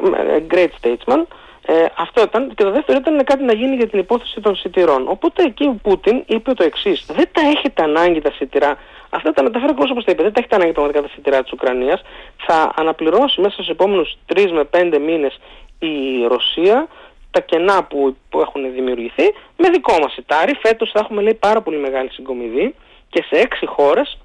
great 0.50 0.68
statesman. 0.80 1.22
Ε, 1.66 1.84
αυτό 1.96 2.22
ήταν. 2.22 2.54
Και 2.54 2.62
το 2.62 2.70
δεύτερο 2.70 2.98
ήταν 2.98 3.24
κάτι 3.24 3.44
να 3.44 3.52
γίνει 3.52 3.76
για 3.76 3.88
την 3.88 3.98
υπόθεση 3.98 4.40
των 4.40 4.56
σιτηρών. 4.56 5.08
Οπότε 5.08 5.42
εκεί 5.42 5.64
ο 5.64 5.78
Πούτιν 5.82 6.22
είπε 6.26 6.54
το 6.54 6.64
εξής: 6.64 7.06
Δεν 7.06 7.28
τα 7.32 7.40
έχετε 7.40 7.82
ανάγκη 7.82 8.20
τα 8.20 8.32
σιτηρά. 8.32 8.76
Αυτά 9.10 9.32
τα 9.32 9.42
μεταφέρω 9.42 9.70
ακριβώ 9.70 9.88
όπως 9.90 10.04
τα 10.04 10.12
είπε. 10.12 10.22
Δεν 10.22 10.32
τα 10.32 10.38
έχετε 10.40 10.54
ανάγκη 10.54 10.72
πραγματικά 10.72 11.02
τα 11.02 11.12
σιτηρά 11.14 11.42
της 11.42 11.52
Ουκρανίας. 11.52 12.02
Θα 12.46 12.72
αναπληρώσει 12.76 13.40
μέσα 13.40 13.52
στους 13.52 13.68
επόμενους 13.68 14.16
τρεις 14.26 14.52
με 14.52 14.64
πέντε 14.64 14.98
μήνες 14.98 15.40
η 15.78 16.26
Ρωσία 16.28 16.88
τα 17.30 17.40
κενά 17.40 17.84
που, 17.84 18.16
που 18.28 18.40
έχουν 18.40 18.72
δημιουργηθεί 18.72 19.34
με 19.56 19.68
δικό 19.70 19.98
μας 19.98 20.12
σιτάρι. 20.12 20.54
Φέτος 20.62 20.90
θα 20.90 20.98
έχουμε 20.98 21.22
λέει 21.22 21.34
πάρα 21.34 21.62
πολύ 21.62 21.76
μεγάλη 21.76 22.10
συγκομιδή 22.10 22.74
και 23.14 23.24
σε 23.30 23.40
έξι 23.40 23.66
χώρες 23.66 24.18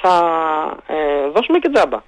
θα 0.00 0.16
ε, 0.86 1.28
δώσουμε 1.34 1.58
και 1.58 1.68
τζάμπα. 1.68 2.02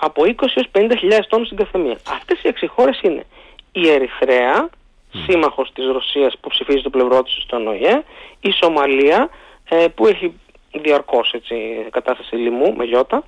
Από 0.00 0.22
20 0.22 0.32
έως 0.54 0.68
50 0.72 1.24
τόνους 1.28 1.46
στην 1.46 1.58
καθεμία. 1.58 1.98
Αυτές 2.10 2.42
οι 2.42 2.48
έξι 2.48 2.66
χώρες 2.66 3.00
είναι 3.02 3.24
η 3.72 3.88
Ερυθρέα, 3.88 4.68
mm. 4.68 5.16
σύμμαχος 5.26 5.72
της 5.72 5.86
Ρωσίας 5.86 6.36
που 6.40 6.48
ψηφίζει 6.48 6.82
το 6.82 6.90
πλευρό 6.90 7.22
της 7.22 7.42
στον 7.42 7.66
ΟΗΕ, 7.66 8.02
η 8.40 8.50
Σομαλία 8.52 9.28
ε, 9.68 9.86
που 9.94 10.06
έχει 10.06 10.40
διαρκώς 10.72 11.32
έτσι, 11.32 11.54
κατάσταση 11.90 12.34
λοιμού 12.34 12.74
με 12.76 12.84
γιώτα, 12.84 13.24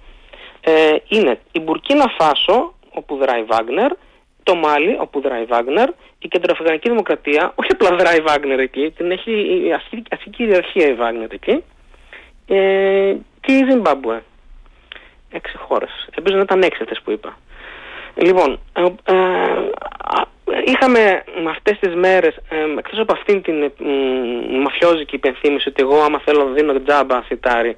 ε, 0.60 0.96
είναι 1.08 1.40
η 1.52 1.60
Μπουρκίνα 1.60 2.12
Φάσο 2.18 2.74
όπου 2.90 3.16
δράει 3.16 3.42
Βάγνερ, 3.42 3.92
το 4.42 4.54
Μάλι 4.54 4.96
όπου 5.00 5.20
δράει 5.20 5.44
Βάγνερ, 5.44 5.88
η 6.18 6.28
Κεντροαφρικανική 6.28 6.88
Δημοκρατία, 6.88 7.52
όχι 7.54 7.70
απλά 7.72 7.96
δράει 7.96 8.20
Βάγνερ 8.20 8.58
εκεί, 8.58 8.90
την 8.90 9.10
έχει 9.10 9.32
ασκεί 10.10 10.30
κυριαρχία 10.30 10.86
η 10.86 10.94
Βάγνερ 10.94 11.32
εκεί, 11.32 11.64
ε, 12.46 13.16
και 13.40 13.52
η 13.52 13.66
Ζιμπάμπουε. 13.70 14.22
Έξι 15.30 15.56
χώρες. 15.56 16.08
Ελπίζω 16.16 16.36
να 16.36 16.42
ήταν 16.42 16.62
έξι 16.62 16.84
που 17.04 17.10
είπα. 17.10 17.36
Λοιπόν, 18.14 18.60
ε, 18.72 18.82
ε, 19.04 19.72
είχαμε 20.64 21.24
με 21.42 21.50
αυτές 21.50 21.78
τις 21.78 21.94
μέρες, 21.94 22.36
ε, 22.48 22.78
εκτός 22.78 22.98
από 22.98 23.12
αυτήν 23.12 23.42
την 23.42 23.62
ε, 23.62 23.72
μαφιόζικη 24.62 25.14
υπενθύμηση 25.14 25.68
ότι 25.68 25.82
εγώ 25.82 26.00
άμα 26.02 26.18
θέλω 26.18 26.44
να 26.44 26.50
δίνω 26.50 26.82
τζάμπα 26.82 27.22
σιτάρι 27.22 27.76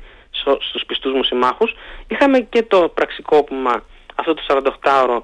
στους 0.59 0.85
πιστούς 0.87 1.12
μου 1.12 1.23
συμμάχους, 1.23 1.75
είχαμε 2.09 2.40
και 2.40 2.62
το 2.62 2.88
πραξικόπημα 2.94 3.83
αυτό 4.14 4.35
το 4.35 4.42
48ωρο 4.83 5.23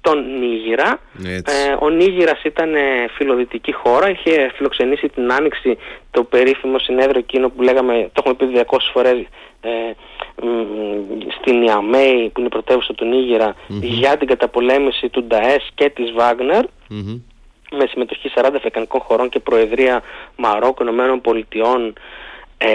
στον 0.00 0.38
Νίγηρα. 0.38 1.00
Ε, 1.24 1.76
ο 1.78 1.88
Νίγηρας 1.90 2.42
ήταν 2.42 2.74
φιλοδυτική 3.16 3.72
χώρα, 3.72 4.10
είχε 4.10 4.50
φιλοξενήσει 4.54 5.08
την 5.08 5.32
Άνοιξη 5.32 5.78
το 6.10 6.24
περίφημο 6.24 6.78
συνέδριο 6.78 7.18
εκείνο 7.18 7.48
που 7.48 7.62
λέγαμε, 7.62 8.10
το 8.12 8.22
έχουμε 8.24 8.34
πει 8.34 8.64
200 8.70 8.76
φορές, 8.92 9.26
ε, 9.60 9.70
στην 11.40 11.62
Ιαμέη 11.62 12.30
που 12.32 12.40
είναι 12.40 12.46
η 12.46 12.50
πρωτεύουσα 12.50 12.94
του 12.94 13.04
νιγηρα 13.04 13.54
για 13.80 14.16
την 14.16 14.28
καταπολέμηση 14.28 15.08
του 15.08 15.24
Νταές 15.24 15.70
και 15.74 15.90
της 15.90 16.12
βαγνερ 16.12 16.64
με 17.70 17.86
συμμετοχή 17.86 18.30
40 18.34 18.50
αφρικανικών 18.56 19.00
χωρών 19.00 19.28
και 19.28 19.40
προεδρία 19.40 20.02
Μαρόκο, 20.36 20.82
Ηνωμένων 20.82 21.20
Πολιτειών, 21.20 21.94
ε, 22.58 22.68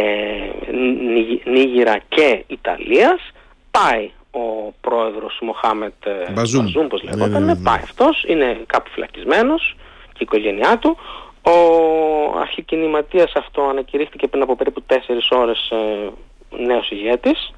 Νίγηρα 1.43 1.97
και 2.07 2.43
Ιταλίας 2.47 3.31
πάει 3.71 4.11
ο 4.35 4.73
πρόεδρος 4.81 5.37
Μοχάμετ 5.41 6.05
ε, 6.05 6.31
Μπαζούμ, 6.31 6.63
Μπαζούμ 6.63 6.87
πώς 6.87 7.03
λέγονταν, 7.03 7.31
ναι, 7.31 7.39
ναι, 7.39 7.45
ναι, 7.45 7.55
πάει 7.63 7.79
αυτός, 7.83 8.23
είναι 8.27 8.63
κάπου 8.65 8.89
φυλακισμένος 8.89 9.75
και 10.05 10.19
η 10.19 10.27
οικογένειά 10.29 10.77
του. 10.77 10.97
Ο 11.41 12.39
αρχικινηματίας 12.39 13.31
αυτό 13.35 13.61
ανακηρύχθηκε 13.61 14.27
πριν 14.27 14.41
από 14.41 14.55
περίπου 14.55 14.83
4 14.87 14.93
ώρες 15.29 15.69
ε, 15.69 16.09
νέος 16.57 16.91
ηγέτης, 16.91 17.53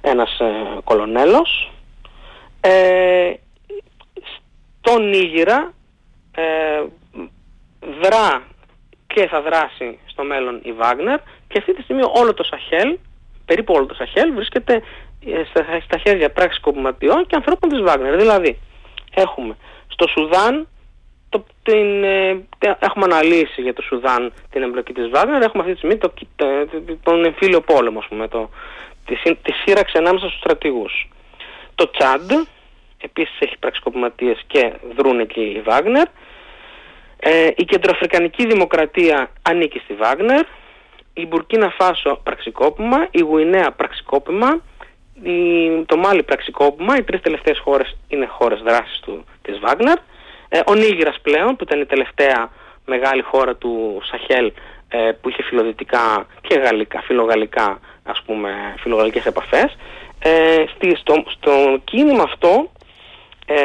ένας 0.00 0.38
ε, 0.40 0.80
κολονέλος. 0.84 1.72
Ε, 2.60 3.32
στον 4.78 5.08
Νίγηρα 5.08 5.72
ε, 6.34 6.82
δρά 8.02 8.42
και 9.06 9.26
θα 9.26 9.40
δράσει 9.42 9.98
στο 10.06 10.22
μέλλον 10.22 10.60
η 10.62 10.72
Βάγνερ 10.72 11.18
και 11.48 11.58
αυτή 11.58 11.74
τη 11.74 11.82
στιγμή 11.82 12.02
όλο 12.14 12.34
το 12.34 12.42
Σαχέλ, 12.42 12.98
περίπου 13.44 13.74
όλο 13.74 13.86
το 13.86 13.94
Σαχέλ 13.94 14.34
βρίσκεται 14.34 14.74
ε, 14.74 14.80
στα, 15.50 15.80
στα 15.84 15.98
χέρια 15.98 16.30
πράξης 16.30 16.60
κομματιών 16.60 17.26
και 17.26 17.34
ανθρώπων 17.36 17.68
της 17.68 17.80
Βάγνερ. 17.80 18.16
Δηλαδή 18.16 18.58
έχουμε 19.14 19.56
στο 19.88 20.06
Σουδάν 20.08 20.68
το, 21.28 21.44
την, 21.62 22.04
ε, 22.04 22.46
έχουμε 22.58 23.04
αναλύσει 23.04 23.62
για 23.62 23.74
το 23.74 23.82
Σουδάν 23.82 24.32
την 24.50 24.62
εμπλοκή 24.62 24.92
της 24.92 25.08
Βάγνερ, 25.08 25.42
έχουμε 25.42 25.62
αυτή 25.62 25.72
τη 25.72 25.78
στιγμή 25.78 25.96
το, 25.96 26.12
το, 26.36 26.46
τον 27.02 27.24
εμφύλιο 27.24 27.60
πόλεμο, 27.60 28.02
πούμε, 28.08 28.28
το, 28.28 28.50
τη, 29.04 29.34
τη 29.34 29.52
σύραξη 29.52 29.98
ανάμεσα 29.98 30.26
στους 30.26 30.38
στρατηγούς. 30.38 31.08
Το 31.74 31.90
Τσάντ 31.90 32.30
επίσης 33.00 33.38
έχει 33.38 33.58
πραξικοπηματίες 33.58 34.44
και 34.46 34.72
δρούν 34.96 35.20
εκεί 35.20 35.40
η 35.40 35.60
Βάγνερ. 35.60 36.06
Ε, 37.20 37.50
η 37.56 37.64
Κεντροαφρικανική 37.64 38.46
Δημοκρατία 38.46 39.30
ανήκει 39.42 39.78
στη 39.78 39.94
Βάγνερ. 39.94 40.44
Η 41.12 41.26
Μπουρκίνα 41.26 41.70
Φάσο 41.78 42.20
πραξικόπημα, 42.22 43.06
η 43.10 43.20
Γουινέα 43.20 43.72
πραξικόπημα, 43.72 44.48
η, 44.48 44.67
το 45.86 45.96
Μάλι 45.96 46.22
πραξικόπημα, 46.22 46.96
οι 46.96 47.02
τρεις 47.02 47.20
τελευταίες 47.20 47.58
χώρες 47.58 47.96
είναι 48.08 48.26
χώρες 48.26 48.60
δράσης 48.60 49.00
του, 49.00 49.24
της 49.42 49.58
Βάγνερ. 49.58 49.98
Ε, 50.48 50.60
ο 50.66 50.74
Νίγηρας 50.74 51.20
πλέον 51.22 51.56
που 51.56 51.64
ήταν 51.64 51.80
η 51.80 51.86
τελευταία 51.86 52.50
μεγάλη 52.84 53.22
χώρα 53.22 53.56
του 53.56 54.02
Σαχέλ 54.10 54.52
ε, 54.88 55.10
που 55.20 55.28
είχε 55.28 55.42
φιλοδυτικά 55.42 56.26
και 56.40 56.58
γαλλικά, 56.58 57.00
φιλογαλλικά 57.00 57.80
ας 58.02 58.22
πούμε 58.26 58.74
φιλογαλλικές 58.78 59.26
επαφές 59.26 59.76
ε, 60.18 60.64
στη, 60.74 60.96
στο, 60.96 61.24
στο 61.26 61.78
κίνημα 61.84 62.22
αυτό 62.22 62.70
ε, 63.46 63.56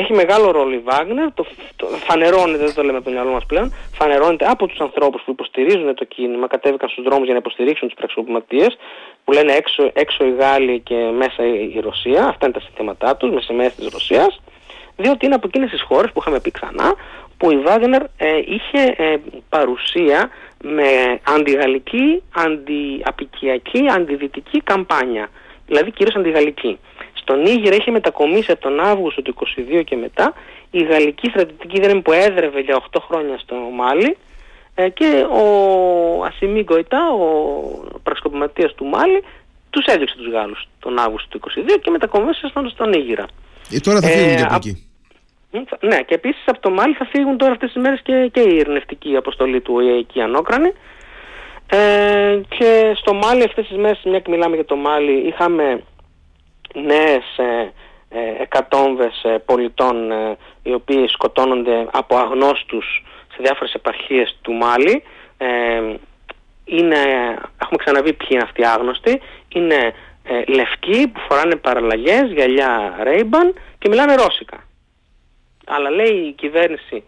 έχει 0.00 0.12
μεγάλο 0.12 0.50
ρόλο 0.50 0.72
η 0.72 0.78
Βάγνερ, 0.78 1.32
το, 1.34 1.46
το, 1.76 1.86
φανερώνεται, 1.86 2.64
δεν 2.64 2.74
το 2.74 2.82
λέμε 2.82 2.96
από 2.96 3.06
το 3.06 3.12
μυαλό 3.12 3.30
μας 3.30 3.46
πλέον, 3.46 3.74
φανερώνεται 3.92 4.46
από 4.48 4.66
τους 4.66 4.80
ανθρώπους 4.80 5.22
που 5.22 5.30
υποστηρίζουν 5.30 5.94
το 5.94 6.04
κίνημα, 6.04 6.46
κατέβηκαν 6.46 6.88
στους 6.88 7.04
δρόμους 7.04 7.24
για 7.24 7.32
να 7.32 7.38
υποστηρίξουν 7.38 7.88
τους 7.88 7.96
πραξικοπηματίες, 7.96 8.76
που 9.24 9.32
λένε 9.32 9.52
έξω, 9.52 9.90
έξω 9.92 10.24
οι 10.24 10.34
Γάλλοι 10.38 10.80
και 10.80 10.94
μέσα 10.94 11.46
η, 11.46 11.80
Ρωσία, 11.80 12.24
αυτά 12.26 12.46
είναι 12.46 12.54
τα 12.54 12.60
συστήματά 12.60 13.16
τους, 13.16 13.30
με 13.30 13.40
σημαίες 13.40 13.74
της 13.74 13.88
Ρωσίας, 13.92 14.40
διότι 14.96 15.26
είναι 15.26 15.34
από 15.34 15.46
εκείνες 15.46 15.70
τις 15.70 15.82
χώρες 15.82 16.10
που 16.12 16.20
είχαμε 16.20 16.40
πει 16.40 16.50
ξανά, 16.50 16.94
που 17.38 17.50
η 17.50 17.58
Βάγνερ 17.58 18.02
ε, 18.02 18.36
είχε 18.46 18.94
ε, 18.96 19.16
παρουσία 19.48 20.30
με 20.62 21.20
αντιγαλλική, 21.22 22.22
αντιαπικιακή, 22.34 23.84
αντιδυτική 23.94 24.60
καμπάνια, 24.60 25.28
δηλαδή 25.66 25.90
κυρίως 25.90 26.16
αντιγαλλική. 26.16 26.78
Στον 27.28 27.42
Νίγηρα 27.42 27.76
είχε 27.76 27.90
μετακομίσει 27.90 28.50
από 28.50 28.60
τον 28.60 28.80
Αύγουστο 28.80 29.22
του 29.22 29.34
22 29.78 29.82
και 29.84 29.96
μετά 29.96 30.32
η 30.70 30.82
γαλλική 30.82 31.28
στρατιωτική 31.28 31.80
δύναμη 31.80 32.00
που 32.00 32.12
έδρευε 32.12 32.60
για 32.60 32.82
8 32.90 32.98
χρόνια 33.08 33.38
στο 33.38 33.54
Μάλι 33.54 34.16
ε, 34.74 34.88
και 34.88 35.26
ο 35.30 35.44
Ασιμή 36.24 36.62
Γκοϊτά, 36.62 37.10
ο 37.10 37.28
πραξικοπηματίας 38.02 38.74
του 38.74 38.84
Μάλι, 38.84 39.24
τους 39.70 39.84
έδιωξε 39.84 40.16
τους 40.16 40.30
Γάλλους 40.30 40.68
τον 40.78 40.98
Αύγουστο 40.98 41.38
του 41.38 41.50
22 41.50 41.78
και 41.82 41.90
μετακομίσει 41.90 42.48
στον, 42.48 42.68
στον 42.68 42.88
Νίγηρα. 42.88 43.26
Ε, 43.72 43.78
τώρα 43.78 44.00
θα 44.00 44.08
φύγουν 44.08 44.32
ε, 44.32 44.34
και 44.34 44.42
από 44.42 44.54
εκεί. 44.54 44.90
Ναι, 45.80 46.02
και 46.02 46.14
επίσης 46.14 46.42
από 46.46 46.60
το 46.60 46.70
Μάλι 46.70 46.94
θα 46.94 47.04
φύγουν 47.04 47.36
τώρα 47.36 47.52
αυτές 47.52 47.72
τις 47.72 47.82
μέρες 47.82 48.00
και, 48.02 48.28
και 48.32 48.40
η 48.40 48.56
ειρηνευτική 48.56 49.16
αποστολή 49.16 49.60
του 49.60 49.74
ΟΗΕ 49.74 49.98
εκεί 49.98 50.20
ανώκρανη. 50.20 50.72
Ε, 51.66 52.40
και 52.48 52.92
στο 52.96 53.14
Μάλι 53.14 53.42
αυτές 53.42 53.66
τις 53.66 53.76
μέρες, 53.76 54.00
μια 54.04 54.18
και 54.18 54.30
μιλάμε 54.30 54.54
για 54.54 54.64
το 54.64 54.76
Μάλι, 54.76 55.12
είχαμε 55.12 55.82
νέες 56.84 57.38
ε, 57.38 57.72
ε, 58.08 58.42
εκατόμβες 58.42 59.22
ε, 59.24 59.38
πολιτών 59.38 60.10
ε, 60.10 60.36
οι 60.62 60.72
οποίοι 60.72 61.08
σκοτώνονται 61.08 61.86
από 61.92 62.16
αγνώστους 62.16 63.04
σε 63.32 63.36
διάφορες 63.38 63.72
επαρχίες 63.72 64.38
του 64.42 64.52
Μάλι. 64.52 65.02
είναι, 66.64 66.98
έχουμε 67.62 67.76
ξαναβεί 67.76 68.12
ποιοι 68.12 68.28
είναι 68.30 68.42
αυτοί 68.42 68.60
οι 68.60 68.64
άγνωστοι. 68.64 69.20
Είναι 69.48 69.94
λευκοί 70.46 71.08
που 71.08 71.20
φοράνε 71.28 71.56
παραλλαγές, 71.56 72.32
γυαλιά 72.32 72.96
Ray-Ban 73.04 73.52
και 73.78 73.88
μιλάνε 73.88 74.14
ρώσικα. 74.14 74.58
Αλλά 75.66 75.90
λέει 75.90 76.14
η 76.14 76.32
κυβέρνηση 76.32 77.04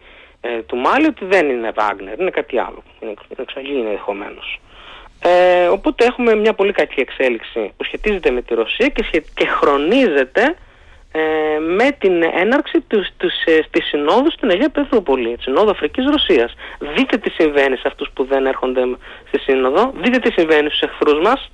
του 0.65 0.77
Μάλι 0.77 1.05
ότι 1.05 1.25
δεν 1.25 1.49
είναι 1.49 1.71
Βάγνερ, 1.71 2.19
είναι 2.19 2.29
κάτι 2.29 2.59
άλλο. 2.59 2.83
Είναι 2.99 3.13
εξαγή 3.37 3.71
είναι 3.71 3.89
ενδεχομένως. 3.89 4.59
Ε, 5.21 5.67
οπότε 5.67 6.05
έχουμε 6.05 6.35
μια 6.35 6.53
πολύ 6.53 6.71
κακή 6.71 6.99
εξέλιξη 6.99 7.71
που 7.77 7.83
σχετίζεται 7.83 8.31
με 8.31 8.41
τη 8.41 8.53
Ρωσία 8.53 8.87
και, 8.87 9.23
και 9.33 9.45
χρονίζεται 9.45 10.55
ε, 11.11 11.59
με 11.59 11.91
την 11.91 12.23
έναρξη 12.23 12.81
τους, 12.87 13.07
τους, 13.17 13.33
της 13.71 13.85
συνόδους 13.85 14.33
στην 14.33 14.49
Αγία 14.49 14.69
Πετρούπολη, 14.69 15.35
τη 15.35 15.41
Συνόδου 15.43 15.69
Αφρικής 15.69 16.05
Ρωσίας. 16.05 16.53
Δείτε 16.95 17.17
τι 17.17 17.29
συμβαίνει 17.29 17.75
σε 17.75 17.87
αυτούς 17.87 18.09
που 18.13 18.23
δεν 18.23 18.45
έρχονται 18.45 18.81
στη 19.27 19.39
Σύνοδο, 19.39 19.93
δείτε 20.01 20.19
τι 20.19 20.31
συμβαίνει 20.31 20.69
στους 20.69 20.81
εχθρούς 20.81 21.19
μας. 21.21 21.51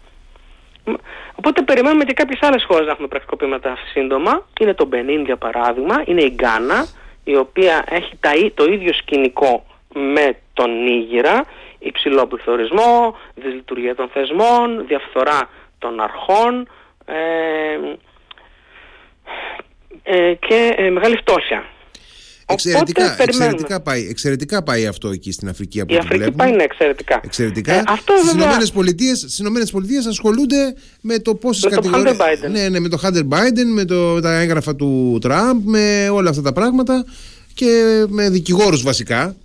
Οπότε 1.35 1.61
περιμένουμε 1.61 2.03
και 2.03 2.13
κάποιες 2.13 2.39
άλλες 2.41 2.63
χώρες 2.63 2.85
να 2.85 2.91
έχουμε 2.91 3.07
πρακτικοποιήματα 3.07 3.77
σύντομα. 3.91 4.47
Είναι 4.59 4.73
το 4.73 4.85
Μπενίν 4.85 5.25
για 5.25 5.37
παράδειγμα, 5.37 6.03
είναι 6.05 6.21
η 6.21 6.33
Γκάνα, 6.33 6.87
η 7.23 7.35
οποία 7.35 7.83
έχει 7.89 8.17
τα, 8.19 8.31
το 8.53 8.63
ίδιο 8.63 8.93
σκηνικό 8.93 9.65
με 9.93 10.37
τον 10.53 10.83
Νίγηρα, 10.83 11.45
υψηλό 11.85 12.27
πληθωρισμό, 12.27 13.17
δυσλειτουργία 13.35 13.95
των 13.95 14.09
θεσμών, 14.13 14.87
διαφθορά 14.87 15.49
των 15.77 15.99
αρχών, 15.99 16.67
ε, 17.05 17.15
ε, 20.03 20.33
και 20.33 20.73
ε, 20.77 20.89
μεγάλη 20.89 21.17
φτώχεια. 21.17 21.63
Εξαιρετικά, 22.47 23.15
εξαιρετικά, 23.21 23.81
πάει, 23.81 24.07
εξαιρετικά 24.09 24.63
πάει 24.63 24.87
αυτό 24.87 25.09
εκεί 25.09 25.31
στην 25.31 25.49
Αφρική 25.49 25.79
από 25.81 25.93
Η 25.93 25.97
Αφρική 25.97 26.31
πάει 26.31 26.51
ναι, 26.51 26.63
εξαιρετικά. 26.63 27.19
εξαιρετικά. 27.23 27.73
Ε, 27.73 27.83
αυτό 27.87 28.13
στις, 28.13 28.25
βέβαια... 28.29 28.43
Ηνωμένες 28.43 28.71
Πολιτείες, 28.71 29.17
στις 29.17 29.39
Ηνωμένες 29.39 29.71
Πολιτείες 29.71 30.05
ασχολούνται 30.05 30.75
με 31.01 31.19
το 31.19 31.35
πόσες 31.35 31.71
κατηγορίες... 31.71 32.17
Ναι, 32.51 32.69
ναι, 32.69 32.79
με 32.79 32.89
το 32.89 32.99
Hunter 33.03 33.27
Biden, 33.29 33.65
με, 33.73 33.85
το, 33.85 33.95
με 33.95 34.21
τα 34.21 34.39
έγγραφα 34.39 34.75
του 34.75 35.17
Τραμπ, 35.21 35.61
με 35.63 36.09
όλα 36.09 36.29
αυτά 36.29 36.41
τα 36.41 36.53
πράγματα 36.53 37.05
και 37.53 38.05
με 38.09 38.29
δικηγόρους 38.29 38.83
βασικά. 38.83 39.35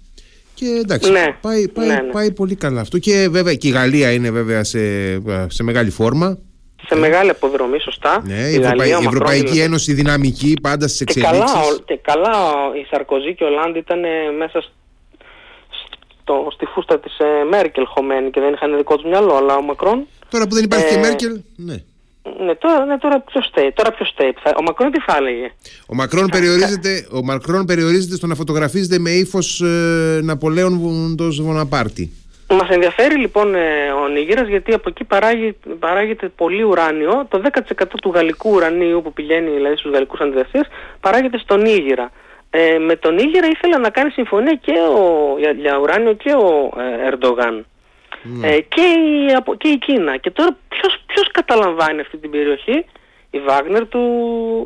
Και 0.61 0.81
εντάξει, 0.83 1.11
ναι, 1.11 1.37
πάει, 1.41 1.69
πάει, 1.69 1.87
ναι, 1.87 1.95
ναι. 1.95 2.13
πάει 2.13 2.33
πολύ 2.33 2.55
καλά 2.55 2.81
αυτό. 2.81 2.99
Και 2.99 3.29
βέβαια 3.31 3.55
και 3.55 3.69
η 3.69 3.71
Γαλλία 3.71 4.13
είναι 4.13 4.31
βέβαια 4.31 4.65
σε, 4.65 4.79
σε 5.47 5.63
μεγάλη 5.63 5.91
φόρμα 5.91 6.39
σε 6.87 6.97
μεγάλη 6.97 7.31
αποδρομή, 7.31 7.81
σωστά. 7.81 8.23
Ναι, 8.27 8.35
η, 8.35 8.59
Γαλλία, 8.61 8.99
η 9.01 9.05
Ευρωπαϊκή 9.05 9.61
Ένωση 9.61 9.93
δυναμική 9.93 10.55
πάντα 10.63 10.89
στις 10.89 11.01
εξελίξεις. 11.01 11.41
Και 11.41 11.47
καλά, 11.47 11.79
και 11.85 11.99
καλά 12.03 12.33
η 12.81 12.87
Σαρκοζή 12.91 13.35
και 13.35 13.45
ο 13.45 13.49
Λάντ 13.49 13.77
ήταν 13.77 14.01
μέσα 14.39 14.65
στο, 16.21 16.49
στη 16.53 16.67
φούστα 16.67 16.99
της 17.01 17.19
ε, 17.19 17.45
Μέρκελ 17.51 17.85
χωμένη 17.87 18.31
και 18.31 18.41
δεν 18.41 18.53
είχαν 18.53 18.77
δικό 18.77 18.97
τους 18.97 19.11
μυαλό, 19.11 19.35
αλλά 19.37 19.57
ο 19.57 19.63
Μακρόν. 19.63 20.07
Τώρα 20.31 20.47
που 20.47 20.55
δεν 20.55 20.65
υπάρχει 20.65 20.85
ε, 20.85 20.89
και 20.89 20.99
Μέρκελ, 20.99 21.41
ναι. 21.57 21.77
Ναι, 22.47 22.55
τώρα, 22.55 22.85
ναι, 22.85 22.99
τώρα 22.99 23.21
ποιος 23.21 23.47
στέει, 23.47 23.73
τώρα 23.73 23.91
ποιος 23.91 24.09
στέει. 24.09 24.35
Ο 24.59 24.63
Μακρόν 24.63 24.91
τι 24.91 25.01
θα 25.01 25.17
έλεγε; 25.17 25.51
Ο 25.87 25.95
Μακρόν, 25.95 26.27
περιορίζεται, 26.27 27.07
ο 27.13 27.23
Μακρόν 27.23 27.65
περιορίζεται 27.65 28.15
στο 28.15 28.27
να 28.27 28.35
φωτογραφίζεται 28.35 28.99
με 28.99 29.11
ύφος 29.11 29.61
ε, 29.61 30.21
Ναπολέον 30.23 30.79
Βοναπάρτη. 31.41 32.13
Μας 32.53 32.69
ενδιαφέρει 32.69 33.17
λοιπόν 33.17 33.55
ε, 33.55 33.91
ο 34.05 34.09
Νίγηρας 34.09 34.49
γιατί 34.49 34.73
από 34.73 34.89
εκεί 34.89 35.05
παράγει, 35.05 35.57
παράγεται 35.79 36.29
πολύ 36.29 36.63
ουράνιο. 36.63 37.27
Το 37.29 37.43
10% 37.45 37.85
του 38.03 38.11
γαλλικού 38.15 38.51
ουρανίου 38.51 39.01
που 39.03 39.13
πηγαίνει 39.13 39.51
δηλαδή 39.51 39.77
στους 39.77 39.93
γαλλικούς 39.93 40.21
αντιδραστές 40.21 40.67
παράγεται 41.01 41.39
στον 41.39 41.61
Νίγηρα. 41.61 42.11
Ε, 42.51 42.79
με 42.79 42.97
τον 42.97 43.15
Νίγηρα 43.15 43.47
ήθελα 43.47 43.79
να 43.79 43.91
κάνει 43.91 44.11
συμφωνία 44.11 44.55
και 44.55 44.73
ο, 44.73 45.39
για, 45.39 45.51
για 45.51 45.79
ουράνιο 45.79 46.13
και 46.13 46.33
ο 46.33 46.73
ε, 46.81 47.07
Ερντογάν. 47.07 47.67
Ναι. 48.23 48.49
Ε, 48.49 48.61
και, 48.61 48.81
η, 48.81 49.57
και 49.57 49.69
η 49.69 49.79
Κίνα. 49.79 50.17
Και 50.17 50.31
τώρα 50.31 50.57
ποιος, 50.69 51.03
ποιος 51.07 51.31
καταλαμβάνει 51.31 52.01
αυτή 52.01 52.17
την 52.17 52.31
περιοχή; 52.31 52.85
Η 53.31 53.39
Βάγνερ 53.39 53.89
του 53.89 54.03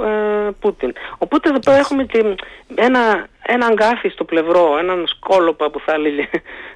ε, 0.04 0.50
Πούτιν. 0.60 0.92
Οπότε 1.18 1.48
εδώ 1.48 1.58
πέρα 1.58 1.76
έχουμε 1.76 2.04
και 2.04 2.34
ένα, 2.74 3.26
ένα 3.42 3.66
αγκάθι 3.66 4.08
στο 4.08 4.24
πλευρό, 4.24 4.78
έναν 4.78 5.06
σκόλοπα 5.06 5.70
που 5.70 5.80
θα 5.80 5.92
έλεγε 5.92 6.28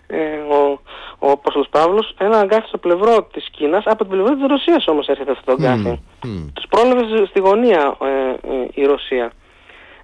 ε, 0.06 0.36
ο, 0.48 0.80
ο 1.18 1.30
Απόστολος 1.30 1.68
Παύλος, 1.68 2.14
ένα 2.18 2.38
αγκάθι 2.38 2.68
στο 2.68 2.78
πλευρό 2.78 3.28
της 3.32 3.48
Κίνας, 3.50 3.84
από 3.86 4.04
την 4.04 4.12
πλευρά 4.12 4.34
της 4.34 4.46
Ρωσίας 4.46 4.86
όμως 4.86 5.06
έρχεται 5.06 5.30
αυτό 5.30 5.44
το 5.44 5.52
αγκάθι. 5.52 6.00
Mm, 6.22 6.26
mm. 6.26 6.46
Τους 6.54 6.64
πρόλαβε 6.68 7.26
στη 7.26 7.40
γωνία 7.40 7.96
ε, 8.02 8.06
ε, 8.52 8.68
η 8.74 8.84
Ρωσία. 8.84 9.32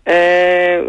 Ε, 0.07 0.83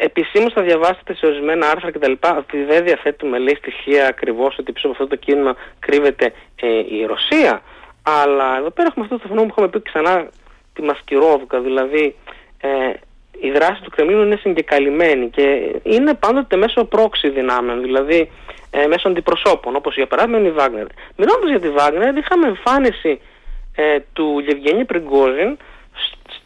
επισήμως 0.00 0.52
θα 0.52 0.62
διαβάσετε 0.62 1.14
σε 1.14 1.26
ορισμένα 1.26 1.70
άρθρα 1.70 1.90
κτλ. 1.90 2.12
ότι 2.38 2.64
δεν 2.64 2.84
διαθέτουμε 2.84 3.38
λέει 3.38 3.54
στοιχεία 3.54 4.06
ακριβώς 4.06 4.58
ότι 4.58 4.72
πίσω 4.72 4.86
από 4.86 4.96
αυτό 5.02 5.16
το 5.16 5.16
κίνημα 5.16 5.56
κρύβεται 5.78 6.32
ε, 6.60 6.68
η 6.68 7.04
Ρωσία. 7.06 7.62
Αλλά 8.02 8.56
εδώ 8.58 8.70
πέρα 8.70 8.88
έχουμε 8.88 9.04
αυτό 9.04 9.18
το 9.18 9.28
φαινόμενο 9.28 9.46
που 9.46 9.54
είχαμε 9.56 9.68
πει 9.68 9.82
ξανά 9.82 10.28
τη 10.74 10.82
Μασκυρόβκα, 10.82 11.60
δηλαδή 11.60 12.16
ε, 12.60 12.68
η 13.40 13.50
δράση 13.50 13.82
του 13.82 13.90
Κρεμλίνου 13.90 14.22
είναι 14.22 14.36
συγκεκαλυμμένη 14.36 15.30
και 15.30 15.74
είναι 15.82 16.14
πάντοτε 16.14 16.56
μέσω 16.56 16.84
πρόξη 16.84 17.28
δυνάμεων, 17.28 17.82
δηλαδή 17.82 18.30
ε, 18.70 18.86
μέσω 18.86 19.08
αντιπροσώπων, 19.08 19.76
όπως 19.76 19.94
για 19.94 20.06
παράδειγμα 20.06 20.38
είναι 20.38 20.48
η 20.48 20.52
Βάγνερ. 20.52 20.86
Μιλώντας 21.16 21.50
για 21.50 21.60
τη 21.60 21.68
Βάγνερ, 21.68 22.16
είχαμε 22.16 22.46
εμφάνιση 22.46 23.20
ε, 23.74 23.98
του 24.12 24.38
Γευγένη 24.46 24.84
Πριγκόζιν 24.84 25.56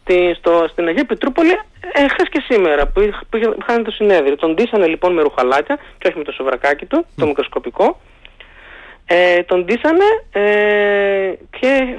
στη, 0.04 0.34
στο, 0.38 0.66
στην 0.68 0.86
Αγία 0.86 1.04
Πετρούπολη 1.04 1.50
ε, 1.92 2.08
χθες 2.08 2.28
και 2.28 2.42
σήμερα 2.48 2.86
που, 2.86 3.00
που 3.28 3.36
είχαν 3.36 3.84
το 3.84 3.90
συνέδριο. 3.90 4.36
Τον 4.36 4.54
ντύσανε 4.54 4.86
λοιπόν 4.86 5.12
με 5.12 5.22
ρουχαλάκια 5.22 5.78
και 5.98 6.08
όχι 6.08 6.18
με 6.18 6.24
το 6.24 6.32
σοβρακάκι 6.32 6.86
του, 6.86 7.06
το 7.16 7.26
μικροσκοπικό. 7.26 8.00
Ε, 9.06 9.42
τον 9.42 9.64
ντύσανε 9.64 10.04
ε, 10.32 11.32
και 11.60 11.96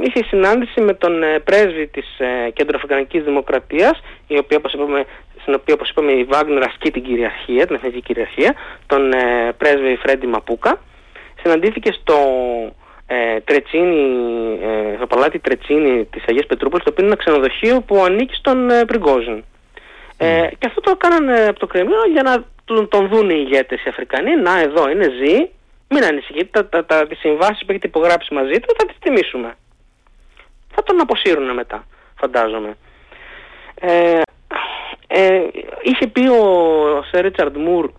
είχε 0.00 0.24
συνάντηση 0.24 0.80
με 0.80 0.94
τον 0.94 1.22
ε, 1.22 1.38
πρέσβη 1.38 1.86
της 1.86 2.18
ε, 2.18 2.50
Κέντρο 2.50 2.80
Δημοκρατίας 3.12 4.00
η 4.26 4.38
οποία, 4.38 4.56
όπως 4.56 4.72
είπαμε, 4.72 5.04
στην 5.40 5.54
οποία 5.54 5.74
όπως 5.74 5.90
είπαμε 5.90 6.12
η 6.12 6.24
Βάγνερ 6.24 6.62
ασκεί 6.62 6.90
την 6.90 7.02
κυριαρχία, 7.02 7.66
την 7.66 7.74
εθνική 7.74 8.00
κυριαρχία 8.00 8.54
τον 8.86 9.12
ε, 9.12 9.52
πρέσβη 9.58 9.96
Φρέντι 9.96 10.26
Μαπούκα. 10.26 10.80
Συναντήθηκε 11.42 11.92
στο 11.92 12.14
ε, 13.10 13.40
Τρετσίνη, 13.40 14.58
ε, 14.62 14.96
στο 14.96 15.06
παλάτι 15.06 15.38
Τρετσίνη 15.38 16.04
της 16.04 16.24
Αγίας 16.28 16.46
Πετρούπολης 16.46 16.84
το 16.84 16.90
οποίο 16.90 17.04
είναι 17.04 17.14
ένα 17.14 17.22
ξενοδοχείο 17.22 17.80
που 17.80 18.04
ανήκει 18.04 18.34
στον 18.34 18.70
ε, 18.70 18.84
Πριγκόζιν 18.84 19.44
ε, 20.16 20.48
και 20.58 20.66
αυτό 20.66 20.80
το 20.80 20.90
έκαναν 20.90 21.48
από 21.48 21.58
το 21.58 21.66
Κρεμλίνο 21.66 22.04
για 22.12 22.22
να 22.22 22.44
τον, 22.64 22.88
τον 22.88 23.08
δουν 23.08 23.30
οι 23.30 23.44
ηγέτες 23.46 23.84
οι 23.84 23.88
Αφρικανοί 23.88 24.36
να 24.36 24.60
εδώ 24.60 24.90
είναι 24.90 25.08
ζει 25.08 25.48
μην 25.88 26.04
ανησυχείτε, 26.04 26.62
τα, 26.62 26.68
τα, 26.68 26.84
τα, 26.84 27.06
τις 27.06 27.18
συμβάσεις 27.18 27.64
που 27.64 27.70
έχετε 27.70 27.86
υπογράψει 27.86 28.34
μαζί 28.34 28.60
του 28.60 28.74
θα 28.78 28.86
τις 28.86 28.96
τιμήσουμε. 29.00 29.56
Θα 30.68 30.82
τον 30.82 31.00
αποσύρουν 31.00 31.54
μετά, 31.54 31.86
φαντάζομαι. 32.18 32.76
Ε, 33.74 34.20
ε, 35.06 35.46
είχε 35.82 36.06
πει 36.06 36.28
ο 36.28 37.02
Σερ 37.10 37.22
Ρίτσαρντ 37.22 37.56
Μουρ, 37.56 37.90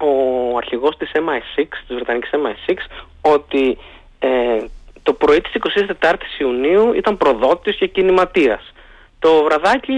ο 0.00 0.56
αρχηγός 0.56 0.96
της 0.96 1.10
MI6, 1.14 1.66
της 1.86 1.94
Βρετανικής 1.94 2.30
MI6, 2.32 2.76
ότι 3.20 3.78
ε, 4.26 4.64
το 5.02 5.12
πρωί 5.12 5.40
της 5.40 5.52
24ης 6.00 6.40
Ιουνίου 6.40 6.92
ήταν 6.92 7.16
προδότης 7.16 7.76
και 7.76 7.86
κινηματίας. 7.86 8.72
Το 9.18 9.42
βραδάκι 9.42 9.92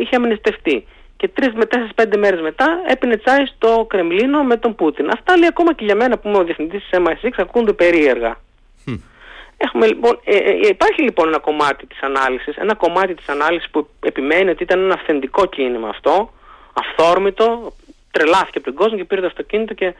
είχε 0.00 0.16
αμνηστευτεί 0.16 0.86
και 1.16 1.28
τρεις 1.28 1.52
με 1.54 1.64
τέσσερις 1.64 1.94
πέντε 1.94 2.16
μέρες 2.16 2.40
μετά 2.40 2.82
έπινε 2.86 3.16
τσάι 3.16 3.46
στο 3.46 3.86
Κρεμλίνο 3.88 4.42
με 4.42 4.56
τον 4.56 4.74
Πούτιν. 4.74 5.08
Αυτά 5.10 5.36
λέει 5.36 5.48
ακόμα 5.48 5.74
και 5.74 5.84
για 5.84 5.94
μένα 5.94 6.18
που 6.18 6.28
είμαι 6.28 6.38
ο 6.38 6.44
διευθυντής 6.44 6.88
της 6.88 6.98
MI6 7.00 7.28
ακούγονται 7.36 7.72
περίεργα. 7.72 8.36
Έχουμε, 9.56 9.86
λοιπόν, 9.86 10.20
ε, 10.24 10.36
ε, 10.36 10.66
υπάρχει 10.68 11.02
λοιπόν 11.02 11.28
ένα 11.28 11.38
κομμάτι 11.38 11.86
της 11.86 12.00
ανάλυσης, 12.00 12.56
ένα 12.56 12.74
κομμάτι 12.74 13.14
της 13.14 13.28
ανάλυσης 13.28 13.70
που 13.70 13.88
επιμένει 14.00 14.50
ότι 14.50 14.62
ήταν 14.62 14.78
ένα 14.80 14.94
αυθεντικό 14.94 15.46
κίνημα 15.46 15.88
αυτό, 15.88 16.32
αυθόρμητο, 16.72 17.72
τρελάθηκε 18.10 18.58
από 18.58 18.66
τον 18.66 18.74
κόσμο 18.74 18.96
και 18.96 19.04
πήρε 19.04 19.20
το 19.20 19.26
αυτοκίνητο 19.26 19.74
και 19.74 19.94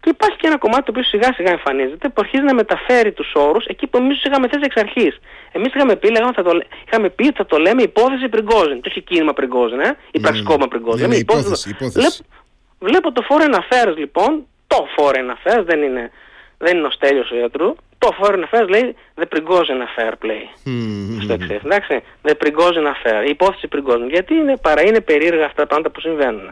και 0.00 0.10
υπάρχει 0.10 0.36
και 0.36 0.46
ένα 0.46 0.58
κομμάτι 0.58 0.82
το 0.82 0.90
οποίο 0.90 1.02
σιγά 1.02 1.32
σιγά 1.32 1.50
εμφανίζεται 1.50 2.08
που 2.08 2.14
αρχίζει 2.24 2.42
να 2.42 2.54
μεταφέρει 2.54 3.12
τους 3.12 3.32
όρους 3.34 3.64
εκεί 3.64 3.86
που 3.86 3.96
εμείς 3.98 4.16
τους 4.16 4.24
είχαμε 4.24 4.48
θέσει 4.48 4.62
εξ 4.64 4.76
αρχής. 4.76 5.18
Εμείς 5.52 5.74
είχαμε 5.74 5.96
πει, 5.96 6.10
λέγαμε, 6.10 6.32
θα 6.32 6.42
το, 6.42 6.50
είχαμε 6.86 7.08
πει 7.08 7.26
ότι 7.26 7.36
θα 7.36 7.46
το 7.46 7.58
λέμε 7.58 7.82
υπόθεση 7.82 8.28
Πριγκόζιν. 8.28 8.80
Το 8.80 8.88
έχει 8.90 9.00
κίνημα 9.00 9.32
Πριγκόζιν, 9.32 9.80
ε, 9.80 9.96
ή 10.10 10.20
πραξικόπημα 10.20 10.64
ναι, 10.64 10.70
Πριγκόζιν. 10.70 11.08
Ναι, 11.08 11.14
ναι, 11.14 11.16
υπόθεση, 11.16 11.70
υπόθεση. 11.70 12.24
Βλέπω, 12.78 13.12
το 13.12 13.22
Foreign 13.28 13.54
Affairs 13.54 13.96
λοιπόν, 13.96 14.46
το 14.66 14.86
Foreign 14.96 15.30
Affairs 15.34 15.64
δεν 15.64 15.82
είναι, 15.82 16.10
δεν 16.58 16.76
είναι 16.76 16.86
ο 16.86 16.90
Στέλιος 16.90 17.30
ο 17.30 17.36
ιατρού. 17.36 17.74
Το 17.98 18.08
Foreign 18.20 18.42
Affairs 18.50 18.68
λέει 18.68 18.96
The 19.14 19.24
Prigozhin 19.34 19.80
Affair 19.86 20.12
play. 20.24 20.68
Mm-hmm. 20.68 21.22
Στο 21.22 21.32
εξής, 21.32 21.60
εντάξει. 21.64 22.02
The 22.22 22.32
Prigozhin 22.42 22.86
Affair, 22.94 23.26
η 23.26 23.30
υπόθεση 23.30 23.68
Prigozhin. 23.76 24.08
Γιατί 24.10 24.34
είναι, 24.34 24.56
παρά 24.56 24.82
είναι 24.82 25.00
περίεργα 25.00 25.44
αυτά 25.44 25.60
τα 25.62 25.66
πράγματα 25.66 25.90
που 25.90 26.00
συμβαίνουν. 26.00 26.50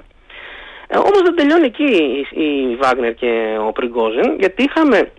Ε, 0.87 0.97
όμως 0.97 1.23
δεν 1.23 1.35
τελειώνει 1.35 1.66
εκεί 1.66 1.85
η, 1.85 2.42
η 2.44 2.77
Βάγνερ 2.77 3.14
και 3.14 3.57
ο 3.66 3.73
Πριγκόζιν 3.73 4.38
γιατί 4.38 4.62
είχαμε 4.62 5.12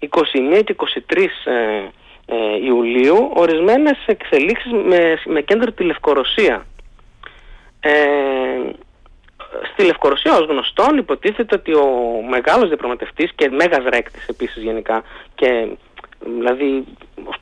21 0.00 0.62
και 0.64 0.76
23 1.08 1.16
ε, 1.44 1.88
ε, 2.26 2.64
Ιουλίου 2.64 3.30
ορισμένες 3.34 3.98
εξελίξεις 4.06 4.72
με, 4.72 5.18
με 5.24 5.40
κέντρο 5.40 5.72
τη 5.72 5.84
Λευκορωσία. 5.84 6.66
Ε, 7.80 7.90
στη 9.72 9.84
Λευκορωσία 9.84 10.36
ως 10.36 10.46
γνωστόν 10.46 10.96
υποτίθεται 10.98 11.54
ότι 11.54 11.74
ο 11.74 11.88
μεγάλος 12.28 12.68
διαπραγματευτής 12.68 13.32
και 13.34 13.50
μέγας 13.50 13.84
ρέκτης 13.88 14.26
επίσης 14.28 14.62
γενικά 14.62 15.02
και 15.34 15.66
δηλαδή 16.20 16.84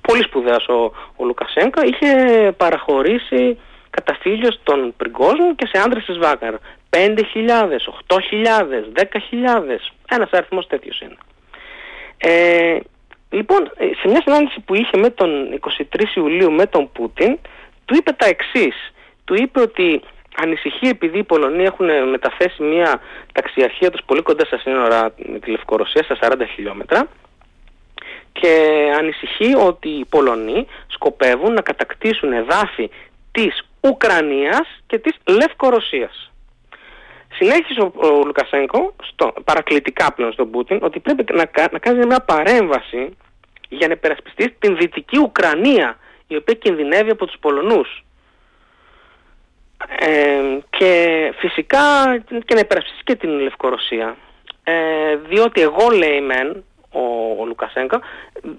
πολύ 0.00 0.22
σπουδαίος 0.22 0.68
ο, 0.68 0.92
ο 1.16 1.24
Λουκασέγκα 1.24 1.84
είχε 1.84 2.10
παραχωρήσει 2.56 3.58
καταφύγιο 3.96 4.50
στον 4.52 4.94
Πριγκόζιν 4.96 5.54
και 5.54 5.66
σε 5.72 5.82
άντρες 5.84 6.04
της 6.04 6.18
Βάγνερ. 6.18 6.54
5.000, 6.90 7.86
8.000, 8.06 8.84
10.000, 8.92 9.92
ένας 10.08 10.30
αριθμός 10.30 10.66
τέτοιος 10.66 11.00
είναι. 11.00 11.16
Ε, 12.18 12.78
λοιπόν, 13.30 13.70
σε 14.00 14.08
μια 14.08 14.22
συνάντηση 14.24 14.60
που 14.60 14.74
είχε 14.74 14.96
με 14.96 15.10
τον 15.10 15.30
23 15.94 16.16
Ιουλίου 16.16 16.52
με 16.52 16.66
τον 16.66 16.92
Πούτιν, 16.92 17.38
του 17.84 17.94
είπε 17.96 18.12
τα 18.12 18.26
εξής. 18.26 18.92
Του 19.24 19.34
είπε 19.34 19.60
ότι 19.60 20.02
ανησυχεί 20.36 20.88
επειδή 20.88 21.18
οι 21.18 21.24
Πολωνοί 21.24 21.64
έχουν 21.64 22.08
μεταθέσει 22.08 22.62
μια 22.62 23.00
ταξιαρχία 23.32 23.90
τους 23.90 24.00
πολύ 24.06 24.22
κοντά 24.22 24.44
στα 24.44 24.58
σύνορα 24.58 25.14
με 25.16 25.38
τη 25.38 25.50
Λευκορωσία 25.50 26.02
στα 26.02 26.16
40 26.20 26.34
χιλιόμετρα 26.54 27.08
και 28.32 28.54
ανησυχεί 28.98 29.54
ότι 29.54 29.88
οι 29.88 30.04
Πολωνοί 30.04 30.66
σκοπεύουν 30.86 31.52
να 31.52 31.60
κατακτήσουν 31.60 32.32
εδάφη 32.32 32.90
της 33.32 33.65
Ουκρανίας 33.80 34.82
και 34.86 34.98
της 34.98 35.16
Λευκορωσίας. 35.26 36.30
Συνέχισε 37.32 37.80
ο, 37.80 37.92
ο 37.94 38.24
Λουκασέγκο, 38.24 38.94
στο, 39.02 39.34
παρακλητικά 39.44 40.12
πλέον 40.12 40.32
στον 40.32 40.50
Πούτιν, 40.50 40.78
ότι 40.82 41.00
πρέπει 41.00 41.24
να, 41.32 41.68
να 41.70 41.78
κάνει 41.78 42.06
μια 42.06 42.20
παρέμβαση 42.20 43.16
για 43.68 43.86
να 43.86 43.92
υπερασπιστεί 43.92 44.50
την 44.58 44.76
Δυτική 44.76 45.18
Ουκρανία, 45.18 45.98
η 46.26 46.36
οποία 46.36 46.54
κινδυνεύει 46.54 47.10
από 47.10 47.26
τους 47.26 47.36
Πολωνούς. 47.40 48.04
Ε, 49.98 50.40
και 50.70 51.32
φυσικά 51.36 52.16
και 52.44 52.54
να 52.54 52.60
υπερασπιστεί 52.60 53.02
και 53.04 53.14
την 53.14 53.30
Λευκορωσία. 53.30 54.16
Ε, 54.64 55.16
διότι 55.16 55.60
εγώ 55.60 55.88
λέει 55.90 56.20
μεν, 56.20 56.64
ο, 56.90 57.00
ο 57.40 57.44
Λουκασέγκο, 57.46 58.00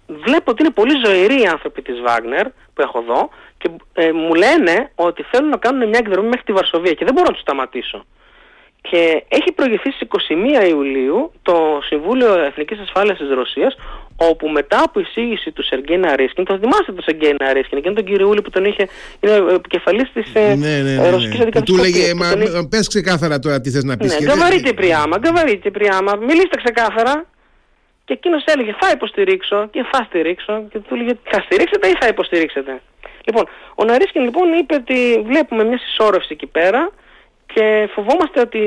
βλέπω 0.08 0.51
ότι 0.51 0.62
είναι 0.63 0.71
πολύ 0.71 0.93
ζωηροί 1.06 1.41
οι 1.41 1.45
άνθρωποι 1.45 1.82
της 1.82 2.01
Βάγνερ 2.01 2.47
που 2.49 2.82
έχω 2.82 2.99
εδώ 2.99 3.30
και 3.58 3.70
ε, 3.93 4.12
μου 4.12 4.34
λένε 4.34 4.91
ότι 4.96 5.24
θέλουν 5.32 5.50
να 5.50 5.58
κάνουν 5.58 5.89
μια 5.89 6.00
εκδρομή 6.00 6.28
μέχρι 6.28 6.46
τη 6.46 6.54
Βαρσοβία 6.54 6.93
και 6.93 7.06
δεν 7.06 7.13
μπορώ 7.13 7.26
να 7.28 7.34
τους 7.34 7.41
σταματήσω. 7.41 8.06
Και 8.82 9.24
έχει 9.28 9.52
προηγηθεί 9.52 9.91
στις 9.91 10.08
21 10.63 10.70
Ιουλίου 10.70 11.32
το 11.41 11.80
Συμβούλιο 11.84 12.39
Εθνικής 12.39 12.80
Ασφάλειας 12.80 13.17
της 13.17 13.30
Ρωσίας 13.30 13.76
όπου 14.17 14.48
μετά 14.48 14.82
από 14.84 15.00
εισήγηση 15.00 15.52
του 15.52 15.63
Σεργέη 15.63 15.98
Ναρίσκιν, 15.98 16.46
θα 16.46 16.58
θυμάστε 16.62 16.91
τον 16.91 17.04
Σεργέη 17.04 17.36
Ναρίσκιν, 17.39 17.78
εκείνον 17.78 17.96
τον 17.96 18.06
κυριούλη 18.06 18.41
που 18.41 18.50
τον 18.50 18.65
είχε, 18.65 18.88
είναι 19.20 19.36
επικεφαλής 19.54 20.12
της 20.13 20.32
ε, 20.34 20.56
ναι, 20.56 20.82
ναι, 20.82 20.96
ναι, 20.96 21.10
Ρωσικής 21.10 21.39
ναι. 21.39 21.62
Του 21.62 21.76
λέγε, 21.76 22.13
μα 22.13 22.30
τον... 22.30 22.70
πες 22.70 22.88
ξεκάθαρα 22.88 23.39
τώρα 23.39 23.62
τι 23.62 23.70
θες 23.70 23.84
να 23.84 23.98
πεις. 23.98 24.20
Ναι, 24.20 24.26
γκαβαρίτε 24.26 24.74
πριάμα, 24.74 25.17
γκαβαρίτε 25.17 25.72
πριάμα, 25.72 26.15
μιλήστε 26.15 26.58
ξεκάθαρα. 26.63 27.26
Και 28.08 28.13
εκείνος 28.13 28.43
έλεγε 28.46 28.76
θα 28.80 28.89
υποστηρίξω 28.93 29.67
και 29.72 29.86
θα 29.91 30.04
στηρίξω 30.04 30.63
και 30.72 30.80
του 30.80 30.93
έλεγε 30.93 31.13
θα 31.24 31.39
στηρίξετε 31.41 31.88
ή 31.88 31.96
θα 32.00 32.08
υποστηρίξετε. 32.08 32.82
Λοιπόν, 33.26 33.46
ο 33.76 33.84
Ναρίσκιν 33.84 34.22
λοιπόν 34.24 34.54
είπε 34.54 34.76
ότι 34.76 35.24
βλέπουμε 35.26 35.63
μια 35.63 35.78
συσσόρευση 35.78 36.30
εκεί 36.32 36.48
πέρα 36.48 36.91
και 37.54 37.89
φοβόμαστε 37.93 38.39
ότι, 38.39 38.62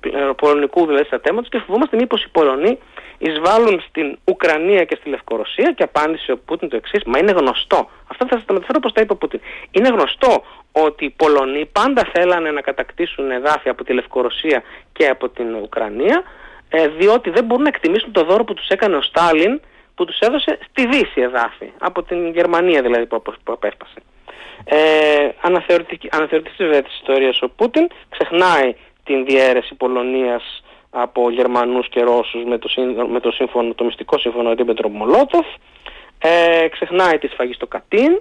ε, 0.00 0.30
πολωνικού 0.36 0.86
δηλαδή 0.86 1.04
στα 1.04 1.20
θέματα 1.22 1.48
και 1.50 1.58
φοβόμαστε 1.58 1.96
μήπως 1.96 2.24
οι 2.24 2.28
Πολωνοί 2.28 2.78
εισβάλλουν 3.18 3.82
στην 3.88 4.18
Ουκρανία 4.24 4.84
και 4.84 4.96
στη 5.00 5.08
Λευκορωσία 5.08 5.72
και 5.72 5.82
απάντησε 5.82 6.32
ο 6.32 6.38
Πούτιν 6.38 6.68
το 6.68 6.76
εξής. 6.76 7.02
Μα 7.04 7.18
είναι 7.18 7.32
γνωστό. 7.32 7.90
Αυτό 8.10 8.26
θα 8.28 8.34
σας 8.36 8.44
τα 8.44 8.52
μεταφέρω 8.52 8.78
όπω 8.82 8.92
τα 8.92 9.00
είπε 9.00 9.12
ο 9.12 9.16
Πούτιν. 9.16 9.40
Είναι 9.70 9.88
γνωστό 9.88 10.44
ότι 10.72 11.04
οι 11.04 11.10
Πολωνοί 11.10 11.66
πάντα 11.72 12.08
θέλανε 12.12 12.50
να 12.50 12.60
κατακτήσουν 12.60 13.30
εδάφια 13.30 13.70
από 13.70 13.84
τη 13.84 13.92
Λευκορωσία 13.92 14.62
και 14.92 15.08
από 15.08 15.28
την 15.28 15.54
Ουκρανία, 15.54 16.22
ε, 16.68 16.88
διότι 16.88 17.30
δεν 17.30 17.44
μπορούν 17.44 17.62
να 17.62 17.68
εκτιμήσουν 17.68 18.12
το 18.12 18.24
δώρο 18.24 18.44
που 18.44 18.54
τους 18.54 18.68
έκανε 18.68 18.96
ο 18.96 19.02
Στάλιν 19.02 19.60
που 19.94 20.04
τους 20.04 20.18
έδωσε 20.18 20.58
στη 20.68 20.86
Δύση 20.86 21.20
εδάφη, 21.20 21.72
από 21.78 22.02
την 22.02 22.30
Γερμανία 22.32 22.82
δηλαδή 22.82 23.06
που 23.06 23.22
απέσπασε. 23.44 24.00
Ε, 24.64 25.28
αναθεωρητής 25.40 26.56
βέβαια 26.58 26.82
της 26.82 26.94
ιστορίας 26.94 27.42
ο 27.42 27.48
Πούτιν 27.48 27.86
ξεχνάει 28.08 28.74
την 29.04 29.24
διαίρεση 29.24 29.74
Πολωνίας 29.74 30.62
από 30.90 31.30
Γερμανούς 31.30 31.88
και 31.88 32.02
Ρώσους 32.02 32.44
με 32.44 32.58
το, 32.58 32.68
με 33.08 33.20
το, 33.20 33.30
σύμφωνο, 33.30 33.74
το 33.74 33.84
μυστικό 33.84 34.18
σύμφωνο 34.18 34.52
Ρίμπεντροπ 34.52 34.88
Μολότοφ 34.88 35.46
ε, 36.18 36.68
ξεχνάει 36.68 37.18
τη 37.18 37.26
σφαγή 37.26 37.52
στο 37.52 37.66
Κατίν 37.66 38.20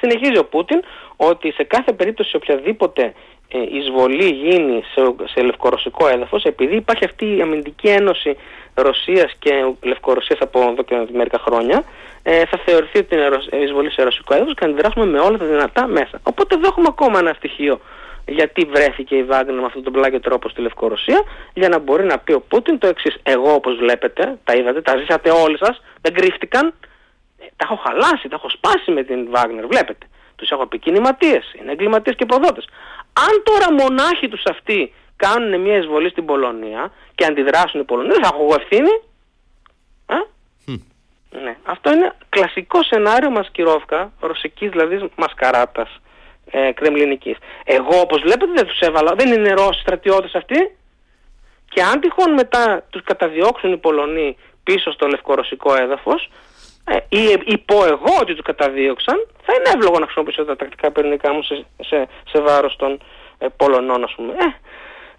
συνεχίζει 0.00 0.38
ο 0.38 0.44
Πούτιν 0.44 0.80
ότι 1.16 1.52
σε 1.52 1.62
κάθε 1.62 1.92
περίπτωση 1.92 2.36
οποιαδήποτε 2.36 3.02
ε, 3.02 3.12
εισβολή 3.48 4.28
γίνει 4.28 4.82
σε, 4.94 5.14
σε 5.24 5.42
λευκορωσικό 5.42 6.08
έδαφος 6.08 6.44
επειδή 6.44 6.76
υπάρχει 6.76 7.04
αυτή 7.04 7.36
η 7.36 7.40
αμυντική 7.40 7.88
ένωση 7.88 8.36
Ρωσίας 8.74 9.32
και 9.38 9.50
Λευκορωσίας 9.82 10.38
από 10.40 10.60
εδώ 10.60 10.82
και 10.82 11.06
μερικά 11.12 11.38
χρόνια 11.38 11.84
ε, 12.22 12.44
θα 12.46 12.60
θεωρηθεί 12.64 12.98
ότι 12.98 13.14
είναι 13.14 13.64
εισβολή 13.64 13.90
σε 13.90 14.02
ρωσικό 14.02 14.34
έδαφος 14.34 14.54
και 14.54 14.64
να 14.64 14.70
αντιδράσουμε 14.70 15.06
με 15.06 15.18
όλα 15.18 15.38
τα 15.38 15.44
δυνατά 15.44 15.86
μέσα. 15.86 16.20
Οπότε 16.22 16.56
δεν 16.56 16.64
έχουμε 16.64 16.86
ακόμα 16.90 17.18
ένα 17.18 17.32
στοιχείο 17.32 17.80
γιατί 18.28 18.64
βρέθηκε 18.64 19.16
η 19.16 19.24
Βάγκνερ 19.24 19.54
με 19.54 19.64
αυτόν 19.64 19.82
τον 19.82 19.92
πλάγιο 19.92 20.20
τρόπο 20.20 20.48
στη 20.48 20.60
Λευκορωσία 20.60 21.22
για 21.54 21.68
να 21.68 21.78
μπορεί 21.78 22.04
να 22.04 22.18
πει 22.18 22.32
ο 22.32 22.40
Πούτιν 22.40 22.78
το 22.78 22.86
εξής. 22.86 23.16
Εγώ 23.22 23.54
όπως 23.54 23.76
βλέπετε, 23.76 24.38
τα 24.44 24.54
είδατε, 24.54 24.82
τα 24.82 24.96
ζήσατε 24.96 25.30
όλοι 25.30 25.58
σας, 25.58 25.82
δεν 26.00 26.12
κρύφτηκαν, 26.14 26.74
ε, 27.38 27.44
τα 27.56 27.66
έχω 27.70 27.76
χαλάσει, 27.76 28.28
τα 28.28 28.36
έχω 28.36 28.50
σπάσει 28.50 28.90
με 28.90 29.02
την 29.02 29.30
Βάγνερ, 29.30 29.66
βλέπετε. 29.66 30.06
Τους 30.38 30.50
έχω 30.50 30.66
πει 30.66 30.78
κινηματίες, 30.78 31.52
είναι 31.60 31.72
εγκληματίες 31.72 32.16
και 32.16 32.26
προδότες. 32.26 32.64
Αν 33.12 33.42
τώρα 33.42 33.72
μονάχοι 33.72 34.28
τους 34.28 34.42
αυτοί 34.50 34.94
κάνουν 35.16 35.60
μια 35.60 35.76
εισβολή 35.76 36.08
στην 36.10 36.24
Πολωνία 36.24 36.92
και 37.14 37.24
αντιδράσουν 37.24 37.80
οι 37.80 37.84
Πολωνοί, 37.84 38.08
δεν 38.08 38.22
θα 38.22 38.30
έχω 38.34 38.54
ευθύνη. 38.60 39.00
Ναι. 41.30 41.56
Αυτό 41.62 41.92
είναι 41.92 42.14
κλασικό 42.28 42.82
σενάριο 42.82 43.30
μασκυρόφκα, 43.30 44.12
ρωσικής 44.20 44.70
δηλαδή 44.70 45.10
μασκαράτας 45.16 46.00
ε, 46.50 46.72
κρεμλινικής. 46.72 47.36
Εγώ 47.64 48.00
όπως 48.00 48.20
βλέπετε 48.20 48.52
δεν 48.54 48.66
τους 48.66 48.80
έβαλα, 48.80 49.14
δεν 49.14 49.32
είναι 49.32 49.52
Ρώσοι 49.52 49.80
στρατιώτες 49.80 50.34
αυτοί 50.34 50.76
και 51.68 51.82
αν 51.82 52.00
τυχόν 52.00 52.32
μετά 52.32 52.86
τους 52.90 53.02
καταδιώξουν 53.02 53.72
οι 53.72 53.76
Πολωνοί 53.76 54.36
πίσω 54.62 54.92
στο 54.92 55.06
λευκορωσικό 55.06 55.74
έδαφος 55.74 56.22
ε, 56.22 56.30
ή, 57.08 57.22
ή 57.44 57.58
πω 57.58 57.84
εγώ 57.84 58.12
ότι 58.20 58.34
τους 58.34 58.44
καταδίωξαν 58.44 59.26
θα 59.42 59.52
είναι 59.56 59.70
εύλογο 59.74 59.98
να 59.98 60.04
χρησιμοποιήσω 60.04 60.44
τα 60.44 60.56
τακτικά 60.56 60.92
πυρηνικά 60.92 61.32
μου 61.32 61.42
σε, 61.42 61.64
σε, 61.80 62.08
σε 62.30 62.40
βάρος 62.40 62.76
των 62.76 63.00
ε, 63.38 63.46
Πολωνών 63.56 64.04
ας 64.04 64.14
πούμε. 64.16 64.32
Ε, 64.32 64.46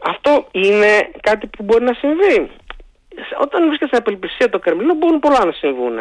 αυτό 0.04 0.48
είναι 0.52 1.12
κάτι 1.22 1.48
που 1.48 1.64
μπορεί 1.64 1.84
να 1.84 1.94
συμβεί. 1.94 2.52
Όταν 3.42 3.68
βρίσκεται 3.68 3.96
στην 3.96 3.98
απελπισία 3.98 4.50
το 4.50 4.60
Κρεμλίνο 4.60 4.94
μπορούν 4.94 5.20
πολλά 5.20 5.46
να 5.46 5.52
συμβούν. 5.52 5.98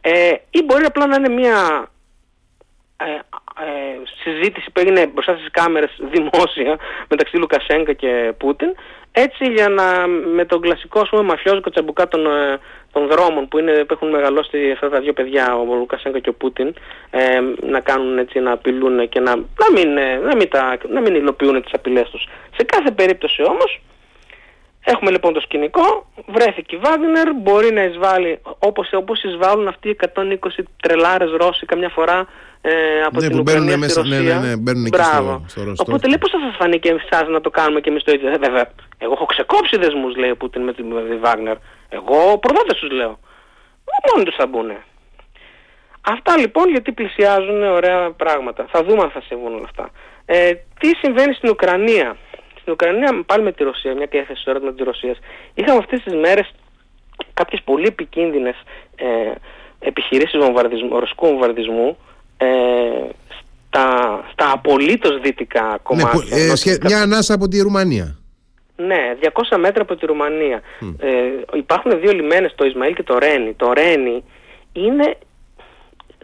Ε, 0.00 0.32
ή 0.50 0.62
μπορεί 0.64 0.84
απλά 0.84 1.06
να 1.06 1.16
είναι 1.16 1.28
μια 1.28 1.88
ε, 2.96 3.04
ε, 3.60 4.02
συζήτηση 4.22 4.70
που 4.70 4.80
έγινε 4.80 5.06
μπροστά 5.06 5.32
στις 5.36 5.50
κάμερες 5.50 5.90
δημόσια 6.12 6.78
μεταξύ 7.08 7.36
Λουκασέγκα 7.36 7.92
και 7.92 8.32
Πούτιν 8.38 8.74
έτσι 9.12 9.44
για 9.52 9.68
να 9.68 10.06
με 10.06 10.44
τον 10.44 10.60
κλασικό 10.60 11.00
ας 11.00 11.08
πούμε 11.08 11.22
μαφιόζικο 11.22 11.70
τσαμπουκά 11.70 12.08
των, 12.08 12.26
ε, 12.26 12.58
των 12.92 13.08
δρόμων 13.08 13.48
που, 13.48 13.58
είναι, 13.58 13.84
που 13.84 13.92
έχουν 13.92 14.10
μεγαλώσει 14.10 14.70
αυτά 14.70 14.88
τα 14.88 15.00
δύο 15.00 15.12
παιδιά 15.12 15.56
ο 15.56 15.74
Λουκασέγκα 15.74 16.18
και 16.18 16.28
ο 16.28 16.34
Πούτιν 16.34 16.74
ε, 17.10 17.40
να 17.60 17.80
κάνουν 17.80 18.18
έτσι 18.18 18.38
να 18.38 18.52
απειλούν 18.52 19.08
και 19.08 19.20
να, 19.20 19.36
να, 19.36 19.70
μην, 19.74 19.96
ε, 19.96 20.16
να, 20.16 20.36
μην, 20.36 20.48
τα, 20.48 20.78
να 20.88 21.00
μην 21.00 21.14
υλοποιούν 21.14 21.62
τις 21.62 21.72
απειλές 21.72 22.10
τους. 22.10 22.28
Σε 22.56 22.64
κάθε 22.64 22.90
περίπτωση 22.90 23.42
όμως 23.42 23.80
Έχουμε 24.84 25.10
λοιπόν 25.10 25.32
το 25.32 25.40
σκηνικό, 25.40 26.06
βρέθηκε 26.26 26.76
η 26.76 26.78
Βάγνερ, 26.78 27.32
μπορεί 27.34 27.72
να 27.72 27.82
εισβάλλει 27.82 28.38
όπως, 28.58 28.92
όπως 28.92 29.22
εισβάλλουν 29.22 29.68
αυτοί 29.68 29.88
οι 29.88 29.96
120 30.14 30.34
τρελάρες 30.82 31.30
Ρώσοι 31.30 31.66
καμιά 31.66 31.88
φορά 31.88 32.26
ε, 32.64 33.02
από 33.02 33.20
ναι, 33.20 33.28
την 33.28 33.38
Ουκρανία 33.38 33.88
στη 33.88 34.00
Ρωσία. 34.00 34.20
Ναι, 34.20 34.32
ναι, 34.32 34.48
ναι, 34.48 34.56
μπαίνουν 34.56 34.84
εκεί 34.84 35.02
στο, 35.02 35.44
στο 35.46 35.62
Ρωστό. 35.62 35.84
Οπότε 35.86 36.06
λέει 36.06 36.18
πώς 36.18 36.30
θα 36.30 36.38
σας 36.38 36.56
φανεί 36.56 36.78
και 36.78 36.98
εσάς 37.04 37.28
να 37.28 37.40
το 37.40 37.50
κάνουμε 37.50 37.80
και 37.80 37.90
εμείς 37.90 38.02
το 38.02 38.12
ίδιο. 38.12 38.28
Ε, 38.28 38.38
βέβαια, 38.38 38.70
εγώ 38.98 39.12
έχω 39.12 39.24
ξεκόψει 39.24 39.76
δεσμούς 39.76 40.16
λέει 40.16 40.30
ο 40.30 40.36
Πούτιν 40.36 40.62
με 40.62 40.72
τη, 40.72 40.82
Βάγνερ. 41.20 41.56
Εγώ 41.88 42.38
προδότες 42.38 42.78
τους 42.78 42.90
λέω. 42.90 43.18
Μόνοι 44.06 44.24
τους 44.24 44.34
θα 44.34 44.46
μπουν. 44.46 44.70
Αυτά 46.00 46.38
λοιπόν 46.38 46.68
γιατί 46.68 46.92
πλησιάζουν 46.92 47.62
ωραία 47.62 48.10
πράγματα. 48.10 48.66
Θα 48.70 48.84
δούμε 48.84 49.02
αν 49.02 49.10
θα 49.10 49.20
συμβούν 49.20 49.54
όλα 49.54 49.64
αυτά. 49.64 49.90
Ε, 50.24 50.52
τι 50.80 50.88
συμβαίνει 51.02 51.34
στην 51.34 51.50
Ουκρανία; 51.50 52.16
Στην 52.60 52.72
Ουκρανία 52.72 53.22
πάλι 53.26 53.42
με 53.42 53.52
τη 53.52 53.62
Ρωσία, 53.64 53.94
μια 53.94 54.06
και 54.06 54.18
έθεσε 54.18 54.42
τώρα 54.44 54.60
με 54.60 54.72
της 54.72 54.84
Ρωσίας. 54.84 55.18
Είχαμε 55.54 55.78
αυτές 55.78 56.02
τις 56.02 56.14
μέρες 56.14 56.52
κάποιες 57.34 57.62
πολύ 57.64 57.86
επικίνδυνες 57.86 58.56
ε, 58.96 59.32
επιχειρήσεις 59.78 60.38
βομβαρδισμού, 60.38 60.98
ρωσικού 60.98 61.26
βομβαρδισμού 61.26 61.96
ε, 62.42 63.08
στα, 63.66 63.86
στα 64.32 64.52
απολύτως 64.52 65.20
δυτικά 65.20 65.68
ναι, 65.70 65.76
κομμάτια. 65.82 66.36
Ναι, 66.36 66.72
ε, 66.72 66.78
μια 66.84 67.02
ανάσα 67.02 67.34
από 67.34 67.48
τη 67.48 67.60
Ρουμανία. 67.60 68.16
Ναι, 68.76 69.16
200 69.20 69.58
μέτρα 69.58 69.82
από 69.82 69.96
τη 69.96 70.06
Ρουμανία. 70.06 70.62
Ε, 70.98 71.08
υπάρχουν 71.56 72.00
δύο 72.00 72.12
λιμένες, 72.12 72.52
το 72.54 72.64
Ισμαήλ 72.64 72.94
και 72.94 73.02
το 73.02 73.18
Ρένι. 73.18 73.54
Το 73.54 73.72
Ρένι 73.72 74.24
είναι 74.72 75.16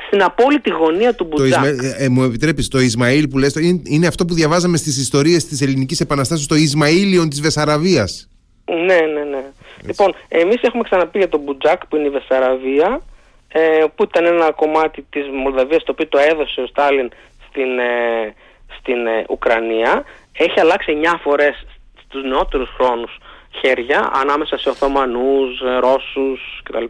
στην 0.06 0.22
απόλυτη 0.22 0.70
γωνία 0.70 1.14
του 1.14 1.24
Μπουτζάκ. 1.24 1.62
Το 1.62 1.66
ε, 1.66 1.94
ε, 1.98 2.08
μου 2.08 2.22
επιτρέπεις, 2.22 2.68
το 2.68 2.78
Ισμαήλ 2.78 3.28
που 3.28 3.38
λες, 3.38 3.54
είναι, 3.54 3.82
είναι 3.84 4.06
αυτό 4.06 4.24
που 4.24 4.34
διαβάζαμε 4.34 4.76
στις 4.76 4.98
ιστορίες 4.98 5.46
της 5.46 5.60
Ελληνικής 5.60 6.00
Επαναστάσεως, 6.00 6.48
το 6.48 6.54
Ισμαήλιον 6.54 7.28
της 7.28 7.40
Βεσαραβίας. 7.40 8.28
Ναι, 8.64 9.00
ναι, 9.14 9.24
ναι. 9.30 9.44
Λοιπόν, 9.86 10.14
εμείς 10.28 10.62
έχουμε 10.62 10.82
ξαναπεί 10.82 11.18
για 11.18 11.28
τον 11.28 11.40
Μπουτζάκ 11.40 11.86
που 11.86 11.96
είναι 11.96 12.06
η 12.06 12.10
Βεσαραβία, 12.10 13.00
ε, 13.48 13.84
που 13.94 14.02
ήταν 14.02 14.24
ένα 14.24 14.52
κομμάτι 14.52 15.06
της 15.10 15.28
Μολδαβίας 15.28 15.84
το 15.84 15.92
οποίο 15.92 16.06
το 16.08 16.18
έδωσε 16.18 16.60
ο 16.60 16.66
Στάλιν 16.66 17.10
στην, 17.48 17.78
ε, 17.78 18.34
στην 18.78 19.06
ε, 19.06 19.24
Ουκρανία. 19.28 20.04
Έχει 20.32 20.60
αλλάξει 20.60 20.98
9 21.02 21.18
φορές 21.22 21.66
στους 22.04 22.22
νεότερους 22.22 22.70
χρόνους 22.76 23.18
χέρια 23.60 24.10
ανάμεσα 24.14 24.58
σε 24.58 24.68
Οθωμανούς, 24.68 25.60
Ρώσους 25.80 26.60
κτλ. 26.62 26.84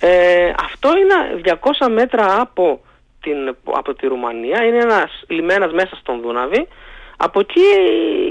Ε, 0.00 0.52
αυτό 0.62 0.88
είναι 0.96 1.40
200 1.80 1.88
μέτρα 1.90 2.40
από 2.40 2.80
την, 3.20 3.56
από 3.64 3.94
τη 3.94 4.06
Ρουμανία, 4.06 4.64
είναι 4.64 4.78
ένας 4.78 5.24
λιμένας 5.28 5.72
μέσα 5.72 5.96
στον 5.96 6.20
Δούναβη. 6.20 6.68
Από 7.20 7.40
εκεί 7.40 7.60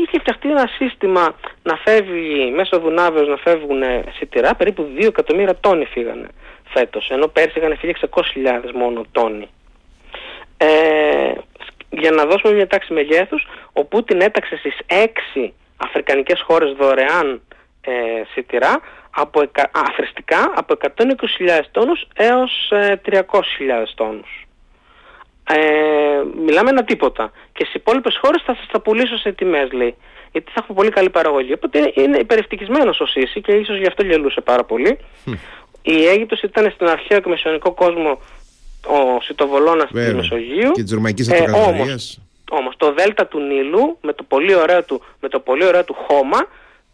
είχε 0.01 0.19
φτιαχτεί 0.19 0.49
ένα 0.49 0.69
σύστημα 0.77 1.35
να 1.63 1.75
φεύγει 1.75 2.51
μέσω 2.55 2.79
Δουνάβεως 2.79 3.27
να 3.27 3.35
φεύγουν 3.35 3.81
σιτηρά, 4.17 4.55
περίπου 4.55 4.87
2 4.97 5.03
εκατομμύρια 5.07 5.55
τόνοι 5.59 5.85
φύγανε 5.85 6.27
φέτος, 6.73 7.09
ενώ 7.09 7.27
πέρσι 7.27 7.59
είχαν 7.59 7.77
φύγει 7.77 7.93
600.000 8.09 8.71
μόνο 8.73 9.05
τόνοι. 9.11 9.47
Ε, 10.57 11.31
για 11.89 12.11
να 12.11 12.25
δώσουμε 12.25 12.53
μια 12.53 12.67
τάξη 12.67 12.93
μεγέθους, 12.93 13.47
ο 13.73 13.85
Πούτιν 13.85 14.21
έταξε 14.21 14.57
στις 14.57 14.77
6 14.87 15.53
αφρικανικές 15.77 16.41
χώρες 16.41 16.71
δωρεάν 16.71 17.41
ε, 17.81 17.91
σιτηρά 18.33 18.79
από, 19.09 19.41
αθρηστικά 19.71 20.53
από 20.55 20.75
120.000 20.81 21.61
τόνους 21.71 22.07
έως 22.15 22.71
300.000 22.71 22.89
ε, 23.09 23.83
τόνους. 23.95 24.47
Ε, 25.49 26.23
μιλάμε 26.45 26.69
ένα 26.69 26.83
τίποτα. 26.83 27.31
Και 27.53 27.63
στις 27.63 27.73
υπόλοιπες 27.73 28.19
χώρες 28.21 28.43
θα 28.45 28.55
σας 28.55 28.67
τα 28.71 28.81
πουλήσω 28.81 29.17
σε 29.17 29.31
τιμές 29.31 29.71
λέει. 29.71 29.95
Γιατί 30.31 30.51
θα 30.51 30.59
έχουμε 30.63 30.77
πολύ 30.77 30.89
καλή 30.89 31.09
παραγωγή. 31.09 31.53
Οπότε 31.53 31.91
είναι 31.93 32.17
υπερευτυχισμένος 32.17 32.99
ο 32.99 33.05
Σίση 33.05 33.41
και 33.41 33.51
ίσως 33.51 33.77
γι' 33.77 33.87
αυτό 33.87 34.03
γελούσε 34.05 34.41
πάρα 34.41 34.63
πολύ. 34.63 34.97
Η 35.89 36.07
Αίγυπτος 36.07 36.41
ήταν 36.41 36.71
στην 36.71 36.87
αρχαίο 36.87 37.19
και 37.19 37.29
μεσαιωνικό 37.29 37.71
κόσμο 37.71 38.21
ο 38.87 39.21
Σιτοβολώνας 39.21 39.91
της 39.91 40.13
Μεσογείου. 40.13 40.71
Και 40.71 40.83
της 40.83 40.91
Ρωμαϊκής 40.93 41.29
ε, 41.29 41.45
όμως, 41.51 42.19
όμως 42.49 42.73
το 42.77 42.93
δέλτα 42.93 43.27
του 43.27 43.39
Νείλου 43.39 43.97
με 44.01 44.13
το 44.13 44.23
πολύ 44.23 44.55
ωραίο 44.55 44.83
του, 44.83 45.01
με 45.19 45.29
το 45.29 45.39
πολύ 45.39 45.65
ωραίο 45.65 45.83
του 45.83 45.95
χώμα 46.07 46.37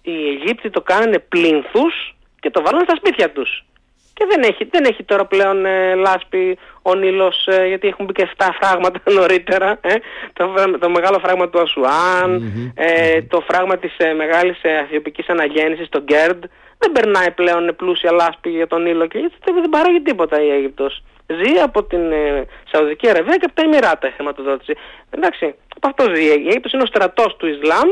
οι 0.01 0.11
Αιγύπτιοι 0.11 0.69
το 0.69 0.81
κάνανε 0.81 1.19
πλήνθους 1.19 2.15
και 2.39 2.49
το 2.49 2.61
βάλανε 2.61 2.83
στα 2.87 2.95
σπίτια 2.95 3.31
τους. 3.31 3.65
Και 4.13 4.25
δεν 4.29 4.41
έχει, 4.43 4.67
δεν 4.71 4.83
έχει 4.83 5.03
τώρα 5.03 5.25
πλέον 5.25 5.65
ε, 5.65 5.93
λάσπη 5.95 6.57
ο 6.81 6.95
Νείλος 6.95 7.47
ε, 7.47 7.67
γιατί 7.67 7.87
έχουν 7.87 8.05
μπει 8.05 8.13
και 8.13 8.29
7 8.37 8.47
φράγματα 8.61 8.99
νωρίτερα. 9.19 9.77
Ε, 9.81 9.95
το, 10.33 10.53
το 10.79 10.89
μεγάλο 10.89 11.19
φράγμα 11.19 11.49
του 11.49 11.59
ασουαν 11.59 12.53
ε, 12.75 13.21
το 13.21 13.43
φράγμα 13.47 13.77
της 13.77 13.97
ε, 13.97 14.13
μεγάλης 14.13 14.57
ε, 14.61 14.77
Αθιοπικής 14.77 15.27
Αναγέννησης, 15.27 15.89
το 15.89 16.01
Γκέρντ. 16.01 16.43
Δεν 16.83 16.91
περνάει 16.91 17.31
πλέον 17.31 17.75
πλούσια 17.75 18.11
λάσπη 18.11 18.49
για 18.49 18.67
τον 18.67 18.81
Νείλο 18.81 19.05
και 19.07 19.19
δεν, 19.19 19.61
δεν 19.61 19.69
παράγει 19.69 20.01
τίποτα 20.01 20.41
η 20.41 20.49
Αίγυπτος. 20.49 21.03
Ζει 21.27 21.59
από 21.59 21.83
την 21.83 22.11
ε, 22.11 22.45
Σαουδική 22.71 23.09
Αραβία 23.09 23.37
και 23.37 23.45
από 23.45 23.55
τα 23.55 23.61
Εμμυράτα 23.61 24.07
η 24.07 24.11
χρηματοδότηση. 24.11 24.73
Εντάξει, 25.09 25.55
από 25.75 25.87
αυτό 25.87 26.15
ζει. 26.15 26.23
Η 26.23 26.47
Αίγυπτος 26.47 26.71
είναι 26.71 26.83
ο 26.83 26.85
στρατός 26.85 27.35
του 27.37 27.47
Ισλάμ, 27.47 27.89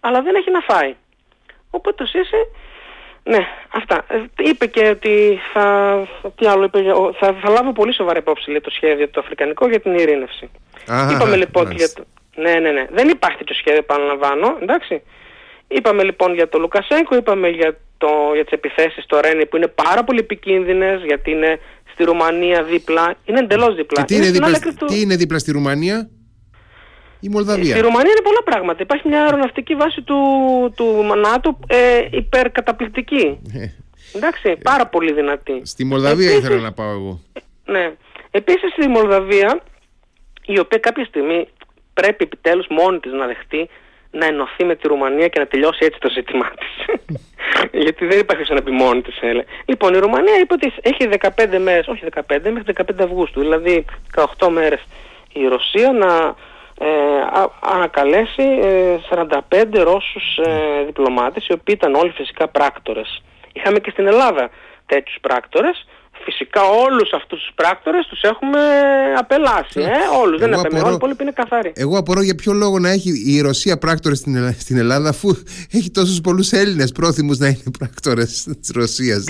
αλλά 0.00 0.22
δεν 0.22 0.34
έχει 0.34 0.50
να 0.50 0.60
φάει. 0.60 0.94
Οπότε 1.70 2.04
το 2.04 2.10
Σίση, 2.10 2.42
ναι, 3.22 3.46
αυτά. 3.74 4.04
Ε, 4.08 4.22
είπε 4.36 4.66
και 4.66 4.88
ότι 4.88 5.40
θα, 5.52 5.64
τι 6.36 6.46
άλλο 6.46 6.64
είπε, 6.64 6.82
θα, 7.18 7.36
θα 7.42 7.50
λάβω 7.50 7.72
πολύ 7.72 7.94
σοβαρή 7.94 8.18
υπόψη 8.18 8.50
λέει, 8.50 8.60
το 8.60 8.70
σχέδιο 8.70 9.08
το 9.08 9.20
αφρικανικό 9.20 9.68
για 9.68 9.80
την 9.80 9.94
ειρήνευση. 9.94 10.50
Α, 10.92 11.10
Είπαμε 11.12 11.36
λοιπόν 11.36 11.70
για 11.70 11.92
το... 11.94 12.04
Ναι, 12.34 12.54
ναι, 12.54 12.70
ναι. 12.70 12.86
Δεν 12.90 13.08
υπάρχει 13.08 13.44
το 13.44 13.54
σχέδιο, 13.54 13.78
επαναλαμβάνω, 13.78 14.58
εντάξει. 14.62 15.02
Είπαμε 15.68 16.02
λοιπόν 16.02 16.34
για 16.34 16.48
το 16.48 16.58
Λουκασέγκο, 16.58 17.16
είπαμε 17.16 17.48
για, 17.48 17.76
το, 18.00 18.08
για 18.34 18.44
τις 18.44 18.52
επιθέσεις 18.52 19.04
στο 19.04 19.20
Ρένι 19.20 19.46
που 19.46 19.56
είναι 19.56 19.68
πάρα 19.68 20.04
πολύ 20.04 20.18
επικίνδυνες 20.18 21.02
γιατί 21.04 21.30
είναι 21.30 21.58
στη 21.92 22.04
Ρουμανία 22.04 22.62
δίπλα, 22.62 23.14
είναι 23.24 23.38
εντελώς 23.38 23.74
δίπλα. 23.74 24.04
τι 24.04 24.14
είναι, 24.16 24.30
δίπλα, 24.30 24.58
τι 24.86 25.00
είναι 25.00 25.16
δίπλα 25.16 25.38
στη 25.38 25.50
Ρουμανία; 25.52 26.10
η 27.20 27.28
Μολδαβία. 27.28 27.74
Στη 27.74 27.80
Ρουμανία 27.80 28.10
είναι 28.10 28.26
πολλά 28.28 28.42
πράγματα. 28.44 28.82
Υπάρχει 28.82 29.08
μια 29.08 29.22
αεροναυτική 29.22 29.74
βάση 29.74 30.02
του, 30.02 30.18
του 30.76 30.86
ΝΑΤΟ 31.16 31.58
ε, 31.66 32.08
υπερκαταπληκτική. 32.10 33.38
Ε. 33.54 33.66
Εντάξει, 34.16 34.56
πάρα 34.62 34.86
πολύ 34.86 35.12
δυνατή. 35.12 35.60
Στη 35.64 35.84
Μολδαβία 35.84 36.30
Επίσης, 36.30 36.44
ήθελα 36.44 36.60
να 36.60 36.72
πάω 36.72 36.90
εγώ. 36.90 37.20
Ναι. 37.64 37.92
Επίσης 38.30 38.72
στη 38.72 38.88
Μολδαβία, 38.88 39.60
η 40.46 40.58
οποία 40.58 40.78
κάποια 40.78 41.04
στιγμή 41.04 41.48
πρέπει 41.94 42.24
επιτέλους 42.24 42.66
μόνη 42.70 42.98
της 42.98 43.12
να 43.12 43.26
δεχτεί 43.26 43.68
να 44.10 44.26
ενωθεί 44.26 44.64
με 44.64 44.74
τη 44.74 44.88
Ρουμανία 44.88 45.28
και 45.28 45.38
να 45.38 45.46
τελειώσει 45.46 45.84
έτσι 45.84 46.00
το 46.00 46.10
ζήτημά 46.10 46.50
της. 46.58 46.96
Γιατί 47.84 48.06
δεν 48.06 48.18
υπάρχει 48.18 48.54
να 48.54 48.62
πει 48.62 48.70
μόνη 48.70 49.02
της, 49.02 49.18
έλεγε. 49.20 49.44
Λοιπόν, 49.64 49.94
η 49.94 49.98
Ρουμανία 49.98 50.38
είπε 50.40 50.54
ότι 50.54 50.72
έχει 50.82 51.08
15 51.36 51.58
μέρες, 51.58 51.86
όχι 51.86 52.04
15, 52.14 52.22
μέχρι 52.42 52.74
15 52.76 52.82
Αυγούστου, 53.00 53.40
δηλαδή 53.40 53.84
18 54.38 54.48
μέρες 54.48 54.82
η 55.32 55.46
Ρωσία 55.46 55.92
να 55.92 56.34
ε, 56.78 56.88
ανακαλέσει 57.60 58.42
45 59.10 59.38
ε, 59.50 59.82
Ρώσους 59.82 60.36
ε, 60.36 60.82
διπλωμάτες 60.86 61.46
οι 61.46 61.52
οποίοι 61.52 61.74
ήταν 61.78 61.94
όλοι 61.94 62.10
φυσικά 62.10 62.48
πράκτορες. 62.48 63.22
Είχαμε 63.52 63.78
και 63.78 63.90
στην 63.90 64.06
Ελλάδα 64.06 64.50
τέτοιους 64.86 65.18
πράκτορες 65.20 65.86
Φυσικά 66.24 66.62
όλους 66.62 67.12
αυτούς 67.12 67.38
τους 67.38 67.50
πράκτορες 67.54 68.06
τους 68.06 68.22
έχουμε 68.22 68.60
απελάσει. 69.18 69.80
Ε, 69.80 69.90
όλους, 70.22 70.40
δεν 70.40 70.48
είναι 70.48 70.80
όλοι 70.80 70.90
οι 70.90 70.94
υπόλοιποι 70.94 71.22
είναι 71.22 71.32
καθαροί. 71.32 71.72
Εγώ 71.74 71.98
απορώ 71.98 72.22
για 72.22 72.34
ποιο 72.34 72.52
λόγο 72.52 72.78
να 72.78 72.90
έχει 72.90 73.10
η 73.26 73.40
Ρωσία 73.40 73.78
πράκτορες 73.78 74.18
στην, 74.18 74.54
στην 74.58 74.76
Ελλάδα 74.76 75.08
αφού 75.08 75.36
έχει 75.70 75.90
τόσους 75.90 76.20
πολλούς 76.20 76.52
Έλληνες 76.52 76.92
πρόθυμους 76.92 77.38
να 77.38 77.46
είναι 77.46 77.70
πράκτορες 77.78 78.48
της 78.60 78.70
Ρωσίας. 78.74 79.24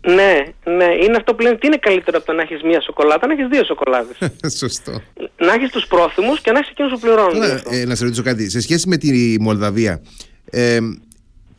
ναι, 0.00 0.36
ναι, 0.64 0.84
είναι 1.02 1.16
αυτό 1.16 1.34
που 1.34 1.42
λένε 1.42 1.56
τι 1.56 1.66
είναι 1.66 1.76
καλύτερο 1.76 2.16
από 2.16 2.26
το 2.26 2.32
να 2.32 2.42
έχεις 2.42 2.62
μία 2.62 2.80
σοκολάτα, 2.80 3.26
να 3.26 3.32
έχεις 3.32 3.46
δύο 3.46 3.64
σοκολάτες. 3.64 4.16
Σωστό. 4.60 5.02
Να 5.36 5.52
έχεις 5.52 5.70
τους 5.70 5.86
πρόθυμους 5.86 6.40
και 6.40 6.52
να 6.52 6.58
έχεις 6.58 6.70
εκείνους 6.70 6.92
που 6.92 6.98
πληρώνουν. 6.98 7.42
Ε, 7.70 7.84
να 7.84 7.94
σε 7.94 8.04
ρωτήσω 8.04 8.22
κάτι, 8.22 8.50
σε 8.50 8.60
σχέση 8.60 8.88
με 8.88 8.96
τη 8.96 9.36
Μολδαβία, 9.40 10.02
ε, 10.50 10.78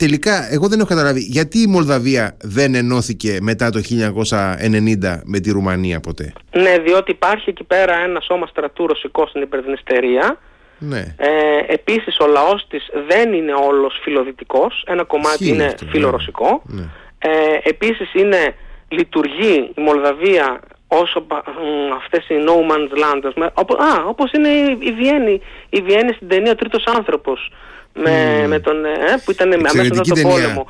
τελικά 0.03 0.53
εγώ 0.53 0.67
δεν 0.67 0.79
έχω 0.79 0.87
καταλάβει 0.87 1.19
γιατί 1.19 1.57
η 1.59 1.67
Μολδαβία 1.67 2.37
δεν 2.41 2.75
ενώθηκε 2.75 3.37
μετά 3.41 3.69
το 3.69 3.79
1990 3.79 5.19
με 5.23 5.39
τη 5.39 5.51
Ρουμανία 5.51 5.99
ποτέ. 5.99 6.33
Ναι, 6.51 6.77
διότι 6.77 7.11
υπάρχει 7.11 7.49
εκεί 7.49 7.63
πέρα 7.63 7.93
ένα 8.03 8.19
σώμα 8.19 8.47
στρατού 8.47 8.87
ρωσικό 8.87 9.27
στην 9.27 9.41
υπερδνηστερία. 9.41 10.37
Ναι. 10.77 11.15
Ε, 11.17 11.29
επίσης 11.67 12.17
ο 12.19 12.27
λαός 12.27 12.65
της 12.69 12.89
δεν 13.07 13.33
είναι 13.33 13.53
όλος 13.53 13.99
φιλοδυτικός, 14.03 14.83
ένα 14.87 15.03
κομμάτι 15.03 15.47
είναι 15.47 15.65
αυτό, 15.65 15.85
ναι. 15.85 15.91
φιλορωσικό. 15.91 16.61
Ναι. 16.65 16.83
Ε, 17.19 17.29
επίσης 17.63 18.13
είναι, 18.13 18.55
λειτουργεί 18.87 19.71
η 19.75 19.81
Μολδαβία 19.81 20.59
όσο 20.87 21.25
αυτές 21.95 22.29
οι 22.29 22.35
no 22.47 22.71
man's 22.71 22.93
land, 23.03 23.51
όπως, 23.53 23.77
α, 23.79 24.03
όπως 24.05 24.31
είναι 24.31 24.49
η 24.79 24.91
Βιέννη, 24.91 25.41
η 25.69 25.81
Βιέννη 25.81 26.13
στην 26.13 26.27
ταινία 26.27 26.55
«Τρίτος 26.55 26.83
άνθρωπος», 26.85 27.51
με, 27.93 28.47
με 28.47 28.59
τον, 28.59 28.85
ε, 28.85 28.89
που 29.25 29.31
ήταν 29.31 29.53
αμέσως 29.53 29.89
μετά 29.89 30.01
τον 30.01 30.21
πόλεμο. 30.21 30.67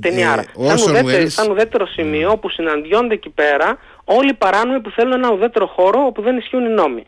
Ταινιάρα. 0.00 0.44
Ε, 0.58 0.76
σαν, 0.76 0.90
ουδέτερο, 0.90 1.28
σαν 1.28 1.50
ουδέτερο 1.50 1.86
σημείο 1.86 2.36
που 2.36 2.48
συναντιόνται 2.48 3.14
εκεί 3.14 3.30
πέρα 3.30 3.78
όλοι 4.04 4.28
οι 4.28 4.34
παράνομοι 4.34 4.80
που 4.80 4.90
θέλουν 4.90 5.12
ένα 5.12 5.32
ουδέτερο 5.32 5.66
χώρο 5.66 6.04
όπου 6.06 6.22
δεν 6.22 6.36
ισχύουν 6.36 6.64
οι 6.64 6.68
νόμοι. 6.68 7.04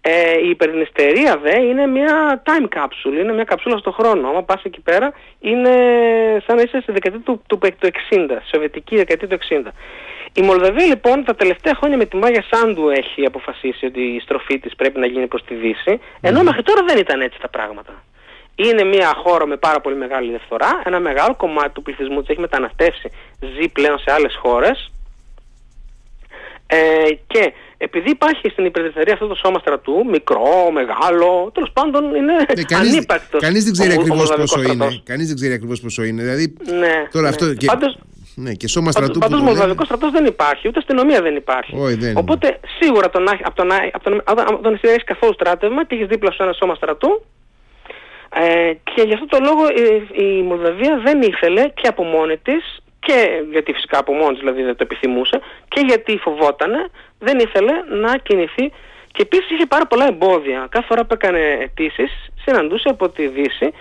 Ε, 0.00 0.38
η 0.44 0.48
υπερδυνιστερία 0.48 1.36
δε 1.36 1.60
είναι 1.60 1.86
μια 1.86 2.42
time 2.44 2.78
capsule, 2.78 3.18
είναι 3.22 3.32
μια 3.32 3.44
καψούλα 3.44 3.78
στο 3.78 3.90
χρόνο. 3.90 4.28
Άμα 4.28 4.42
πας 4.42 4.62
εκεί 4.64 4.80
πέρα 4.80 5.12
είναι 5.40 5.70
σαν 6.46 6.56
να 6.56 6.62
είσαι 6.62 6.80
στη 6.80 6.92
δεκαετία 6.92 7.20
του, 7.20 7.42
του, 7.46 7.58
του 7.58 7.88
60, 8.10 8.36
σοβιετική 8.50 8.96
δεκαετία 8.96 9.28
του 9.28 9.38
60. 9.64 9.68
Η 10.32 10.42
Μολδαβία 10.42 10.86
λοιπόν 10.86 11.24
τα 11.24 11.34
τελευταία 11.34 11.74
χρόνια 11.74 11.96
με 11.96 12.04
τη 12.04 12.16
Μάγια 12.16 12.44
Σάντου 12.50 12.88
έχει 12.88 13.24
αποφασίσει 13.24 13.86
ότι 13.86 14.00
η 14.00 14.20
στροφή 14.20 14.58
της 14.58 14.74
πρέπει 14.76 14.98
να 14.98 15.06
γίνει 15.06 15.26
προς 15.26 15.44
τη 15.44 15.54
Δύση, 15.54 16.00
ενώ 16.20 16.42
μέχρι 16.42 16.62
τώρα 16.62 16.84
δεν 16.86 16.98
ήταν 16.98 17.20
έτσι 17.20 17.38
τα 17.40 17.48
πράγματα. 17.48 18.02
Είναι 18.66 18.84
μια 18.84 19.12
χώρα 19.24 19.46
με 19.46 19.56
πάρα 19.56 19.80
πολύ 19.80 19.96
μεγάλη 19.96 20.28
διαφθορά, 20.30 20.82
ένα 20.84 21.00
μεγάλο 21.00 21.34
κομμάτι 21.36 21.70
του 21.72 21.82
πληθυσμού 21.82 22.20
της 22.20 22.28
έχει 22.28 22.40
μεταναστεύσει, 22.40 23.10
ζει 23.40 23.68
πλέον 23.68 23.98
σε 23.98 24.12
άλλες 24.12 24.38
χώρες 24.42 24.90
ε, 26.70 26.78
και 27.26 27.52
επειδή 27.78 28.10
υπάρχει 28.10 28.48
στην 28.48 28.64
υπερδεθερία 28.64 29.12
αυτό 29.12 29.26
το 29.26 29.34
σώμα 29.34 29.58
στρατού, 29.58 30.04
μικρό, 30.10 30.70
μεγάλο, 30.72 31.50
τέλος 31.54 31.70
πάντων 31.72 32.14
είναι 32.14 32.32
ναι, 32.56 32.62
κανείς, 32.62 32.92
ανύπαρκτος. 32.92 33.40
Κανείς 33.40 33.64
δεν 33.64 33.72
ξέρει 33.72 33.92
ακριβώς 33.92 34.34
πόσο 34.36 34.62
είναι. 34.62 35.02
Κανείς 35.04 35.26
δεν 35.26 35.36
ξέρει 35.36 35.52
ακριβώς 35.52 35.80
πόσο 35.80 36.02
είναι. 36.02 36.22
Δηλαδή, 36.22 36.56
ναι, 36.78 37.08
τώρα 37.10 37.22
ναι. 37.22 37.28
αυτό. 37.28 37.54
Και... 37.54 37.66
Πάντως, 37.66 37.98
ναι, 38.34 38.52
και 38.52 38.68
σώμα 38.68 38.90
στρατού. 38.90 39.18
Πάντως, 39.18 39.40
Μολδαβικό 39.40 39.84
στρατός 39.84 40.10
δεν 40.10 40.24
υπάρχει, 40.26 40.68
ούτε 40.68 40.78
αστυνομία 40.78 41.22
δεν 41.22 41.36
υπάρχει. 41.36 41.76
Όχι, 41.76 41.94
δεν 41.94 42.16
Οπότε, 42.16 42.60
σίγουρα 42.80 43.10
τον, 43.10 43.28
από 43.28 43.54
τον, 43.54 43.70
από 43.92 44.04
τον, 44.04 44.22
από 44.24 44.62
τον 44.62 44.78
έχει 44.82 45.04
καθόλου 45.04 45.32
στράτευμα 45.32 45.84
και 45.86 45.94
έχεις 45.94 46.06
δίπλα 46.06 46.30
σου 46.30 46.42
ένα 46.42 46.52
σώμα 46.52 46.74
στρατού. 46.74 47.22
Ε, 48.34 48.72
και 48.94 49.02
γι' 49.02 49.12
αυτό 49.12 49.26
το 49.26 49.38
λόγο 49.42 49.68
η, 49.68 50.24
η 50.24 50.42
Μολδαβία 50.42 51.00
δεν 51.04 51.22
ήθελε 51.22 51.68
και 51.68 51.88
από 51.88 52.02
μόνη 52.02 52.36
της 52.36 52.82
και 52.98 53.42
γιατί 53.50 53.72
φυσικά 53.72 53.98
από 53.98 54.12
μόνη 54.12 54.38
δηλαδή 54.38 54.62
δεν 54.62 54.76
το 54.76 54.82
επιθυμούσε 54.82 55.40
και 55.68 55.80
γιατί 55.86 56.18
φοβότανε, 56.18 56.90
δεν 57.18 57.38
ήθελε 57.38 57.72
να 57.88 58.16
κινηθεί 58.16 58.72
και 59.12 59.22
επίσης 59.22 59.50
είχε 59.50 59.66
πάρα 59.66 59.86
πολλά 59.86 60.06
εμπόδια. 60.06 60.66
Κάθε 60.70 60.86
φορά 60.86 61.04
που 61.04 61.14
έκανε 61.14 61.38
αιτήσεις, 61.60 62.10
συναντούσε 62.44 62.88
από 62.88 63.08
τη 63.08 63.28
Δύση 63.28 63.72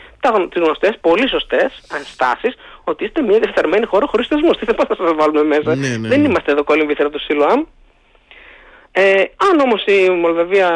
τις 0.50 0.62
γνωστές, 0.62 0.98
πολύ 1.02 1.30
σωστές 1.30 1.82
ανστάσει 1.92 2.54
ότι 2.84 3.04
είστε 3.04 3.22
μια 3.22 3.40
διεφθαρμένη 3.40 3.86
χώρα 3.86 4.06
χωρίς 4.08 4.28
θεσμούς. 4.28 4.58
Τι 4.58 4.66
θα 4.66 4.74
να 4.90 4.96
σας 4.96 5.14
βάλουμε 5.16 5.44
μέσα; 5.44 5.76
Ναι, 5.76 5.88
ναι, 5.88 6.08
δεν 6.08 6.20
ναι. 6.22 6.28
είμαστε 6.28 6.52
εδώ 6.52 6.64
κόλλην 6.64 6.96
του 6.96 7.20
Σιλουάμ. 7.20 7.64
Ε, 8.92 9.24
αν 9.52 9.60
όμως 9.60 9.86
η 9.86 10.10
Μολδαβία 10.10 10.70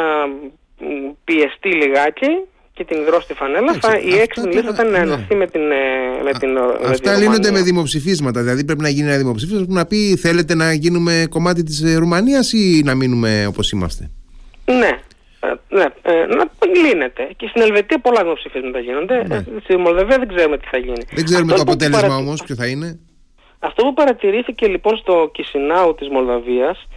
πιεστεί 1.24 1.70
λιγάκι 1.70 2.30
και 2.74 2.84
την 2.86 3.02
υδρώστη 3.02 3.34
φανέλα, 3.34 3.74
θα, 3.82 3.98
η 3.98 4.14
έξυπνη 4.18 4.54
λύση 4.54 4.64
θα 4.66 4.70
ήταν 4.74 4.86
να 4.92 4.98
ναι. 4.98 5.04
ενωθεί 5.04 5.36
με 5.36 5.48
την. 5.48 5.62
ε, 5.62 5.76
Με 6.24 6.32
την 6.32 6.52
με 6.52 6.60
Αυτά 6.90 7.12
την 7.12 7.22
λύνονται 7.22 7.26
Ρουμανία. 7.38 7.52
με 7.52 7.62
δημοψηφίσματα. 7.62 8.42
Δηλαδή 8.42 8.66
πρέπει 8.66 8.82
να 8.82 8.90
γίνει 8.90 9.08
ένα 9.08 9.18
δημοψήφισμα 9.18 9.66
που 9.66 9.74
να 9.74 9.86
πει 9.86 10.16
θέλετε 10.18 10.56
να 10.56 10.74
γίνουμε 10.74 11.26
κομμάτι 11.30 11.64
της 11.64 11.96
Ρουμανίας 11.98 12.54
ή 12.54 12.82
να 12.86 12.96
μείνουμε 12.96 13.46
όπως 13.48 13.72
είμαστε; 13.72 14.10
Ναι. 14.66 15.00
Ε, 15.44 15.76
ναι, 15.76 15.86
ε, 16.02 16.26
να 16.26 16.44
λύνεται. 16.86 17.30
Και 17.38 17.48
στην 17.50 17.62
Ελβετία 17.62 18.00
πολλά 18.00 18.22
δημοψηφίσματα 18.22 18.80
γίνονται. 18.80 19.24
Ναι. 19.28 19.36
Ε, 19.36 19.44
στη 19.64 19.78
Μολδαβία 19.78 20.18
δεν 20.18 20.28
ξέρουμε 20.36 20.58
τι 20.58 20.68
θα 20.72 20.78
γίνει. 20.78 21.04
Δεν 21.14 21.24
ξέρουμε 21.26 21.54
Αυτό 21.54 21.64
το 21.64 21.64
λοιπόν 21.64 21.66
που 21.66 21.72
αποτέλεσμα 21.72 22.02
παρατη- 22.08 22.22
όμως 22.28 22.44
ποιο 22.44 22.56
θα 22.56 22.66
είναι. 22.68 23.00
Αυτό 23.60 23.84
που 23.84 23.94
παρατηρήθηκε 23.94 24.68
λοιπόν 24.68 24.98
στο 24.98 25.30
Κισινάου 25.34 25.96
της 25.96 26.08
Μολδαβίας 26.10 26.88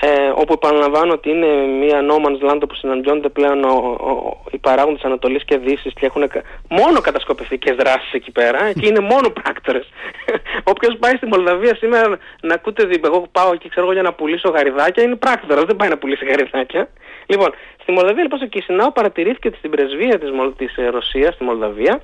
ε, 0.00 0.28
όπου 0.34 0.52
επαναλαμβάνω 0.52 1.12
ότι 1.12 1.30
είναι 1.30 1.46
μια 1.66 2.00
no 2.08 2.14
man's 2.26 2.50
land 2.50 2.60
όπου 2.62 2.74
συναντιόνται 2.74 3.28
πλέον 3.28 3.64
ο, 3.64 3.72
ο, 4.10 4.42
οι 4.50 4.58
παράγοντες 4.58 5.02
Ανατολής 5.02 5.44
και 5.44 5.58
Δύσης 5.58 5.92
και 5.92 6.06
έχουν 6.06 6.28
κα- 6.28 6.42
μόνο 6.68 7.00
κατασκοπευτικές 7.00 7.76
δράσεις 7.76 8.12
εκεί 8.12 8.30
πέρα 8.30 8.72
και 8.72 8.86
είναι 8.86 9.00
μόνο 9.00 9.30
πράκτορες. 9.30 9.88
Όποιος 10.72 10.96
πάει 10.98 11.16
στη 11.16 11.26
Μολδαβία 11.26 11.74
σήμερα 11.74 12.18
να 12.40 12.54
ακούτε 12.54 12.84
δι- 12.84 13.04
εγώ 13.06 13.26
πάω 13.32 13.52
εκεί 13.52 13.68
ξέρω 13.68 13.84
εγώ 13.86 13.94
για 13.94 14.02
να 14.02 14.12
πουλήσω 14.12 14.48
γαριδάκια 14.48 15.02
είναι 15.02 15.16
πράκτορας, 15.16 15.64
δεν 15.64 15.76
πάει 15.76 15.88
να 15.88 15.98
πουλήσει 15.98 16.24
γαριδάκια. 16.24 16.88
Λοιπόν, 17.26 17.50
στη 17.82 17.92
Μολδαβία 17.92 18.22
λοιπόν 18.22 18.38
στο 18.38 18.48
Κισινάου 18.48 18.92
παρατηρήθηκε 18.92 19.48
ότι 19.48 19.56
στην 19.58 19.70
πρεσβεία 19.70 20.18
της, 20.18 20.30
Μολ- 20.30 20.56
της 20.56 20.76
ε, 20.76 20.86
Ρωσίας 20.88 21.34
στη 21.34 21.44
Μολδαβία 21.44 22.00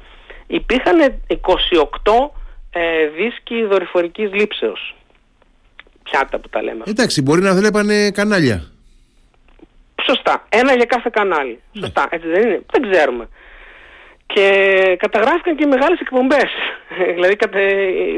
υπήρχαν 0.46 1.22
28 1.28 2.30
ε, 2.72 3.06
δίσκοι 3.06 3.64
δορυφορικής 3.64 4.32
λήψεως. 4.32 4.94
Πιάτα 6.12 6.38
που 6.38 6.48
τα 6.48 6.62
λέμε. 6.62 6.82
Εντάξει, 6.86 7.22
μπορεί 7.22 7.40
να 7.40 7.54
βλέπανε 7.54 8.10
κανάλια. 8.10 8.62
Σωστά. 10.06 10.46
Ένα 10.48 10.74
για 10.74 10.84
κάθε 10.84 11.10
κανάλι. 11.12 11.60
Σωστά. 11.80 12.06
Έτσι 12.10 12.28
δεν 12.28 12.42
είναι. 12.42 12.62
Δεν 12.72 12.90
ξέρουμε. 12.90 13.28
Και 14.26 14.46
καταγράφηκαν 14.98 15.56
και 15.56 15.66
μεγάλες 15.66 16.00
εκπομπές. 16.00 16.50
δηλαδή, 17.14 17.36
κατε, 17.36 17.60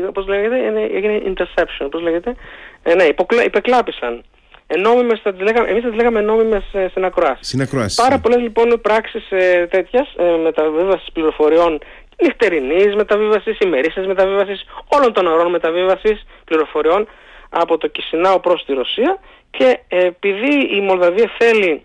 όπως 0.08 0.26
λέγεται, 0.26 0.56
είναι- 0.56 0.90
έγινε 0.96 1.22
interception, 1.26 1.86
πώς 1.90 2.02
λέγεται. 2.02 2.34
Ε, 2.82 2.94
ναι, 2.94 3.02
υποκλα, 3.04 3.44
υπεκλάπησαν. 3.44 4.22
Ε, 4.66 4.76
νόμιμες, 4.78 5.20
θα 5.22 5.32
τις 5.32 5.42
λέγαμε, 5.42 5.68
εμείς 5.68 5.82
θα 5.82 5.88
τις 5.88 5.96
λέγαμε 5.96 6.20
νόμιμες 6.20 6.64
ε, 6.72 6.88
συνακροάσεις. 6.92 7.48
Συνακροάσεις. 7.48 7.94
Πάρα 8.02 8.14
ναι. 8.14 8.20
πολλές 8.20 8.40
λοιπόν 8.40 8.80
πράξεις 8.82 9.30
ε, 9.30 9.66
τέτοιας 9.70 10.14
ε, 10.18 10.24
μεταβίβασης 10.42 11.08
πληροφοριών 11.12 11.78
νυχτερινής 12.22 12.94
μεταβίβασης, 12.94 13.58
ημερήσιας 13.58 14.06
μεταβίβασης, 14.06 14.64
όλων 14.88 15.12
των 15.12 15.26
ωρών 15.26 15.50
μεταβίβασης 15.50 16.26
πληροφοριών 16.44 17.08
από 17.54 17.78
το 17.78 17.86
Κισινάο 17.86 18.40
προς 18.40 18.64
τη 18.64 18.72
Ρωσία 18.72 19.18
και 19.50 19.78
ε, 19.88 20.04
επειδή 20.04 20.76
η 20.76 20.80
Μολδαβία 20.80 21.30
θέλει 21.38 21.84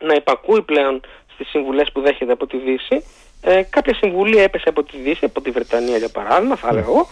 να 0.00 0.14
υπακούει 0.14 0.62
πλέον 0.62 1.00
στις 1.32 1.48
συμβουλές 1.48 1.92
που 1.92 2.00
δέχεται 2.00 2.32
από 2.32 2.46
τη 2.46 2.56
Δύση, 2.56 3.04
ε, 3.42 3.62
κάποια 3.70 3.94
συμβουλή 3.94 4.38
έπεσε 4.38 4.68
από 4.68 4.82
τη 4.82 4.96
Δύση, 4.96 5.24
από 5.24 5.40
τη 5.40 5.50
Βρετανία 5.50 5.96
για 5.96 6.08
παράδειγμα, 6.08 6.56
θα 6.56 6.68
έλεγα 6.68 6.86
εγώ, 6.86 7.06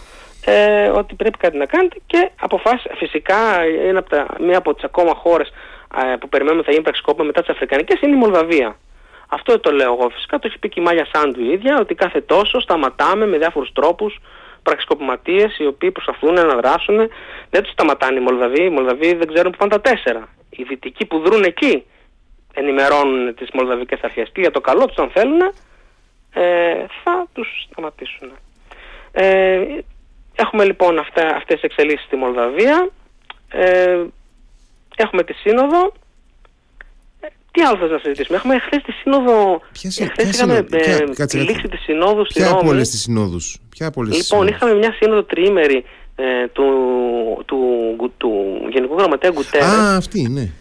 ε, 0.45 0.87
ότι 0.87 1.15
πρέπει 1.15 1.37
κάτι 1.37 1.57
να 1.57 1.65
κάνετε 1.65 1.95
και 2.05 2.29
αποφάσισε, 2.39 2.89
φυσικά 2.95 3.65
είναι 3.65 3.97
από 3.97 4.09
τα, 4.09 4.25
μία 4.39 4.57
από 4.57 4.73
τις 4.73 4.83
ακόμα 4.83 5.13
χώρες 5.15 5.47
ε, 6.13 6.15
που 6.15 6.29
περιμένουμε 6.29 6.63
θα 6.63 6.71
γίνει 6.71 6.83
πραξικόπημα 6.83 7.25
μετά 7.25 7.41
τις 7.41 7.49
Αφρικανικές 7.49 8.01
είναι 8.01 8.15
η 8.15 8.19
Μολδαβία. 8.19 8.77
Αυτό 9.27 9.59
το 9.59 9.71
λέω 9.71 9.93
εγώ 9.93 10.09
φυσικά, 10.09 10.39
το 10.39 10.47
έχει 10.47 10.59
πει 10.59 10.69
και 10.69 10.79
η 10.79 10.83
Μάγια 10.83 11.07
Σάντου 11.13 11.41
η 11.41 11.51
ίδια, 11.51 11.77
ότι 11.79 11.95
κάθε 11.95 12.21
τόσο 12.21 12.59
σταματάμε 12.59 13.25
με 13.25 13.37
διάφορους 13.37 13.71
τρόπους 13.73 14.19
πραξικοπηματίες 14.63 15.57
οι 15.57 15.65
οποίοι 15.65 15.91
προσπαθούν 15.91 16.33
να 16.33 16.55
δράσουν. 16.55 16.97
Δεν 17.49 17.63
τους 17.63 17.71
σταματάνε 17.71 18.19
οι 18.19 18.23
Μολδαβοί, 18.23 18.63
οι 18.63 18.69
Μολδαβοί 18.69 19.13
δεν 19.13 19.33
ξέρουν 19.33 19.51
που 19.51 19.57
πάνε 19.57 19.71
τα 19.71 19.81
τέσσερα. 19.81 20.27
Οι 20.49 20.63
δυτικοί 20.63 21.05
που 21.05 21.19
δρούν 21.19 21.43
εκεί 21.43 21.83
ενημερώνουν 22.53 23.35
τις 23.35 23.49
Μολδαβικές 23.53 23.99
αρχές 24.01 24.29
και 24.33 24.41
για 24.41 24.51
το 24.51 24.61
καλό 24.61 24.85
τους 24.85 24.97
αν 24.97 25.09
θέλουν 25.09 25.41
ε, 26.33 26.85
θα 27.03 27.27
τους 27.33 27.67
σταματήσουν. 27.69 28.31
Ε, 29.11 29.61
έχουμε 30.35 30.63
λοιπόν 30.63 30.99
αυτά, 30.99 31.27
αυτές 31.35 31.59
τις 31.59 31.63
εξελίξεις 31.63 32.05
στη 32.05 32.15
Μολδαβία. 32.15 32.89
Ε, 33.49 34.03
έχουμε 34.95 35.23
τη 35.23 35.33
σύνοδο. 35.33 35.93
Ε, 37.55 37.59
Τι 37.59 37.61
άλλο 37.61 37.77
θες 37.77 37.89
να 37.89 37.97
συζητήσουμε; 37.97 38.37
Έχουμε 38.37 38.59
χθες 38.59 38.81
τη 38.83 38.91
σύνοδο. 38.91 39.61
Ποια 39.71 39.89
συ- 39.91 40.01
εχθές 40.01 40.23
ποια 40.23 40.33
είχαμε 40.33 40.53
σύνοδο- 40.53 40.77
ε, 40.77 40.79
ποια- 40.79 40.97
κάτσε, 40.97 41.05
τη 41.11 41.15
κάτσε. 41.15 41.37
λήξη 41.37 41.67
της 41.67 41.81
συνόδου 41.81 42.25
στη 42.25 42.39
Ποια 42.39 42.49
από 42.49 42.57
Ρώμη. 42.59 42.69
όλες 42.69 42.89
τις 42.89 43.01
συνόδους; 43.01 43.57
Ποια 43.69 43.87
από 43.87 44.01
όλες 44.01 44.17
τις 44.17 44.23
Λοιπόν, 44.31 44.47
συνόδους; 44.47 44.55
είχαμε 44.67 44.79
μια 44.79 44.93
σύνοδο 44.99 45.23
τριήμερη 45.23 45.83
ε, 46.15 46.47
του, 46.47 46.63
του, 47.45 47.57
του, 47.99 48.13
του 48.17 48.31
Γενικού 48.69 48.95
Γραμματέα 48.97 49.31
Γκουτέρες 49.33 49.67
Α, 49.67 49.95
αυτή, 49.95 50.29
ναι. 50.29 50.51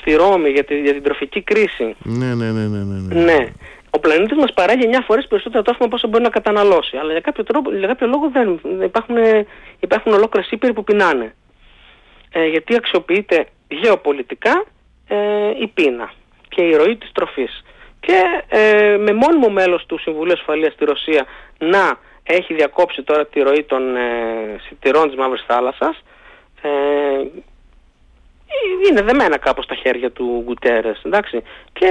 στη 0.00 0.14
Ρώμη 0.14 0.50
για, 0.50 0.64
τη, 0.64 0.80
για 0.80 0.92
την 0.92 1.02
τροφική 1.02 1.42
κρίση. 1.42 1.94
Ναι, 2.02 2.34
ναι, 2.34 2.50
ναι, 2.50 2.66
ναι, 2.66 2.78
ναι. 2.84 3.14
ναι. 3.14 3.22
Ναι. 3.24 3.46
Ο 3.90 3.98
πλανήτης 3.98 4.36
μας 4.36 4.52
παράγει 4.52 4.84
9 4.90 5.02
φορές 5.06 5.26
περισσότερα 5.26 5.62
τρόφιμα 5.62 5.86
από 5.86 5.96
όσο 5.96 6.08
μπορεί 6.08 6.22
να 6.22 6.28
καταναλώσει. 6.28 6.96
Αλλά 6.96 7.10
για 7.12 7.20
κάποιο, 7.20 7.44
τρόπο, 7.44 7.72
για 7.74 7.86
κάποιο 7.86 8.06
λόγο 8.06 8.30
δεν 8.32 8.60
δεν 8.62 8.82
υπάρχουν, 8.86 9.16
υπάρχουν 9.80 10.12
ολόκληρες 10.12 10.50
ύπηροι 10.50 10.72
που 10.72 10.84
πεινάνε. 10.84 11.34
Ε, 12.32 12.46
γιατί 12.46 12.74
αξιοποιείται 12.76 13.46
γεωπολιτικά 13.68 14.64
ε, 15.08 15.16
η 15.62 15.66
πείνα 15.66 16.12
και 16.54 16.62
η 16.62 16.74
ροή 16.76 16.96
της 16.96 17.12
τροφής. 17.12 17.64
Και 18.00 18.22
ε, 18.48 18.96
με 18.96 19.12
μόνιμο 19.12 19.48
μέλος 19.48 19.86
του 19.86 19.98
Συμβουλίου 19.98 20.32
Ασφαλείας 20.32 20.72
στη 20.72 20.84
Ρωσία 20.84 21.26
να 21.58 21.98
έχει 22.22 22.54
διακόψει 22.54 23.02
τώρα 23.02 23.26
τη 23.26 23.40
ροή 23.40 23.62
των 23.62 23.96
ε, 23.96 24.00
σιτηρών 24.66 25.08
της 25.08 25.16
Μαύρης 25.16 25.44
Θάλασσας 25.46 26.02
ε, 26.62 26.70
είναι 28.88 29.02
δεμένα 29.02 29.38
κάπως 29.38 29.66
τα 29.66 29.74
χέρια 29.74 30.10
του 30.10 30.42
Γκουτέρες, 30.44 31.02
εντάξει. 31.04 31.42
Και 31.72 31.86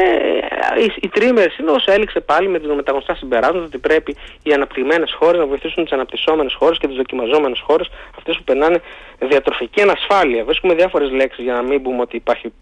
ε, 0.76 0.84
η, 0.84 0.94
η 1.02 1.10
τριήμερη 1.10 1.52
σύνοδος 1.52 1.86
έληξε 1.86 2.20
πάλι 2.20 2.48
με, 2.48 2.60
με 2.76 2.84
τα 2.84 2.92
γνωστά 2.92 3.16
συμπεράσματα 3.16 3.66
ότι 3.66 3.78
πρέπει 3.78 4.16
οι 4.44 4.54
αναπτυγμένες 4.54 5.16
χώρες 5.20 5.40
να 5.40 5.46
βοηθήσουν 5.46 5.84
τις 5.84 5.94
αναπτυσσόμενες 5.94 6.54
χώρες 6.54 6.78
και 6.78 6.88
τις 6.88 6.96
δοκιμαζόμενες 6.96 7.60
χώρες, 7.60 7.90
αυτές 8.18 8.38
που 8.38 8.44
περνάνε 8.44 8.82
διατροφική 9.20 9.82
ανασφάλεια. 9.82 10.44
Βρίσκουμε 10.44 10.74
διάφορες 10.74 11.12
λέξεις 11.12 11.44
για 11.44 11.54
να 11.54 11.62
μην 11.62 11.82
πούμε 11.82 12.02
ότι 12.02 12.16
υπάρχει 12.16 12.54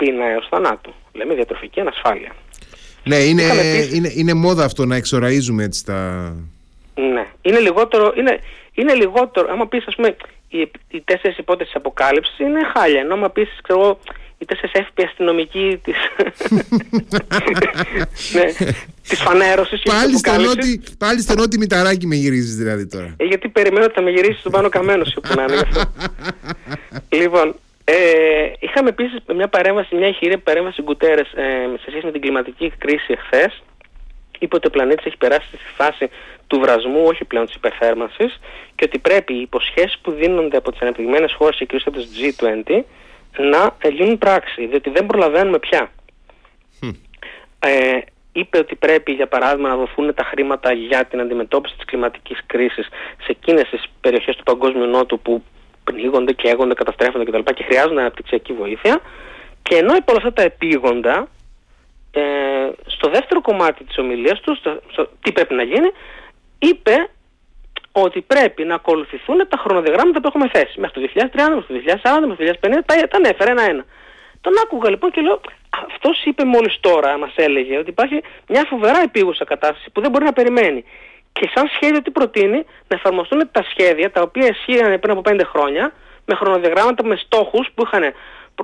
πείνα 0.00 0.24
έως 0.24 0.46
θανάτου. 0.50 0.94
Λέμε 1.12 1.34
διατροφική 1.34 1.80
ανασφάλεια. 1.80 2.32
Ναι, 3.04 3.16
είναι, 3.16 3.42
Είχαμε 3.42 3.60
επίσης- 3.60 3.96
είναι, 3.96 4.12
είναι 4.14 4.34
μόδα 4.34 4.64
αυτό 4.64 4.86
να 4.86 4.96
εξοραίζουμε 4.96 5.64
έτσι 5.64 5.84
τα... 5.84 6.32
Ναι. 6.94 7.26
Είναι 7.42 7.58
λιγότερο, 7.58 8.12
είναι, 8.16 8.38
είναι 8.74 8.94
λιγότερο, 8.94 9.48
άμα 9.52 9.66
πεις 9.68 9.84
ας 9.86 9.94
πούμε 9.94 10.16
οι, 10.48 10.70
οι 10.90 11.00
τέσσερις 11.04 11.38
υπόθεσεις 11.38 11.74
αποκάλυψης 11.74 12.38
είναι 12.38 12.60
χάλια, 12.74 13.00
ενώ 13.00 13.14
άμα 13.14 13.30
πεις 13.30 13.48
ξέρω 13.62 13.80
εγώ 13.80 13.98
οι 14.38 14.44
τέσσερις 14.44 14.72
εύποι 14.72 15.02
αστυνομικοί 15.04 15.80
της, 15.84 15.96
ναι, 18.34 18.44
της 19.08 19.20
φανέρωσης 19.20 19.82
και 19.82 19.90
της 19.90 19.98
Πάλι 19.98 20.18
στο, 20.18 20.30
αποκάλυψης. 20.30 20.76
νότι, 20.76 20.96
πάλι 20.98 21.20
στο 21.20 21.34
νότι 21.34 21.58
μηταράκι 21.58 22.06
με 22.06 22.14
γυρίζεις 22.14 22.56
δηλαδή 22.56 22.86
τώρα. 22.86 23.14
Ε, 23.16 23.24
γιατί 23.24 23.48
περιμένω 23.48 23.84
ότι 23.84 23.94
θα 23.94 24.02
με 24.02 24.10
γυρίσει 24.10 24.38
στον 24.40 24.52
πάνω 24.52 24.68
καμένο 24.68 25.04
σου 25.04 25.20
που 25.20 25.34
να 25.36 25.42
είναι 25.42 25.54
γι' 25.54 25.60
αυτό. 25.60 25.82
λοιπόν, 27.20 27.54
ε, 27.92 28.52
είχαμε 28.58 28.88
επίσης 28.88 29.18
μια 29.34 29.48
παρέμβαση, 29.48 29.94
μια 29.94 30.08
ηχηρή 30.08 30.38
παρέμβαση 30.38 30.82
Γκουτέρες 30.82 31.32
ε, 31.32 31.68
σε 31.82 31.90
σχέση 31.90 32.04
με 32.04 32.12
την 32.12 32.20
κλιματική 32.20 32.72
κρίση 32.78 33.12
εχθές. 33.12 33.62
Είπε 34.38 34.56
ότι 34.56 34.66
ο 34.66 34.70
πλανήτης 34.70 35.06
έχει 35.06 35.16
περάσει 35.16 35.46
στη 35.46 35.58
φάση 35.76 36.10
του 36.46 36.60
βρασμού, 36.60 37.02
όχι 37.04 37.24
πλέον 37.24 37.46
της 37.46 37.54
υπερθέρμανσης 37.54 38.40
και 38.74 38.84
ότι 38.84 38.98
πρέπει 38.98 39.34
οι 39.34 39.40
υποσχέσεις 39.40 39.98
που 40.02 40.10
δίνονται 40.10 40.56
από 40.56 40.70
τις 40.70 40.80
ανεπτυγμένες 40.80 41.32
χώρες 41.32 41.56
και 41.56 41.64
κυρίως 41.64 41.86
από 41.86 41.96
τις 41.96 42.08
G20 42.18 42.82
να 43.36 43.76
ε, 43.82 43.88
γίνουν 43.88 44.18
πράξη, 44.18 44.66
διότι 44.66 44.90
δεν 44.90 45.06
προλαβαίνουμε 45.06 45.58
πια. 45.58 45.90
Ε, 47.58 47.98
είπε 48.32 48.58
ότι 48.58 48.74
πρέπει 48.74 49.12
για 49.12 49.28
παράδειγμα 49.28 49.68
να 49.68 49.76
δοθούν 49.76 50.14
τα 50.14 50.24
χρήματα 50.24 50.72
για 50.72 51.04
την 51.04 51.20
αντιμετώπιση 51.20 51.74
της 51.74 51.84
κλιματικής 51.84 52.38
κρίσης 52.46 52.86
σε 53.22 53.26
εκείνες 53.26 53.68
τις 53.68 53.84
περιοχές 54.00 54.36
του 54.36 54.42
παγκόσμιου 54.42 54.86
νότου 54.86 55.20
που 55.20 55.42
πνίγονται, 55.92 56.32
καίγονται, 56.32 56.74
καταστρέφονται 56.74 57.24
κτλ. 57.24 57.52
και 57.54 57.64
χρειάζονται 57.64 58.00
αναπτυξιακή 58.00 58.52
βοήθεια 58.52 59.00
και 59.62 59.76
ενώ 59.76 59.94
υπό 59.94 60.12
όλα 60.12 60.20
αυτά 60.22 60.32
τα 60.32 60.42
επίγοντα 60.42 61.28
ε, 62.10 62.22
στο 62.86 63.10
δεύτερο 63.10 63.40
κομμάτι 63.40 63.84
της 63.84 63.98
ομιλίας 63.98 64.40
του, 64.40 64.56
στο, 64.56 64.80
στο 64.92 65.08
τι 65.22 65.32
πρέπει 65.32 65.54
να 65.54 65.62
γίνει, 65.62 65.90
είπε 66.58 67.08
ότι 67.92 68.20
πρέπει 68.20 68.64
να 68.64 68.74
ακολουθηθούν 68.74 69.48
τα 69.48 69.56
χρονοδιαγράμματα 69.56 70.20
που 70.20 70.26
έχουμε 70.26 70.48
θέσει. 70.52 70.80
Μέχρι 70.80 71.00
το 71.00 71.08
2030, 71.14 71.28
μέχρι 71.54 71.82
το 71.82 71.98
2040, 72.22 72.26
μέχρι 72.26 72.58
το 72.58 72.68
2050, 72.68 72.72
τα, 72.86 72.94
τα 73.08 73.16
ανέφερε 73.16 73.50
ένα-ένα. 73.50 73.84
Τον 74.40 74.52
άκουγα 74.64 74.90
λοιπόν 74.90 75.10
και 75.10 75.20
λέω, 75.20 75.40
αυτός 75.92 76.24
είπε 76.24 76.44
μόλις 76.44 76.80
τώρα, 76.80 77.18
μας 77.18 77.32
έλεγε, 77.36 77.78
ότι 77.78 77.90
υπάρχει 77.90 78.20
μια 78.48 78.64
φοβερά 78.68 79.02
επίγουσα 79.02 79.44
κατάσταση 79.44 79.90
που 79.90 80.00
δεν 80.00 80.10
μπορεί 80.10 80.24
να 80.24 80.32
περιμένει. 80.32 80.84
Και 81.32 81.50
σαν 81.54 81.68
σχέδιο 81.74 82.02
τι 82.02 82.10
προτείνει, 82.10 82.56
να 82.88 82.96
εφαρμοστούν 82.96 83.48
τα 83.52 83.64
σχέδια 83.70 84.10
τα 84.10 84.22
οποία 84.22 84.46
ισχύαν 84.46 85.00
πριν 85.00 85.12
από 85.18 85.22
5 85.30 85.40
χρόνια, 85.44 85.92
με 86.26 86.34
χρονοδιαγράμματα, 86.34 87.04
με 87.06 87.16
στόχους 87.16 87.68
που 87.74 87.82
είχαν 87.86 88.12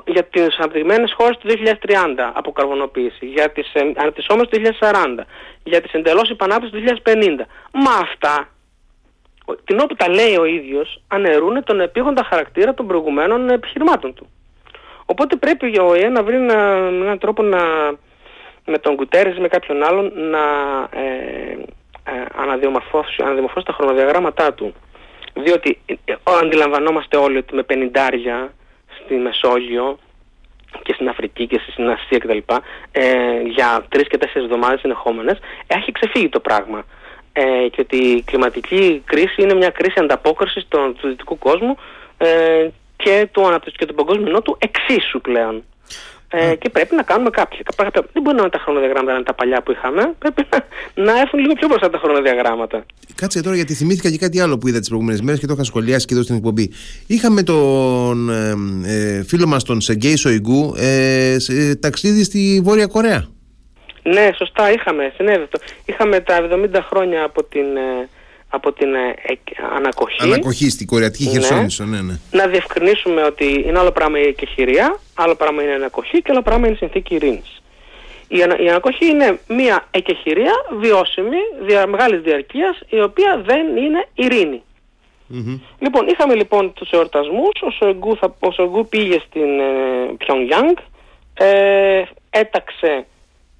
για 0.06 0.24
τις 0.24 0.56
αναπτυγμένες 0.58 1.12
χώρες 1.16 1.36
του 1.36 1.48
2030 1.48 2.32
από 2.34 2.52
καρβονοποίηση, 2.52 3.26
για 3.26 3.50
τις 3.50 3.70
ε, 3.74 3.80
αναπτυσσόμενες 3.96 4.48
του 4.48 4.60
2040, 4.80 5.26
για 5.64 5.80
τις 5.80 5.92
εντελώς 5.92 6.28
υπανάπτυξης 6.30 6.78
του 6.78 7.00
2050. 7.04 7.46
Μα 7.72 7.90
αυτά, 8.02 8.48
ο- 9.44 9.54
την 9.54 9.80
όπου 9.80 9.94
τα 9.94 10.08
λέει 10.08 10.36
ο 10.36 10.44
ίδιος, 10.44 11.02
αναιρούν 11.08 11.64
τον 11.64 11.80
επίγοντα 11.80 12.24
χαρακτήρα 12.24 12.74
των 12.74 12.86
προηγουμένων 12.86 13.48
επιχειρημάτων 13.50 14.14
του. 14.14 14.30
Οπότε 15.06 15.36
πρέπει 15.36 15.66
για 15.68 15.82
ο 15.82 15.88
ΟΗΕ 15.88 16.08
να 16.08 16.22
βρει 16.22 16.34
ένα- 16.34 16.88
έναν 17.02 17.18
τρόπο 17.18 17.42
να, 17.42 17.58
με 18.66 18.78
τον 18.78 18.96
Κουτέρες 18.96 19.36
ή 19.36 19.40
με 19.40 19.48
κάποιον 19.48 19.82
άλλον 19.82 20.12
να 20.14 20.38
ε, 21.00 21.56
ε, 22.06 22.24
αναδιομορφώσει, 22.36 23.22
αναδιομορφώσει 23.22 23.66
τα 23.66 23.72
χρονοδιαγράμματά 23.72 24.52
του. 24.54 24.74
Διότι 25.34 25.78
ε, 25.86 26.14
αντιλαμβανόμαστε 26.42 27.16
όλοι 27.16 27.36
ότι 27.36 27.54
με 27.54 27.62
πενιντάρια 27.62 28.52
στη 29.04 29.14
Μεσόγειο 29.14 29.98
και 30.82 30.92
στην 30.92 31.08
Αφρική 31.08 31.46
και 31.46 31.60
στην 31.70 31.90
Ασία 31.90 32.18
κτλ. 32.18 32.38
Ε, 32.92 33.40
για 33.40 33.86
τρεις 33.88 34.08
και 34.08 34.18
τέσσερις 34.18 34.44
εβδομάδες 34.44 34.80
συνεχόμενε, 34.80 35.38
έχει 35.66 35.92
ξεφύγει 35.92 36.28
το 36.28 36.40
πράγμα. 36.40 36.84
Ε, 37.32 37.68
και 37.68 37.80
ότι 37.80 37.96
η 37.96 38.22
κλιματική 38.22 39.02
κρίση 39.04 39.42
είναι 39.42 39.54
μια 39.54 39.70
κρίση 39.70 40.00
ανταπόκρισης 40.00 40.66
του 40.68 41.08
δυτικού 41.08 41.38
κόσμου 41.38 41.76
ε, 42.18 42.68
και 42.96 43.28
του 43.32 43.46
αναπτυξιακού 43.46 43.78
και 43.78 43.86
του 43.86 44.04
παγκόσμιου 44.04 44.32
νότου 44.32 44.58
εξίσου 44.60 45.20
πλέον. 45.20 45.64
Ε, 46.30 46.54
και 46.54 46.68
πρέπει 46.68 46.94
να 46.94 47.02
κάνουμε 47.02 47.30
κάποια. 47.30 47.58
Δεν 48.12 48.22
μπορεί 48.22 48.36
να 48.36 48.42
είναι 48.42 48.50
τα 48.50 48.58
χρονοδιαγράμματα 48.58 49.10
να 49.10 49.16
είναι 49.16 49.24
τα 49.24 49.34
παλιά 49.34 49.62
που 49.62 49.72
είχαμε. 49.72 50.14
Πρέπει 50.18 50.46
να, 50.50 50.66
να 51.04 51.20
έρθουν 51.20 51.40
λίγο 51.40 51.52
πιο 51.52 51.68
μπροστά 51.68 51.90
τα 51.90 51.98
χρονοδιαγράμματα. 51.98 52.84
Κάτσε 53.14 53.42
τώρα 53.42 53.56
γιατί 53.56 53.74
θυμήθηκα 53.74 54.10
και 54.10 54.18
κάτι 54.18 54.40
άλλο 54.40 54.58
που 54.58 54.68
είδα 54.68 54.78
τις 54.78 54.88
προηγούμενες 54.88 55.20
μέρες 55.20 55.40
και 55.40 55.46
το 55.46 55.52
είχα 55.52 55.64
σχολιάσει 55.64 56.06
και 56.06 56.14
εδώ 56.14 56.22
στην 56.22 56.36
εκπομπή. 56.36 56.72
Είχαμε 57.06 57.42
τον 57.42 58.30
ε, 58.30 58.54
ε, 58.84 59.22
φίλο 59.22 59.46
μας 59.46 59.64
τον 59.64 59.80
Σεγκέη 59.80 60.16
Σοϊγκού 60.16 60.74
ε, 60.76 61.36
σε 61.38 61.76
ταξίδι 61.76 62.24
στη 62.24 62.60
Βόρεια 62.64 62.86
Κορέα. 62.86 63.26
Ναι, 64.02 64.30
σωστά, 64.36 64.72
είχαμε. 64.72 65.12
Συνέβη 65.16 65.48
Είχαμε 65.84 66.20
τα 66.20 66.48
70 66.52 66.68
χρόνια 66.88 67.24
από 67.24 67.44
την 67.44 67.76
ε, 67.76 68.08
από 68.48 68.72
την 68.72 68.94
ε, 68.94 69.14
ανακοχή. 69.76 70.22
Ανακοχή 70.22 70.70
στην 70.70 70.86
Κορεατική 70.86 71.24
ναι. 71.24 71.30
Χερσόνησο, 71.30 71.84
ναι, 71.84 72.00
ναι. 72.00 72.18
Να 72.30 72.46
διευκρινίσουμε 72.46 73.22
ότι 73.22 73.64
είναι 73.66 73.78
άλλο 73.78 73.92
πράγμα 73.92 74.18
η 74.18 74.26
εκεχηρία, 74.26 74.98
άλλο 75.14 75.34
πράγμα 75.34 75.62
είναι 75.62 75.70
η 75.70 75.74
ανακοχή 75.74 76.22
και 76.22 76.30
άλλο 76.30 76.42
πράγμα 76.42 76.66
είναι 76.66 76.74
η 76.74 76.78
συνθήκη 76.78 77.14
ειρήνης. 77.14 77.62
Η, 78.28 78.42
ανα, 78.42 78.58
η 78.58 78.68
ανακοχή 78.68 79.06
είναι 79.06 79.40
μια 79.48 79.86
εκεχηρία 79.90 80.52
βιώσιμη, 80.80 81.36
δια, 81.66 81.86
μεγάλης 81.86 82.20
διαρκείας, 82.20 82.80
η 82.88 83.00
οποία 83.00 83.42
δεν 83.46 83.76
είναι 83.76 84.06
ειρήνη. 84.14 84.62
Mm-hmm. 85.32 85.60
Λοιπόν, 85.78 86.06
είχαμε 86.06 86.34
λοιπόν 86.34 86.72
τους 86.72 86.90
εορτασμούς, 86.90 87.60
ο 87.62 87.70
Σογκού, 87.70 88.18
ο 88.38 88.50
Σογκού 88.52 88.88
πήγε 88.88 89.22
στην 89.26 89.60
ε, 89.60 90.16
ε, 91.38 92.02
έταξε 92.30 93.06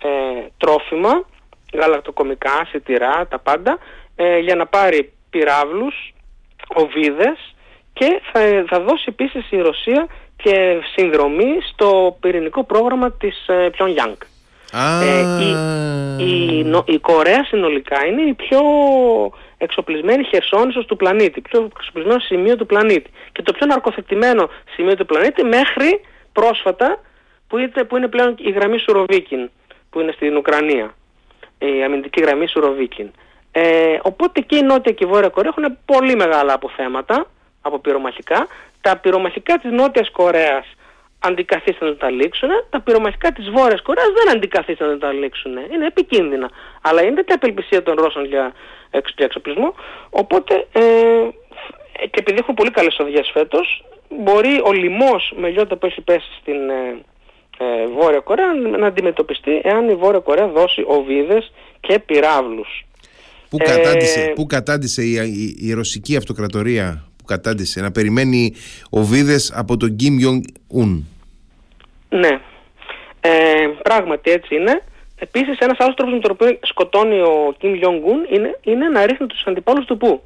ε, 0.03 0.09
τρόφιμα, 0.57 1.25
γαλακτοκομικά, 1.73 2.67
σιτηρά, 2.69 3.27
τα 3.31 3.39
πάντα, 3.39 3.79
ε, 4.17 4.39
για 4.39 4.55
να 4.55 4.67
πάρει 4.67 5.13
πυράβλους, 5.31 6.15
οβίδες 6.75 7.55
και 7.93 8.21
θα, 8.33 8.65
θα 8.69 8.81
δώσει 8.81 9.05
επίσης 9.09 9.51
η 9.51 9.61
Ρωσία 9.61 10.07
και 10.37 10.79
συνδρομή 10.95 11.59
στο 11.73 12.17
πυρηνικό 12.21 12.65
πρόγραμμα 12.65 13.13
της 13.13 13.47
ε, 13.47 13.71
Pyongyang. 13.79 14.17
Ε, 14.73 15.45
η, 15.45 16.59
η, 16.59 16.67
η, 16.85 16.99
Κορέα 16.99 17.45
συνολικά 17.45 18.07
είναι 18.07 18.23
η 18.23 18.35
πιο 18.35 18.61
εξοπλισμένη 19.59 20.25
χερσόνησος 20.25 20.87
του 20.87 20.97
πλανήτη, 20.97 21.41
πιο 21.41 21.71
εξοπλισμένο 21.77 22.21
σημείο 22.21 22.57
του 22.57 22.67
πλανήτη 22.67 23.11
και 23.33 23.43
το 23.43 23.53
πιο 23.53 23.67
ναρκοθετημένο 23.67 24.49
σημείο 24.75 24.95
του 24.97 25.07
πλανήτη 25.07 25.45
μέχρι 25.45 26.01
πρόσφατα 26.33 27.01
που 27.49 27.59
είναι, 27.59 27.85
που 27.89 27.97
είναι 27.97 28.09
πλέον 28.09 28.35
η 28.39 28.51
γραμμή 28.51 28.79
Σουροβίκιν 28.79 29.51
που 29.91 30.01
είναι 30.01 30.13
στην 30.13 30.37
Ουκρανία, 30.37 30.95
η 31.59 31.83
αμυντική 31.85 32.21
γραμμή 32.23 32.49
Σουροβίκιν. 32.49 33.11
Ε, 33.59 33.99
οπότε 34.03 34.41
και 34.41 34.57
η 34.57 34.63
Νότια 34.63 34.93
και 34.93 35.05
η 35.05 35.07
Βόρεια 35.07 35.29
Κορέα 35.29 35.53
έχουν 35.57 35.79
πολύ 35.85 36.17
μεγάλα 36.17 36.53
αποθέματα 36.53 37.27
από 37.61 37.79
πυρομαχικά. 37.79 38.47
Τα 38.81 38.97
πυρομαχικά 38.97 39.59
της 39.59 39.71
Νότιας 39.71 40.11
Κορέας 40.11 40.67
αντικαθίστανται 41.19 41.93
να 41.93 41.97
τα 41.97 42.11
λήξουν, 42.11 42.49
τα 42.71 42.81
πυρομαχικά 42.81 43.33
της 43.33 43.51
Βόρειας 43.51 43.83
Κορέας 43.83 44.09
δεν 44.15 44.37
αντικαθίστανται 44.37 44.93
να 44.93 44.99
τα 44.99 45.13
λήξουν. 45.13 45.53
Είναι 45.73 45.87
επικίνδυνα. 45.87 46.51
Αλλά 46.83 47.03
είναι 47.03 47.15
τέτοια 47.15 47.35
απελπισία 47.35 47.83
των 47.83 47.95
Ρώσων 47.95 48.25
για, 48.25 48.53
εξοπλισμό. 49.17 49.75
Οπότε, 50.11 50.67
ε, 50.73 50.81
και 52.11 52.19
επειδή 52.19 52.39
έχουν 52.39 52.55
πολύ 52.55 52.71
καλές 52.71 52.99
οδηγίες 52.99 53.31
φέτος, 53.33 53.85
μπορεί 54.09 54.61
ο 54.65 54.73
λοιμός 54.73 55.33
με 55.37 55.49
λιώτα 55.49 55.77
που 55.77 55.87
έχει 55.87 56.01
πέσει 56.01 56.31
στην 56.41 56.71
ε, 56.71 56.99
ε, 57.59 57.87
Βόρεια 57.87 58.21
Κορέα 58.21 58.53
να 58.55 58.87
αντιμετωπιστεί 58.87 59.61
εάν 59.65 59.89
η 59.89 59.95
Βόρεια 59.95 60.21
Κορέα 60.21 60.47
δώσει 60.47 60.85
οβίδες 60.87 61.53
και 61.81 61.99
πυράβλους. 61.99 62.86
Πού 63.57 63.65
κατάντησε, 63.65 64.21
ε... 64.21 64.33
πού 64.35 64.47
κατάντησε 64.47 65.03
η, 65.03 65.13
η, 65.13 65.57
η, 65.59 65.73
ρωσική 65.73 66.17
αυτοκρατορία 66.17 67.05
που 67.17 67.25
κατάντησε 67.25 67.81
να 67.81 67.93
περιμένει 67.93 68.55
οβίδες 68.91 69.53
από 69.55 69.77
τον 69.77 69.97
Κιμ 69.97 70.19
Ιονγκ 70.19 70.43
Ουν. 70.69 71.07
Ναι, 72.09 72.41
ε, 73.21 73.67
πράγματι 73.83 74.31
έτσι 74.31 74.55
είναι. 74.55 74.83
Επίσης 75.19 75.59
ένας 75.59 75.77
άλλος 75.79 75.95
τρόπος 75.95 76.15
με 76.15 76.21
τον 76.21 76.31
οποίο 76.31 76.59
σκοτώνει 76.63 77.21
ο 77.21 77.55
Κιμ 77.59 77.75
Ιονγκ 77.75 78.05
Ουν 78.05 78.27
είναι, 78.31 78.59
είναι 78.63 78.89
να 78.89 79.07
ρίχνει 79.07 79.27
τους 79.27 79.43
αντιπάλους 79.47 79.85
του 79.85 79.97
πού. 79.97 80.23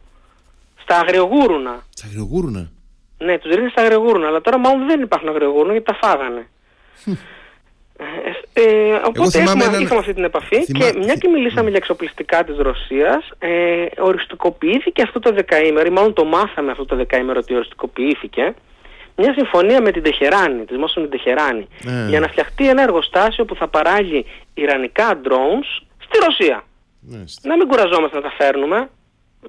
Στα 0.83 0.99
αγριογούρουνα. 0.99 1.87
Στα 1.91 2.07
αγριογούρουνα. 2.07 2.71
Ναι, 3.19 3.39
τους 3.39 3.55
ρίχνει 3.55 3.71
στα 3.71 3.83
αγριογούρουνα, 3.83 4.27
αλλά 4.27 4.41
τώρα 4.41 4.59
μάλλον 4.59 4.87
δεν 4.87 5.01
υπάρχουν 5.01 5.29
αγριογούρουνα 5.29 5.73
γιατί 5.73 5.87
τα 5.93 5.99
φάγανε. 6.01 6.49
Ε, 8.53 8.63
οπότε 9.05 9.39
έχουμε, 9.39 9.65
έναν... 9.65 9.83
είχαμε 9.83 10.01
αυτή 10.01 10.15
την 10.15 10.25
επαφή 10.25 10.65
και 10.65 10.93
μια 10.99 11.15
και 11.15 11.29
μιλήσαμε 11.29 11.69
για 11.69 11.79
εξοπλιστικά 11.79 12.45
της 12.45 12.57
Ρωσίας 12.57 13.29
ε, 13.39 13.87
οριστικοποιήθηκε 13.99 15.03
αυτό 15.03 15.19
το 15.19 15.33
δεκαήμερο 15.33 15.87
ή 15.87 15.91
μάλλον 15.91 16.13
το 16.13 16.25
μάθαμε 16.25 16.71
αυτό 16.71 16.85
το 16.85 16.97
δεκαήμερο 16.97 17.39
ότι 17.43 17.55
οριστικοποιήθηκε 17.55 18.55
μια 19.17 19.33
συμφωνία 19.33 19.81
με 19.81 19.91
την 19.91 20.03
Τεχεράνη, 20.03 20.65
της 20.65 20.77
Μόσον 20.77 21.03
την 21.03 21.11
Τεχεράνη 21.11 21.69
ε. 21.87 22.09
για 22.09 22.21
να 22.21 22.29
φτιαχτεί 22.29 22.69
ένα 22.69 22.83
εργοστάσιο 22.83 23.45
που 23.45 23.55
θα 23.55 23.69
παράγει 23.69 24.27
ιρανικά 24.55 25.21
drones 25.25 25.85
στη 25.99 26.19
Ρωσία. 26.25 26.65
Να 27.43 27.57
μην 27.57 27.67
κουραζόμαστε 27.69 28.17
να 28.17 28.23
τα 28.23 28.33
φέρνουμε 28.39 28.89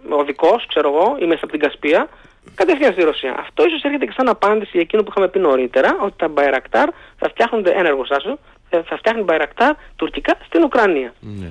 ο 0.10 0.24
δικός, 0.24 0.66
ξέρω 0.68 0.90
εγώ, 0.90 1.18
ή 1.20 1.26
μέσα 1.26 1.40
από 1.44 1.52
την 1.52 1.60
Κασπία 1.60 2.10
κατευθείαν 2.56 2.92
στη 2.94 3.04
Ρωσία. 3.04 3.36
Αυτό 3.40 3.66
ίσως 3.66 3.84
έρχεται 3.84 4.06
και 4.06 4.14
σαν 4.18 4.28
απάντηση 4.28 4.70
για 4.72 4.82
εκείνο 4.82 5.04
που 5.04 5.12
είχαμε 5.12 5.28
πει 5.28 5.40
νωρίτερα, 5.40 5.98
ότι 6.02 6.14
τα 6.18 6.34
Bayraktar 6.36 6.88
θα 7.18 7.30
φτιάχνονται 7.30 7.72
ένα 7.72 7.88
εργοστάσιο, 7.88 8.40
θα 8.70 8.98
φτιάχνουν 8.98 9.26
Bayraktar 9.30 9.72
τουρκικά 9.96 10.38
στην 10.46 10.64
Ουκρανία. 10.64 11.14
Ναι. 11.20 11.48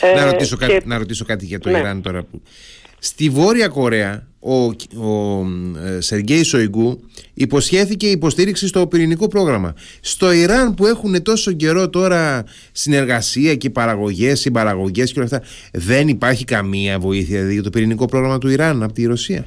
Ε, 0.00 0.14
να, 0.14 0.24
ρωτήσω 0.24 0.56
και... 0.56 0.66
κάτι, 0.66 0.88
να 0.88 0.98
ρωτήσω 0.98 1.24
κάτι 1.24 1.44
για 1.44 1.58
το 1.58 1.70
ναι. 1.70 1.78
Ιράν 1.78 2.02
τώρα. 2.02 2.22
Που... 2.22 2.42
Στη 2.98 3.28
Βόρεια 3.28 3.68
Κορέα, 3.68 4.26
ο, 4.40 4.54
ο 5.08 5.46
ε, 5.84 6.00
Σεργέη 6.00 6.42
Σοϊγκού 6.42 7.00
υποσχέθηκε 7.34 8.06
υποστήριξη 8.06 8.66
στο 8.66 8.86
πυρηνικό 8.86 9.28
πρόγραμμα. 9.28 9.74
Στο 10.00 10.32
Ιράν 10.32 10.74
που 10.74 10.86
έχουν 10.86 11.22
τόσο 11.22 11.52
καιρό 11.52 11.88
τώρα 11.88 12.44
συνεργασία 12.72 13.54
και 13.54 13.70
παραγωγές, 13.70 14.40
συμπαραγωγές 14.40 15.12
και 15.12 15.20
όλα 15.20 15.28
αυτά, 15.32 15.46
δεν 15.72 16.08
υπάρχει 16.08 16.44
καμία 16.44 16.98
βοήθεια 16.98 17.36
δηλαδή, 17.36 17.52
για 17.52 17.62
το 17.62 17.70
πυρηνικό 17.70 18.06
πρόγραμμα 18.06 18.38
του 18.38 18.48
Ιράν 18.48 18.82
από 18.82 18.92
τη 18.92 19.06
Ρωσία; 19.06 19.46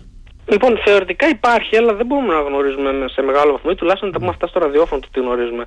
Λοιπόν, 0.50 0.80
θεωρητικά 0.86 1.30
υπάρχει, 1.30 1.78
αλλά 1.78 1.94
δεν 1.94 2.06
μπορούμε 2.06 2.34
να 2.34 2.42
γνωρίζουμε 2.42 3.08
σε 3.08 3.22
μεγάλο 3.22 3.52
βαθμό, 3.52 3.70
ή 3.74 3.76
τουλάχιστον 3.76 4.12
τα 4.12 4.18
πούμε 4.18 4.30
αυτά 4.30 4.48
στο 4.48 4.60
ραδιόφωνο 4.60 5.02
το 5.02 5.08
τι 5.12 5.20
γνωρίζουμε. 5.20 5.66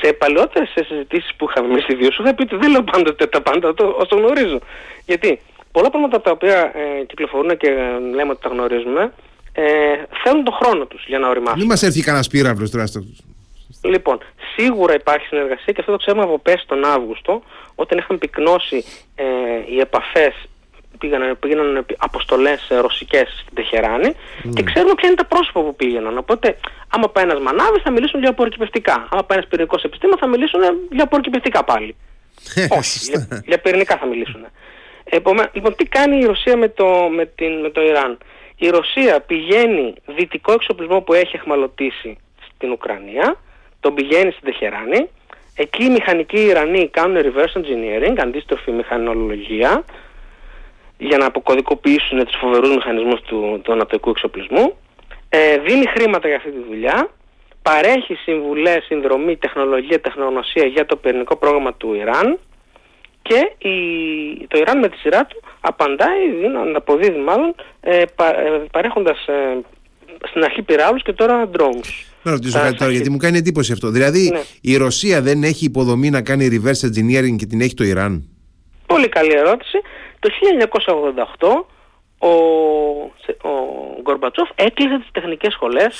Σε 0.00 0.12
παλαιότερες 0.12 0.68
συζητήσεις 0.74 1.34
που 1.36 1.46
είχαμε 1.50 1.68
εμείς 1.68 1.88
οι 1.88 1.94
δύο, 1.94 2.10
σου 2.12 2.22
είχα 2.22 2.34
πει 2.34 2.42
ότι 2.42 2.56
δεν 2.56 2.70
λέω 2.70 2.82
πάντοτε 2.82 3.26
τα 3.26 3.40
πάντα, 3.42 3.74
το, 3.74 3.96
όσο 3.98 4.16
γνωρίζω. 4.16 4.58
Γιατί 5.06 5.40
πολλά 5.72 5.90
πράγματα 5.90 6.20
τα 6.20 6.30
οποία 6.30 6.72
ε, 6.74 7.04
κυκλοφορούν 7.04 7.56
και 7.56 7.68
ε, 7.68 8.14
λέμε 8.14 8.30
ότι 8.30 8.40
τα 8.42 8.48
γνωρίζουμε, 8.48 9.12
ε, 9.52 9.64
θέλουν 10.22 10.44
τον 10.44 10.54
χρόνο 10.54 10.86
τους 10.86 11.04
για 11.06 11.18
να 11.18 11.28
οριμάσουν. 11.28 11.58
Μην 11.58 11.68
μας 11.68 11.82
έρθει 11.82 12.02
κανένας 12.02 12.28
πύραυλος 12.28 12.70
τώρα 12.70 12.86
στο. 12.86 13.00
Λοιπόν, 13.82 14.18
σίγουρα 14.56 14.94
υπάρχει 14.94 15.26
συνεργασία 15.26 15.72
και 15.72 15.80
αυτό 15.80 15.92
το 15.92 15.98
ξέρουμε 15.98 16.22
από 16.22 16.38
πέρσι 16.38 16.66
τον 16.66 16.84
Αύγουστο, 16.84 17.42
όταν 17.74 17.98
είχαν 17.98 18.18
πυκνώσει 18.18 18.84
ε, 19.14 19.24
οι 19.74 19.80
επαφές 19.80 20.34
πήγαιναν, 20.98 21.38
πήγαιναν 21.38 21.86
αποστολές 21.96 22.70
ε, 22.70 22.76
ρωσικές 22.76 23.28
στην 23.42 23.54
Τεχεράνη 23.54 24.14
mm. 24.14 24.50
και 24.54 24.62
ξέρουμε 24.62 24.94
ποια 24.94 25.08
είναι 25.08 25.16
τα 25.16 25.24
πρόσωπα 25.24 25.60
που 25.60 25.76
πήγαιναν. 25.76 26.18
Οπότε, 26.18 26.58
άμα 26.88 27.08
πάει 27.08 27.24
ένας 27.24 27.40
μανάβης 27.40 27.82
θα 27.82 27.90
μιλήσουν 27.90 28.20
για 28.20 28.30
απορροκυπευτικά. 28.30 29.08
Άμα 29.10 29.24
πάει 29.24 29.38
ένας 29.38 29.50
πυρηνικός 29.50 29.82
επιστήμα 29.82 30.16
θα 30.18 30.26
μιλήσουν 30.26 30.60
για 30.90 31.02
απορροκυπευτικά 31.02 31.64
πάλι. 31.64 31.96
Ε, 32.54 32.66
Όχι, 32.78 32.98
για, 33.10 33.42
για 33.46 33.58
πυρηνικά 33.58 33.96
θα 33.96 34.06
μιλήσουν. 34.06 34.46
Επομένως, 35.04 35.50
λοιπόν, 35.54 35.74
τι 35.76 35.84
κάνει 35.84 36.18
η 36.18 36.24
Ρωσία 36.24 36.56
με 36.56 36.68
το, 36.68 36.86
με, 37.16 37.26
την, 37.26 37.60
με 37.60 37.70
το 37.70 37.80
Ιράν; 37.82 38.18
Η 38.56 38.68
Ρωσία 38.68 39.20
πηγαίνει 39.20 39.94
δυτικό 40.06 40.52
εξοπλισμό 40.52 41.00
που 41.00 41.14
έχει 41.14 41.36
εχμαλωτήσει 41.36 42.16
στην 42.54 42.70
Ουκρανία, 42.70 43.36
τον 43.80 43.94
πηγαίνει 43.94 44.30
στην 44.30 44.44
Τεχεράνη, 44.44 45.08
εκεί 45.54 45.84
οι 45.84 45.90
μηχανικοί 45.90 46.40
Ιρανοί 46.40 46.88
κάνουν 46.88 47.16
reverse 47.22 47.60
engineering, 47.60 48.14
αντίστροφη 48.18 48.70
μηχανολογία, 48.70 49.84
για 50.98 51.18
να 51.18 51.26
αποκωδικοποιήσουν 51.26 52.24
τους 52.24 52.36
φοβερούς 52.40 52.74
μηχανισμούς 52.74 53.20
του, 53.20 53.60
του 53.62 53.72
ανατοικού 53.72 54.10
εξοπλισμού, 54.10 54.76
ε, 55.28 55.58
δίνει 55.58 55.86
χρήματα 55.86 56.28
για 56.28 56.36
αυτή 56.36 56.50
τη 56.50 56.62
δουλειά, 56.68 57.10
παρέχει 57.62 58.14
συμβουλές, 58.14 58.84
συνδρομή, 58.84 59.36
τεχνολογία, 59.36 60.00
τεχνογνωσία 60.00 60.64
για 60.64 60.86
το 60.86 60.96
πυρηνικό 60.96 61.36
πρόγραμμα 61.36 61.74
του 61.74 61.94
Ιράν 61.94 62.38
και 63.22 63.68
η, 63.68 63.76
το 64.48 64.58
Ιράν 64.58 64.78
με 64.78 64.88
τη 64.88 64.96
σειρά 64.96 65.26
του 65.26 65.42
απαντάει, 65.60 66.24
αποδίδει 66.76 67.18
μάλλον, 67.18 67.54
ε, 67.80 68.02
πα, 68.14 68.26
ε, 68.26 68.62
παρέχοντας 68.72 69.26
ε, 69.26 69.58
στην 70.28 70.44
αρχή 70.44 70.62
πυράβλους 70.62 71.02
και 71.02 71.12
τώρα 71.12 71.50
drones. 71.56 71.88
Να 72.22 72.30
ρωτήσω 72.30 72.58
κάτι 72.58 72.76
τώρα, 72.76 72.90
γιατί 72.90 73.10
μου 73.10 73.16
κάνει 73.16 73.38
εντύπωση 73.38 73.72
αυτό. 73.72 73.90
Δηλαδή, 73.90 74.30
ναι. 74.32 74.40
η 74.60 74.76
Ρωσία 74.76 75.22
δεν 75.22 75.42
έχει 75.42 75.64
υποδομή 75.64 76.10
να 76.10 76.22
κάνει 76.22 76.48
reverse 76.52 76.86
engineering 76.86 77.36
και 77.36 77.46
την 77.46 77.60
έχει 77.60 77.74
το 77.74 77.84
Ιράν; 77.84 78.28
Πολύ 78.86 79.08
καλή 79.08 79.32
ερώτηση. 79.32 79.78
Το 80.18 80.30
1988 81.38 81.64
ο, 82.18 82.28
ο 83.48 84.00
Γκορμπατσόφ 84.02 84.48
έκλεισε 84.54 84.98
τις 84.98 85.08
τεχνικές 85.12 85.52
σχολές 85.52 85.96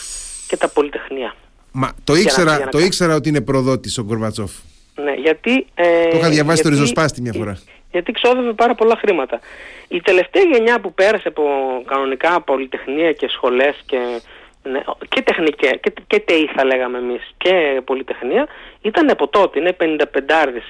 και 0.49 0.57
τα 0.57 0.69
πολυτεχνία. 0.69 1.35
Μα 1.73 1.95
το 2.05 2.15
ήξερα, 2.15 2.69
το 2.69 2.79
ήξερα 2.79 3.15
ότι 3.15 3.29
είναι 3.29 3.41
προδότης 3.41 3.99
ο 3.99 4.03
Γκορμπατσόφ. 4.03 4.51
Ναι, 4.95 5.13
γιατί... 5.13 5.67
Ε, 5.75 6.09
το 6.09 6.17
είχα 6.17 6.29
διαβάσει 6.29 6.63
το 6.63 6.69
ριζοσπάστη 6.69 7.21
μια 7.21 7.33
φορά. 7.33 7.59
Γιατί 7.91 8.13
ξόδευε 8.13 8.53
πάρα 8.53 8.75
πολλά 8.75 8.97
χρήματα. 8.97 9.41
Η 9.89 10.01
τελευταία 10.01 10.43
γενιά 10.43 10.81
που 10.81 10.95
πέρασε 10.95 11.29
από 11.29 11.43
κανονικά 11.87 12.41
πολυτεχνία 12.41 13.13
και 13.13 13.29
σχολές 13.29 13.77
και, 13.87 14.21
ναι, 14.63 14.81
και 15.09 15.23
τεχνικές 15.23 15.79
και, 15.81 15.93
και 16.07 16.19
ΤΕΙ 16.21 16.47
θα 16.57 16.65
λέγαμε 16.65 16.99
εμείς 16.99 17.35
και 17.37 17.81
πολυτεχνία 17.85 18.47
ήταν 18.83 19.11
από 19.11 19.29
τότε, 19.29 19.59
είναι 19.59 19.77
55 19.81 20.05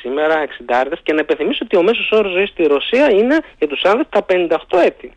σήμερα, 0.01 0.45
60 0.67 0.93
και 1.03 1.13
να 1.13 1.21
υπενθυμίσω 1.21 1.61
ότι 1.63 1.77
ο 1.77 1.83
μέσος 1.83 2.11
όρος 2.11 2.33
ζωής 2.33 2.49
στη 2.49 2.67
Ρωσία 2.67 3.11
είναι 3.11 3.39
για 3.59 3.69
τους 3.69 3.83
άνδρες 3.83 4.07
τα 4.09 4.27
58 4.29 4.79
έτη. 4.85 5.13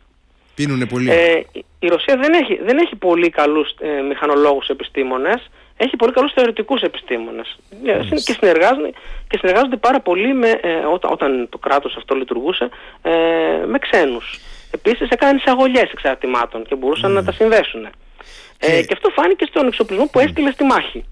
Πίνουνε 0.55 0.85
πολύ. 0.85 1.11
Ε, 1.11 1.41
η 1.79 1.87
Ρωσία 1.87 2.17
δεν 2.17 2.33
έχει, 2.33 2.59
δεν 2.63 2.77
έχει 2.77 2.95
πολύ 2.95 3.29
καλούς 3.29 3.75
ε, 3.79 4.01
μηχανολόγους 4.01 4.67
επιστήμονες, 4.67 5.49
έχει 5.77 5.95
πολύ 5.95 6.11
καλούς 6.11 6.31
θεωρητικούς 6.33 6.81
επιστήμονες 6.81 7.57
ε, 7.85 8.15
και, 8.25 8.33
συνεργάζονται, 8.39 8.91
και 9.27 9.37
συνεργάζονται 9.37 9.77
πάρα 9.77 9.99
πολύ 9.99 10.33
με, 10.33 10.49
ε, 10.49 10.75
όταν, 10.93 11.11
όταν 11.11 11.47
το 11.49 11.57
κράτος 11.57 11.95
αυτό 11.95 12.15
λειτουργούσε 12.15 12.69
ε, 13.01 13.11
με 13.65 13.79
ξένους. 13.79 14.39
Επίσης 14.71 15.09
έκαναν 15.09 15.37
εισαγωγές 15.37 15.91
εξαρτημάτων 15.91 16.63
και 16.63 16.75
μπορούσαν 16.75 17.11
να 17.11 17.23
τα 17.23 17.31
συνδέσουν. 17.31 17.87
Και... 18.61 18.67
Ε, 18.67 18.81
και 18.81 18.93
αυτό 18.93 19.09
φάνηκε 19.09 19.45
στον 19.49 19.67
εξοπλισμό 19.67 20.05
που 20.11 20.19
έστειλε 20.19 20.51
στη 20.51 20.63
μάχη. 20.63 21.03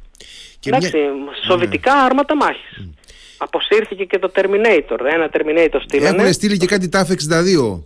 Και 0.60 0.70
Εντάξει, 0.70 0.98
μια... 0.98 1.34
σοβιτικά 1.48 1.94
ναι. 1.94 2.02
άρματα 2.02 2.36
μάχης. 2.36 2.78
Mm. 2.80 2.94
Αποσύρθηκε 3.38 4.04
και 4.04 4.20
το 4.20 4.32
Terminator. 4.36 5.00
Ένα 5.14 5.30
Terminator 5.34 5.80
στείλανε. 5.84 6.22
Έχουν 6.22 6.34
στείλει 6.34 6.58
και 6.58 6.66
κάτι 6.66 6.90
TAF 6.94 7.08
62 7.78 7.84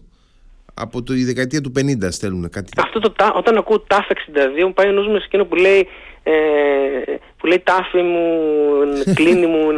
από 0.74 1.03
τη 1.03 1.24
δεκαετία 1.24 1.61
του 1.61 1.72
50 1.80 1.82
στέλνουν 2.09 2.49
κάτι. 2.49 2.72
Αυτό 2.78 2.99
το, 2.99 3.14
όταν 3.36 3.57
ακούω 3.57 3.84
TAF 3.89 4.11
62 4.59 4.64
μου 4.66 4.74
πάει 4.74 4.88
ο 4.88 4.91
νους 4.91 5.07
με 5.07 5.18
εκείνο 5.26 5.45
που 5.45 5.55
λέει 5.55 5.88
ε, 6.24 6.32
που 7.38 7.45
λέει 7.45 7.59
τάφη 7.59 8.01
μου, 8.01 8.24
κλίνη 9.14 9.45
μου, 9.45 9.72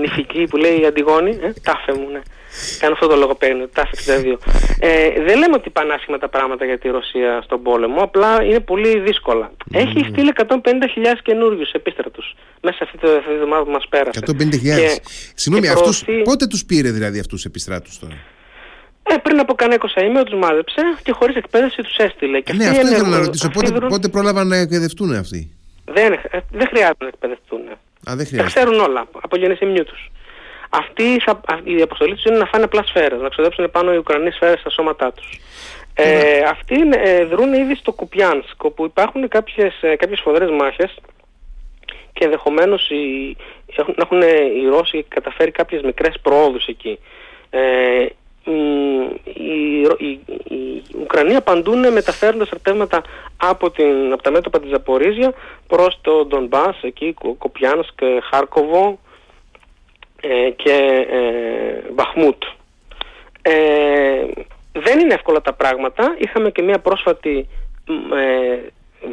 νηφική, 0.00 0.44
που 0.50 0.56
λέει 0.56 0.86
Αντιγόνη, 0.86 1.30
ε, 1.30 1.52
τάφε 1.62 1.92
μου, 1.92 2.10
ναι. 2.10 2.20
Κάνω 2.78 2.92
αυτό 2.92 3.06
το 3.06 3.16
λογοπαίγνιο, 3.16 3.68
τάφε 3.68 3.96
62. 3.96 4.38
Ε, 4.78 5.22
δεν 5.26 5.38
λέμε 5.38 5.54
ότι 5.54 5.70
πάνε 5.70 5.92
άσχημα 5.92 6.18
τα 6.18 6.28
πράγματα 6.28 6.64
για 6.64 6.78
τη 6.78 6.88
Ρωσία 6.88 7.40
στον 7.44 7.62
πόλεμο, 7.62 8.00
απλά 8.02 8.42
είναι 8.44 8.60
πολύ 8.60 9.00
δύσκολα. 9.00 9.50
Mm. 9.50 9.78
Έχει 9.78 10.06
στείλει 10.10 10.32
150.000 10.36 10.56
καινούριους 11.22 11.70
επίστρατου 11.70 12.22
μέσα 12.62 12.76
σε 12.76 12.84
αυτή 12.84 12.98
τη 12.98 13.06
εβδομάδα 13.34 13.64
που 13.64 13.70
μας 13.70 13.86
πέρασε. 13.88 14.20
150.000. 14.26 14.98
Συγγνώμη, 15.34 15.68
αυτούς, 15.68 16.04
πότε 16.24 16.46
τους 16.46 16.64
πήρε 16.64 16.90
δηλαδή 16.90 17.18
αυτούς 17.18 17.34
τους 17.34 17.44
επιστράτους 17.44 17.98
τώρα; 17.98 18.14
Ε, 19.02 19.16
πριν 19.16 19.38
από 19.38 19.54
κανένα 19.54 19.80
20 19.96 20.02
ημέρα 20.02 20.24
τους 20.24 20.38
μάζεψε 20.38 20.82
και 21.02 21.12
χωρίς 21.12 21.36
εκπαίδευση 21.36 21.82
τους 21.82 21.96
έστειλε. 21.96 22.40
Και 22.40 22.52
ναι, 22.52 22.66
αυτό 22.66 22.86
ήθελα 22.86 23.08
να 23.08 23.18
ρωτήσω. 23.18 23.48
Πότε, 23.48 23.70
πότε 23.88 24.08
πρόλαβαν 24.08 24.46
να 24.46 24.56
εκπαιδευτούν 24.56 25.14
αυτοί; 25.14 25.50
Δεν, 25.84 26.12
ε, 26.12 26.18
δεν 26.52 26.66
χρειάζεται 26.66 27.04
να 27.04 27.08
εκπαιδευτούν. 27.08 27.60
Α, 28.10 28.16
δεν 28.16 28.26
χρειάζεται. 28.26 28.36
Τα 28.36 28.44
ξέρουν 28.44 28.80
όλα 28.80 29.08
από 29.20 29.36
γεννησιμιού 29.36 29.84
τους. 29.84 30.10
Αυτή 30.78 31.20
η 31.64 31.82
αποστολή 31.82 32.14
τους 32.14 32.24
είναι 32.24 32.36
να 32.36 32.46
φάνε 32.46 32.64
απλά 32.64 32.82
σφαίρες, 32.82 33.20
να 33.20 33.28
ξοδέψουν 33.28 33.70
πάνω 33.70 33.92
οι 33.92 33.96
Ουκρανοί 33.96 34.30
σφαίρες 34.30 34.60
στα 34.60 34.70
σώματά 34.70 35.12
τους. 35.12 35.40
Ε, 35.94 36.38
αυτοί 36.38 36.76
ε, 36.94 37.24
δρούν 37.24 37.52
ήδη 37.52 37.74
στο 37.74 37.92
Κουπιάνσκ, 37.92 38.64
όπου 38.64 38.84
υπάρχουν 38.84 39.28
κάποιες 39.28 39.74
κάποιες 39.98 40.20
φοδρές 40.20 40.50
μάχες 40.50 40.94
και 42.12 42.24
ενδεχομένως 42.24 42.90
έχουν, 43.76 43.94
έχουν 43.98 44.20
οι 44.22 44.68
Ρώσοι 44.68 45.04
καταφέρει 45.08 45.50
κάποιες 45.50 45.82
μικρές 45.82 46.20
προόδους 46.22 46.66
εκεί. 46.66 46.98
Ε, 47.50 48.06
οι, 48.44 49.80
οι, 49.98 50.20
οι 50.54 50.82
Ουκρανοί 51.00 51.34
απαντούν 51.34 51.92
μεταφέροντας 51.92 52.46
στρατεύματα 52.46 53.02
από, 53.36 53.70
την, 53.70 54.12
από 54.12 54.22
τα 54.22 54.30
μέτωπα 54.30 54.60
της 54.60 54.70
Ζαπορίζια 54.70 55.32
προς 55.66 55.98
το 56.00 56.24
Ντονμπάς, 56.24 56.82
εκεί 56.82 57.14
Κοπιάνσκ, 57.38 58.00
Χάρκοβο 58.30 58.86
ε, 58.88 59.03
και 60.56 61.06
ε, 61.10 61.92
Μπαχμούτ. 61.92 62.42
Ε, 63.42 64.26
δεν 64.72 64.98
είναι 64.98 65.14
εύκολα 65.14 65.40
τα 65.40 65.52
πράγματα. 65.52 66.14
Είχαμε 66.18 66.50
και 66.50 66.62
μια 66.62 66.78
πρόσφατη 66.78 67.48
ε, 68.14 68.58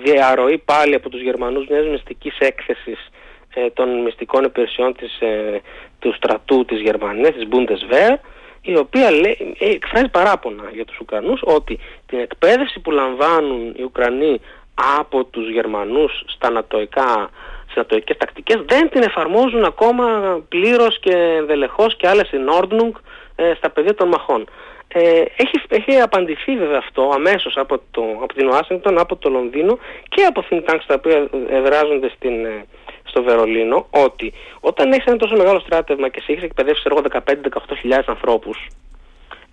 διαρροή 0.04 0.58
πάλι 0.58 0.96
από 0.96 1.10
τους 1.10 1.22
Γερμανούς 1.22 1.68
μιας 1.68 1.86
μυστικής 1.86 2.38
έκθεσης 2.40 3.10
ε, 3.54 3.70
των 3.70 4.02
μυστικών 4.02 4.44
υπηρεσιών 4.44 4.94
της, 4.94 5.20
ε, 5.20 5.62
του 6.00 6.14
στρατού 6.14 6.66
της 6.66 6.82
Γερμανίας, 6.82 7.34
της 7.34 7.48
Bundeswehr, 7.52 8.16
η 8.62 8.78
οποία 8.78 9.12
λέει, 9.12 9.56
ε, 9.60 9.70
εκφράζει 9.70 10.10
παράπονα 10.10 10.64
για 10.74 10.86
τους 10.86 11.00
Ουκρανούς 11.00 11.42
ότι 11.44 11.80
την 12.06 12.20
εκπαίδευση 12.20 12.80
που 12.80 12.92
λαμβάνουν 12.92 13.74
οι 13.78 13.84
Ουκρανοί 13.84 14.42
από 15.00 15.24
τους 15.24 15.50
Γερμανούς 15.50 16.24
στα 16.28 16.50
νατοικά, 16.50 17.30
στις 17.72 17.84
νατοικές 17.84 18.18
τακτικές 18.18 18.62
δεν 18.68 18.90
την 18.90 19.02
εφαρμόζουν 19.02 19.64
ακόμα 19.64 20.06
πλήρως 20.50 21.00
και 21.00 21.16
ενδελεχώς 21.16 21.96
και 21.96 22.08
άλλες 22.08 22.28
στην 22.28 22.50
Nordnung 22.50 22.92
ε, 23.36 23.54
στα 23.58 23.70
πεδία 23.70 23.94
των 23.94 24.08
μαχών. 24.08 24.50
Ε, 24.88 25.24
έχει, 25.36 25.62
έχει 25.68 26.00
απαντηθεί 26.00 26.58
βέβαια 26.58 26.78
αυτό 26.78 27.12
αμέσως 27.14 27.58
από, 27.58 27.82
το, 27.92 28.04
από 28.22 28.34
την 28.34 28.48
Ουάσιγκτον, 28.48 29.00
από 29.00 29.16
το 29.16 29.30
Λονδίνο 29.30 29.80
και 30.10 30.24
από 30.24 30.44
think 30.50 30.70
tanks 30.70 30.86
τα 30.88 30.94
οποία 30.94 31.30
εδράζονται 31.50 32.12
στην, 32.16 32.46
ε, 32.46 32.66
στο 33.04 33.24
Βερολίνο 33.24 33.88
ότι 33.90 34.34
όταν 34.60 34.92
έχεις 34.92 35.06
ένα 35.06 35.18
τόσο 35.18 35.36
μεγάλο 35.36 35.60
στράτευμα 35.60 36.10
και 36.10 36.22
σε 36.22 36.32
έχεις 36.32 36.44
εκπαιδεύσεις 36.44 36.86
15-18 36.86 38.04
ανθρώπους, 38.06 38.68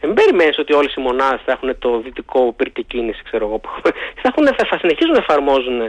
δεν 0.00 0.14
περιμένει 0.14 0.52
ότι 0.58 0.72
όλες 0.72 0.94
οι 0.94 1.00
μονάδες 1.00 1.40
θα 1.44 1.52
έχουν 1.52 1.78
το 1.78 2.00
δυτικό 2.00 2.52
πυρκή 2.56 2.84
κίνηση, 2.84 3.22
ξέρω 3.24 3.46
εγώ. 3.46 3.60
Θα, 4.20 4.28
έχουν, 4.30 4.46
θα, 4.46 4.66
θα 4.70 4.78
συνεχίζουν 4.78 5.12
να 5.12 5.18
εφαρμόζουν 5.18 5.80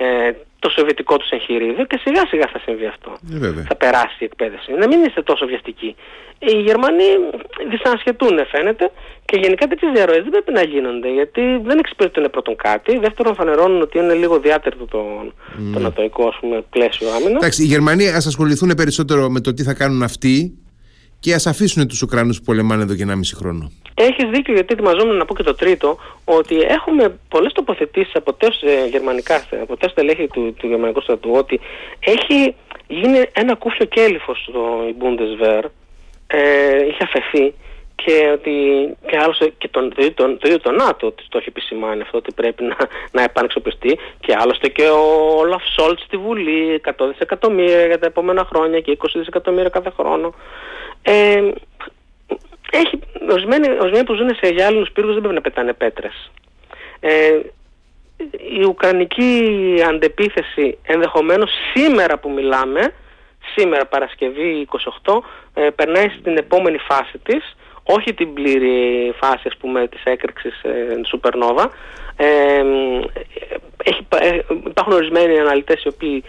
ε, 0.00 0.30
το 0.58 0.68
σοβιετικό 0.70 1.16
τους 1.16 1.30
εγχειρίδιο 1.30 1.84
και 1.84 1.98
σιγά 2.04 2.26
σιγά 2.26 2.46
θα 2.52 2.58
συμβεί 2.64 2.86
αυτό. 2.86 3.10
Ε, 3.42 3.62
θα 3.68 3.76
περάσει 3.76 4.16
η 4.18 4.24
εκπαίδευση. 4.24 4.72
Να 4.72 4.86
μην 4.86 5.04
είστε 5.04 5.22
τόσο 5.22 5.46
βιαστικοί. 5.46 5.96
Οι 6.38 6.60
Γερμανοί 6.68 7.08
δυσανασχετούν 7.70 8.46
φαίνεται 8.50 8.90
και 9.24 9.36
γενικά 9.42 9.66
τέτοιες 9.66 9.92
διαρροές 9.94 10.22
δεν 10.22 10.30
πρέπει 10.30 10.52
να 10.52 10.62
γίνονται 10.62 11.08
γιατί 11.12 11.42
δεν 11.64 11.78
εξυπηρετούν 11.78 12.30
πρώτον 12.30 12.56
κάτι. 12.56 12.98
Δεύτερον, 12.98 13.34
φανερώνουν 13.34 13.80
ότι 13.80 13.98
είναι 13.98 14.14
λίγο 14.14 14.38
διάτερτο 14.38 14.84
το, 14.84 15.02
mm. 15.22 15.70
το 15.72 15.78
νατοϊκό 15.78 16.34
πλαίσιο 16.70 17.08
άμυνας. 17.08 17.36
Εντάξει, 17.36 17.62
οι 17.62 17.66
Γερμανοί 17.66 18.08
ας 18.08 18.26
ασχοληθούν 18.26 18.74
περισσότερο 18.76 19.28
με 19.30 19.40
το 19.40 19.54
τι 19.54 19.62
θα 19.62 19.74
κάνουν 19.74 20.02
αυτοί 20.02 20.58
και 21.20 21.34
ας 21.34 21.46
αφήσουν 21.46 21.88
τους 21.88 22.02
Ουκρανούς 22.02 22.38
που 22.38 22.44
πολεμάνε 22.44 22.82
εδώ 22.82 22.94
και 22.94 23.04
1,5 23.08 23.14
χρόνο. 23.34 23.72
Έχεις 23.94 24.28
δίκιο, 24.30 24.54
γιατί 24.54 24.72
ετοιμαζόμουν 24.72 25.16
να 25.16 25.24
πω 25.24 25.34
και 25.34 25.42
το 25.42 25.54
τρίτο, 25.54 25.98
ότι 26.24 26.60
έχουμε 26.60 27.18
πολλές 27.28 27.52
τοποθετήσεις 27.52 28.14
από 28.14 28.32
τέσσερα 28.32 28.72
ε, 28.72 28.86
γερμανικά, 28.86 29.36
από 29.36 29.76
τέσσερα 29.76 29.90
στελέχη 29.90 30.26
του, 30.26 30.54
του 30.58 30.66
γερμανικού 30.66 31.00
στρατού, 31.00 31.30
ότι 31.32 31.60
έχει 32.00 32.54
γίνει 32.86 33.18
ένα 33.32 33.54
κούφιο 33.54 33.86
κέλυφος 33.86 34.46
στο 34.48 34.78
Bundeswehr, 35.00 35.64
ε, 36.26 36.86
είχε 36.86 37.02
αφαιθεί 37.02 37.54
και 38.04 38.30
ότι 38.32 38.54
και 39.06 39.16
άλλωστε 39.16 39.52
και 39.58 39.68
τον, 39.68 39.94
το, 39.94 40.12
το, 40.12 40.36
το 40.36 40.48
ίδιο 40.48 40.60
το 40.60 40.72
ΝΑΤΟ 40.72 41.14
το 41.28 41.38
έχει 41.38 41.48
επισημάνει 41.48 42.02
αυτό 42.02 42.18
ότι 42.18 42.32
πρέπει 42.32 42.62
να, 42.64 42.76
να 43.16 43.22
επανεξοπλιστεί 43.22 43.98
και 44.20 44.34
άλλωστε 44.38 44.68
και 44.68 44.82
ο 44.82 45.02
Όλαφ 45.38 45.62
Σόλτς 45.74 46.02
στη 46.02 46.16
Βουλή 46.16 46.80
100 46.84 46.90
δισεκατομμύρια 47.10 47.86
για 47.86 47.98
τα 47.98 48.06
επόμενα 48.06 48.46
χρόνια 48.50 48.80
και 48.80 48.98
20 49.00 49.06
δισεκατομμύρια 49.14 49.68
κάθε 49.68 49.90
χρόνο. 49.90 50.34
Ε, 51.10 51.52
έχει, 52.70 52.98
ορισμένοι, 53.30 53.68
ορισμένοι 53.80 54.04
που 54.04 54.14
ζουν 54.14 54.34
σε 54.40 54.52
γυάλινους 54.52 54.90
πύργους 54.90 55.12
δεν 55.12 55.20
πρέπει 55.20 55.34
να 55.34 55.40
πετάνε 55.40 55.72
πέτρες. 55.72 56.30
Ε, 57.00 57.40
η 58.58 58.64
Ουκρανική 58.66 59.54
αντεπίθεση 59.88 60.78
ενδεχομένως 60.82 61.50
σήμερα 61.74 62.18
που 62.18 62.30
μιλάμε, 62.30 62.92
σήμερα 63.56 63.86
Παρασκευή 63.86 64.68
28, 65.04 65.22
ε, 65.54 65.70
περνάει 65.70 66.08
στην 66.20 66.36
επόμενη 66.36 66.78
φάση 66.78 67.18
της, 67.22 67.56
όχι 67.82 68.14
την 68.14 68.32
πλήρη 68.34 69.14
φάση 69.20 69.42
ας 69.44 69.56
πούμε 69.56 69.88
της 69.88 70.02
έκρηξης 70.04 70.62
ε, 70.62 71.00
Supernova. 71.12 71.66
Ε, 72.16 72.62
έχει, 73.84 74.06
ε, 74.20 74.38
υπάρχουν 74.66 74.92
ορισμένοι 74.92 75.38
αναλυτές 75.38 75.84
οι 75.84 75.88
οποίοι 75.88 76.24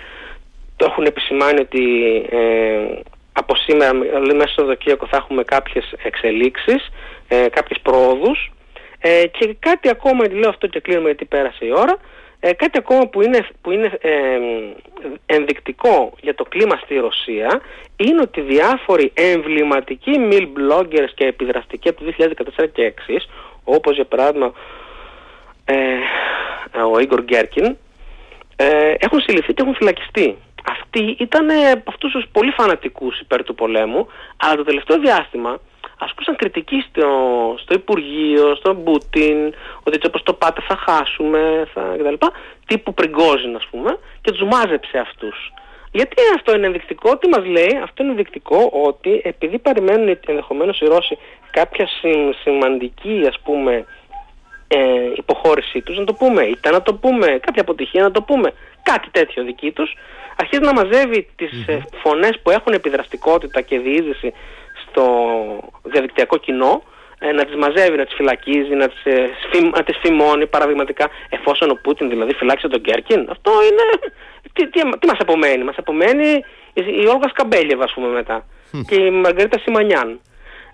το 0.75 0.86
έχουν 0.89 1.05
επισημάνει 1.05 1.59
ότι 1.59 2.15
ε, 2.30 3.01
από 3.39 3.55
σήμερα, 3.55 3.99
δηλαδή 3.99 4.33
μέσα 4.33 4.51
στο 4.51 4.65
Δοκίακο 4.65 5.07
θα 5.07 5.17
έχουμε 5.17 5.43
κάποιες 5.43 5.93
εξελίξεις, 6.03 6.89
ε, 7.27 7.45
κάποιες 7.49 7.79
πρόοδους 7.81 8.51
ε, 8.99 9.27
και 9.27 9.55
κάτι 9.59 9.89
ακόμα, 9.89 10.29
λέω 10.31 10.49
αυτό 10.49 10.67
και 10.67 10.79
κλείνουμε 10.79 11.05
γιατί 11.05 11.25
πέρασε 11.25 11.65
η 11.65 11.71
ώρα, 11.75 11.97
ε, 12.39 12.53
κάτι 12.53 12.77
ακόμα 12.77 13.07
που 13.07 13.21
είναι, 13.21 13.47
που 13.61 13.71
είναι 13.71 13.97
ε, 14.01 14.39
ενδεικτικό 15.25 16.13
για 16.21 16.35
το 16.35 16.43
κλίμα 16.43 16.75
στη 16.83 16.95
Ρωσία 16.95 17.61
είναι 17.95 18.21
ότι 18.21 18.41
διάφοροι 18.41 19.11
εμβληματικοί 19.13 20.11
mil 20.31 20.43
bloggers 20.43 21.09
και 21.15 21.25
επιδραστικοί 21.25 21.89
από 21.89 22.03
το 22.03 22.13
2014 22.59 22.65
και 22.73 22.83
εξής, 22.83 23.29
όπως 23.63 23.95
για 23.95 24.05
παράδειγμα 24.05 24.53
ε, 25.65 25.75
ο 26.93 26.99
Ίγκορ 26.99 27.23
Γκέρκιν, 27.23 27.77
ε, 28.55 28.93
έχουν 28.99 29.19
συλληφθεί 29.19 29.53
και 29.53 29.61
έχουν 29.61 29.75
φυλακιστεί. 29.75 30.37
Αυτοί 30.91 31.15
ήταν 31.19 31.49
από 31.49 31.83
αυτούς 31.85 32.11
τους 32.11 32.25
πολύ 32.31 32.51
φανατικούς 32.51 33.19
υπέρ 33.19 33.43
του 33.43 33.55
πολέμου, 33.55 34.07
αλλά 34.37 34.55
το 34.55 34.63
τελευταίο 34.63 34.99
διάστημα 34.99 35.59
ασκούσαν 35.99 36.35
κριτική 36.35 36.85
στο, 36.89 37.07
στο 37.61 37.73
Υπουργείο, 37.73 38.55
στον 38.55 38.83
Πούτιν, 38.83 39.37
ότι 39.83 39.95
έτσι 39.95 40.07
όπως 40.07 40.23
το 40.23 40.33
πάτε 40.33 40.61
θα 40.67 40.77
χάσουμε, 40.77 41.67
θα, 41.73 41.95
κτλ. 41.97 42.25
Τύπου 42.65 42.93
Πριγκόζιν 42.93 43.55
ας 43.55 43.67
πούμε, 43.71 43.97
και 44.21 44.31
τους 44.31 44.47
μάζεψε 44.47 44.97
αυτούς. 44.97 45.53
Γιατί 45.91 46.15
αυτό 46.35 46.55
είναι 46.55 46.65
ενδεικτικό, 46.65 47.17
τι 47.17 47.27
μας 47.27 47.45
λέει, 47.45 47.79
αυτό 47.83 48.03
είναι 48.03 48.11
ενδεικτικό 48.11 48.69
ότι 48.71 49.21
επειδή 49.23 49.59
περιμένουν 49.59 50.17
ενδεχομένως 50.25 50.79
οι 50.79 50.85
Ρώσοι 50.85 51.17
κάποια 51.51 51.87
σημαντική 52.43 53.25
ας 53.27 53.39
πούμε 53.43 53.85
ε, 54.67 54.77
υποχώρησή 55.15 55.81
τους, 55.81 55.97
να 55.97 56.03
το 56.03 56.13
πούμε, 56.13 56.43
είτε 56.43 56.69
να 56.69 56.81
το 56.81 56.93
πούμε, 56.93 57.27
κάποια 57.27 57.61
αποτυχία 57.61 58.03
να 58.03 58.11
το 58.11 58.21
πούμε, 58.21 58.53
κάτι 58.84 59.09
τέτοιο 59.11 59.43
δική 59.43 59.71
τους, 59.71 59.93
αρχίζει 60.36 60.61
να 60.61 60.73
μαζεύει 60.73 61.27
τις 61.36 61.65
mm 61.67 61.77
φωνές 62.03 62.39
που 62.43 62.49
έχουν 62.49 62.73
επιδραστικότητα 62.73 63.61
και 63.61 63.80
διείσδυση 63.80 64.34
στο 64.86 65.05
διαδικτυακό 65.84 66.38
κοινό, 66.38 66.84
ε, 67.19 67.32
να 67.32 67.45
τις 67.45 67.55
μαζεύει, 67.55 67.97
να 67.97 68.05
τις 68.05 68.15
φυλακίζει, 68.15 68.73
να 68.73 68.88
τις, 68.88 69.05
ε, 69.05 69.30
να 69.75 69.84
τις 69.84 69.97
φημώνει 69.97 70.47
παραδειγματικά, 70.47 71.09
εφόσον 71.30 71.69
ο 71.69 71.80
Πούτιν 71.84 72.09
δηλαδή 72.09 72.34
φυλάξει 72.34 72.67
τον 72.67 72.82
Κέρκιν. 72.82 73.27
Αυτό 73.30 73.51
είναι... 73.51 74.11
Τι, 74.53 74.69
τι, 74.69 74.82
τι 74.99 75.07
μας 75.07 75.17
απομένει, 75.19 75.63
μας 75.63 75.75
απομένει 75.77 76.27
η, 76.73 76.84
η 77.01 77.05
Όλγα 77.07 77.27
Σκαμπέλιεβα 77.30 77.84
ας 77.84 77.93
πούμε 77.93 78.07
μετά 78.07 78.45
και 78.88 78.95
η 78.95 79.09
Μαργαρίτα 79.09 79.59
Σιμανιάν 79.59 80.19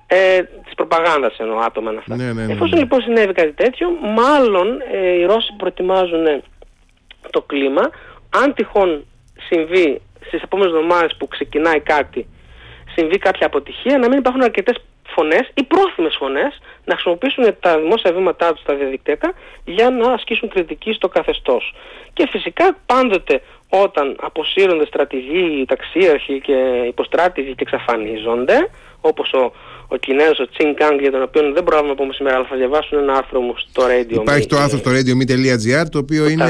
ε, 0.08 0.42
της 0.42 0.74
προπαγάνδας 0.76 1.38
εννοώ 1.38 1.60
άτομα 1.60 1.94
αυτά. 1.98 2.16
Ναι, 2.16 2.32
ναι, 2.32 2.46
ναι, 2.46 2.54
Εφόσον 2.54 2.80
λοιπόν 2.80 3.02
συνέβη 3.02 3.34
κάτι 3.34 3.52
τέτοιο, 3.52 3.90
μάλλον 4.02 4.82
ε, 4.92 5.10
οι 5.10 5.26
Ρώσοι 5.26 5.54
προετοιμάζουν 5.58 6.26
το 7.30 7.42
κλίμα, 7.42 7.90
αν 8.30 8.54
τυχόν 8.54 9.06
συμβεί 9.48 10.02
στις 10.26 10.42
επόμενες 10.42 10.74
εβδομάδες 10.74 11.16
που 11.18 11.28
ξεκινάει 11.28 11.80
κάτι, 11.80 12.28
συμβεί 12.96 13.18
κάποια 13.18 13.48
αποτυχία, 13.48 13.98
να 13.98 14.08
μην 14.08 14.18
υπάρχουν 14.18 14.42
αρκετές 14.42 14.76
φωνές 15.08 15.52
ή 15.54 15.64
πρόθυμες 15.64 16.16
φωνές 16.20 16.60
να 16.86 16.94
χρησιμοποιήσουν 16.94 17.56
τα 17.60 17.80
δημόσια 17.80 18.14
βήματά 18.14 18.54
τους 18.54 18.62
στα 18.62 18.76
διαδικτυακά 18.76 19.34
για 19.66 19.90
να 19.90 20.12
ασκήσουν 20.12 20.50
κριτική 20.50 20.94
στο 20.94 21.08
καθεστώς. 21.08 21.74
Και 22.14 22.28
φυσικά 22.32 22.78
πάντοτε 22.86 23.42
όταν 23.70 24.16
αποσύρονται 24.22 24.86
στρατηγοί, 24.86 25.66
ταξίαρχοι 25.68 26.42
και 26.42 26.84
υποστράτηγοι 26.88 27.56
και 27.56 27.66
εξαφανίζονται, 27.68 28.70
όπως 29.12 29.32
ο, 29.34 29.52
ο 29.88 29.96
Κινέζος, 29.96 30.40
ο 30.40 30.48
Τσιν 30.54 30.76
Κάνγκ, 30.76 31.00
για 31.00 31.12
τον 31.12 31.22
οποίο 31.22 31.42
δεν 31.54 31.64
μπορούμε 31.64 31.88
να 31.88 31.96
πούμε 31.96 32.14
σήμερα, 32.14 32.36
αλλά 32.36 32.46
θα 32.52 32.56
διαβάσουν 32.56 32.98
ένα 32.98 33.14
άρθρο 33.14 33.40
μου 33.40 33.54
στο 33.58 33.82
Radio 33.94 34.20
Υπάρχει 34.28 34.48
το 34.48 34.58
άρθρο 34.58 34.78
στο 34.78 34.92
radio.gr, 34.92 35.86
το 35.92 35.98
οποίο 35.98 36.28
είναι 36.28 36.46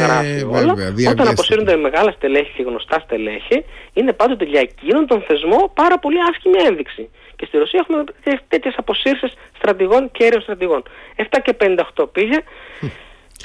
βέβαια, 0.76 1.10
Όταν 1.10 1.28
αποσύρονται 1.28 1.76
μεγάλα 1.76 2.12
στελέχη 2.12 2.52
και 2.56 2.64
γνωστά 2.64 3.00
στελέχη, 3.06 3.58
είναι 3.94 4.14
πάντοτε 4.14 4.46
για 4.46 4.60
εκείνον 4.60 5.08
τον 5.08 5.24
θεσμό 5.28 5.72
πάρα 5.74 6.00
πολύ 6.00 6.18
άσχημη 6.30 6.58
ένδειξη. 6.68 7.10
Και 7.36 7.46
στη 7.46 7.58
Ρωσία 7.58 7.80
έχουμε 7.84 8.04
τέτοιες 8.48 8.74
αποσύρσεις 8.78 9.34
στρατηγών 9.58 10.12
και 10.12 10.24
αέριων 10.24 10.42
στρατηγών. 10.42 10.84
7 11.16 11.24
και 11.44 11.56
58 11.96 12.06
πήγε. 12.12 12.38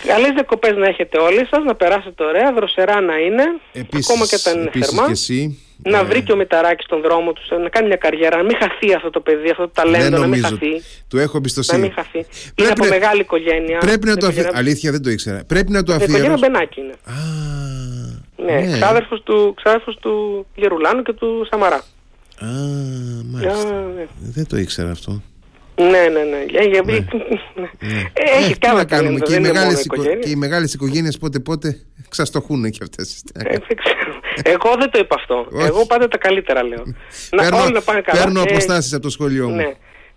Καλές 0.06 0.30
διακοπές 0.30 0.76
να 0.76 0.86
έχετε 0.86 1.18
όλοι 1.18 1.46
σας, 1.50 1.64
να 1.64 1.74
περάσετε 1.74 2.24
ωραία, 2.24 2.52
δροσερά 2.52 3.00
να 3.00 3.16
είναι, 3.18 3.44
επίσης, 3.72 4.10
ακόμα 4.10 4.26
και 4.26 4.34
όταν 4.34 4.60
είναι 4.60 4.70
θερμά. 4.72 5.04
Και 5.06 5.12
εσύ, 5.12 5.58
να 5.82 5.98
ε... 5.98 6.04
βρει 6.04 6.22
και 6.22 6.32
ο 6.32 6.36
Μηταράκης 6.36 6.86
τον 6.86 7.00
δρόμο 7.02 7.32
του, 7.32 7.42
να 7.62 7.68
κάνει 7.68 7.86
μια 7.86 7.96
καριέρα, 7.96 8.36
να 8.36 8.42
μην 8.42 8.56
χαθεί 8.60 8.94
αυτό 8.94 9.10
το 9.10 9.20
παιδί, 9.20 9.50
αυτό 9.50 9.62
το 9.62 9.70
ταλέντο, 9.74 10.18
να 10.18 10.26
μην 10.26 10.42
χαθεί. 10.44 10.82
Του 11.08 11.18
έχω 11.18 11.36
εμπιστοσύνη. 11.36 11.80
Να 11.80 11.84
μην 11.86 11.94
χαθεί. 11.94 12.26
είναι 12.54 12.68
από 12.68 12.84
μεγάλη 12.84 13.20
οικογένεια. 13.20 13.78
Πρέπει 13.78 14.06
να 14.06 14.16
το 14.16 14.26
αφιερώσει. 14.26 14.56
Αλήθεια 14.56 14.90
δεν 14.90 15.02
το 15.02 15.10
ήξερα. 15.10 15.44
Πρέπει 15.46 15.72
να 15.72 15.82
το 15.82 15.92
αφιερώσει. 15.92 16.18
Η 16.18 16.20
οικογένεια 16.20 16.48
Μπενάκη 16.48 16.80
είναι. 16.80 16.94
Α, 17.04 17.12
ναι, 18.44 18.66
ναι. 18.66 18.78
Ξάδερφος, 18.78 19.22
του, 19.22 19.54
ξάδερφος 19.56 19.96
του 19.96 20.46
Γερουλάνου 20.54 21.02
και 21.02 21.12
του 21.12 21.46
Σαμαρά. 21.50 21.76
Α, 21.76 22.48
μάλιστα. 23.24 23.68
Α, 23.68 23.82
ναι. 23.94 24.06
Δεν 24.20 24.46
το 24.46 24.56
ήξερα 24.56 24.90
αυτό. 24.90 25.22
Ναι, 25.80 26.08
ναι, 26.12 26.22
ναι. 26.22 26.44
Για, 26.48 26.62
για, 26.62 26.82
ναι. 26.84 26.92
ναι. 27.54 27.68
Ε, 28.12 28.38
έχει 28.38 28.54
ε, 28.60 28.72
να 28.72 28.84
κάνουμε. 28.84 29.18
Και, 29.18 29.34
οι 29.34 29.40
μεγάλες 29.40 29.84
οικο... 29.84 30.04
και 30.04 30.30
οι 30.30 30.36
μεγάλες 30.36 30.74
οικογένειες 30.74 31.18
πότε 31.18 31.38
πότε 31.38 31.80
ξαστοχούν 32.08 32.70
και 32.70 32.78
αυτές. 32.82 33.22
Ε, 33.34 33.56
Εγώ 34.42 34.74
δεν 34.78 34.90
το 34.90 34.98
είπα 34.98 35.16
αυτό. 35.18 35.46
Εγώ 35.52 35.86
πάντα 35.86 36.08
τα 36.08 36.18
καλύτερα 36.18 36.62
λέω. 36.62 36.82
να, 37.30 37.42
παίρνω, 37.42 37.62
όλοι 37.62 37.72
να 37.72 37.80
πάνε 37.80 38.00
καλά. 38.00 38.22
Παίρνω 38.22 38.42
αποστάσεις 38.42 38.92
από 38.92 39.02
το 39.02 39.10
σχολείο 39.10 39.48
μου. 39.48 39.54
Ναι. 39.54 39.72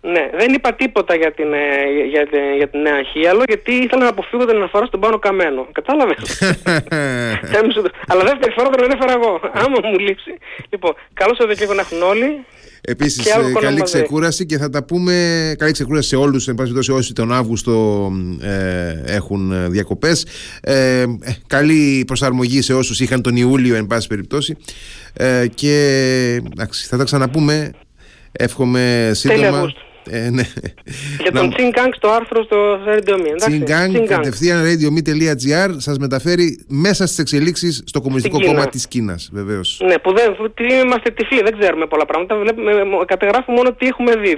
Ναι, 0.06 0.30
δεν 0.38 0.54
είπα 0.54 0.74
τίποτα 0.74 1.16
για 1.16 1.32
την, 1.34 1.54
ε, 1.54 1.60
για, 2.10 2.28
την, 2.28 2.40
για 2.58 2.68
την 2.70 2.82
νέα 2.82 3.04
Χίαλο 3.04 3.44
γιατί 3.48 3.72
ήθελα 3.74 4.04
να 4.04 4.10
αποφύγω 4.10 4.46
την 4.46 4.56
αναφορά 4.56 4.86
στον 4.86 5.00
πάνω 5.00 5.20
καμένο. 5.20 5.68
Κατάλαβες; 5.72 6.42
Αλλά 8.10 8.24
δεύτερη 8.24 8.54
φορά 8.56 8.70
τον 8.70 8.84
ανέφερα 8.84 9.14
εγώ. 9.14 9.40
Άμα 9.54 9.78
μου 9.84 10.00
λείψει. 10.00 10.34
Λοιπόν, 10.70 10.96
καλό 11.14 11.36
Σαββατοκύριακο 11.36 11.74
να 11.74 11.82
έχουν 11.82 12.02
όλοι. 12.02 12.46
Επίσης, 12.88 13.26
ε, 13.26 13.52
καλή 13.62 13.82
ξεκούραση 13.82 14.46
και 14.46 14.58
θα 14.58 14.70
τα 14.70 14.84
πούμε. 14.84 15.56
Καλή 15.58 15.72
ξεκούραση 15.72 16.08
σε 16.08 16.16
όλους, 16.16 16.48
εν 16.48 16.56
πάση 16.56 16.72
περιπτώσει, 16.72 17.00
όσοι 17.00 17.14
τον 17.14 17.34
Αύγουστο 17.34 18.12
ε, 18.42 19.16
έχουν 19.16 19.72
διακοπές. 19.72 20.26
Ε, 20.62 21.02
ε, 21.02 21.08
καλή 21.48 22.04
προσαρμογή 22.08 22.62
σε 22.62 22.74
όσους 22.74 23.00
είχαν 23.00 23.22
τον 23.22 23.36
Ιούλιο, 23.36 23.76
εν 23.76 23.88
πάση 23.88 24.08
περιπτώσει. 24.08 24.58
Ε, 25.14 25.48
και 25.56 25.76
εντάξει, 26.52 26.88
θα 26.88 26.98
τα 26.98 27.04
ξαναπούμε. 27.04 27.72
Εύχομαι 28.32 29.12
σύντομα. 29.14 29.74
Ε, 30.10 30.30
ναι. 30.30 30.44
Για 31.22 31.32
τον 31.32 31.48
να... 31.48 31.54
Τσινγκάνγκ 31.54 31.92
στο 31.96 32.10
άρθρο 32.10 32.44
στο 32.44 32.80
Radio 32.88 33.14
Me. 33.14 33.36
Τσινγκάνγκ 33.36 34.08
κατευθείαν 34.08 34.64
radio.me.gr 34.64 35.76
σας 35.78 35.98
μεταφέρει 35.98 36.66
μέσα 36.68 37.06
στις 37.06 37.20
εξελίξεις 37.20 37.84
στο 37.86 38.02
Κομμουνιστικό 38.02 38.46
Κόμμα 38.46 38.68
της 38.68 38.88
Κίνας, 38.88 39.30
βεβαίως. 39.34 39.82
Ναι, 39.84 39.98
που 40.00 40.14
δεν 40.14 40.52
τι 40.54 40.64
είμαστε 40.64 41.10
τυφλοί, 41.12 41.42
δεν 41.42 41.60
ξέρουμε 41.60 41.86
πολλά 41.86 42.06
πράγματα. 42.06 42.38
Βλέπουμε, 42.38 42.72
κατεγράφουμε 43.06 43.58
μόνο 43.58 43.74
τι 43.74 43.86
έχουμε 43.86 44.16
δει. 44.16 44.38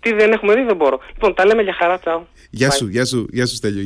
τι 0.00 0.14
δεν 0.14 0.32
έχουμε 0.32 0.54
δει 0.54 0.62
δεν 0.62 0.76
μπορώ. 0.76 1.00
Λοιπόν, 1.12 1.34
τα 1.34 1.46
λέμε 1.46 1.62
για 1.62 1.74
χαρά, 1.78 1.98
τσάου. 1.98 2.26
Γεια 2.50 2.70
σου, 2.70 2.88
γεια 2.88 3.04
σου, 3.04 3.26
γεια 3.30 3.46
σου 3.46 3.54
Στέλιο. 3.54 3.82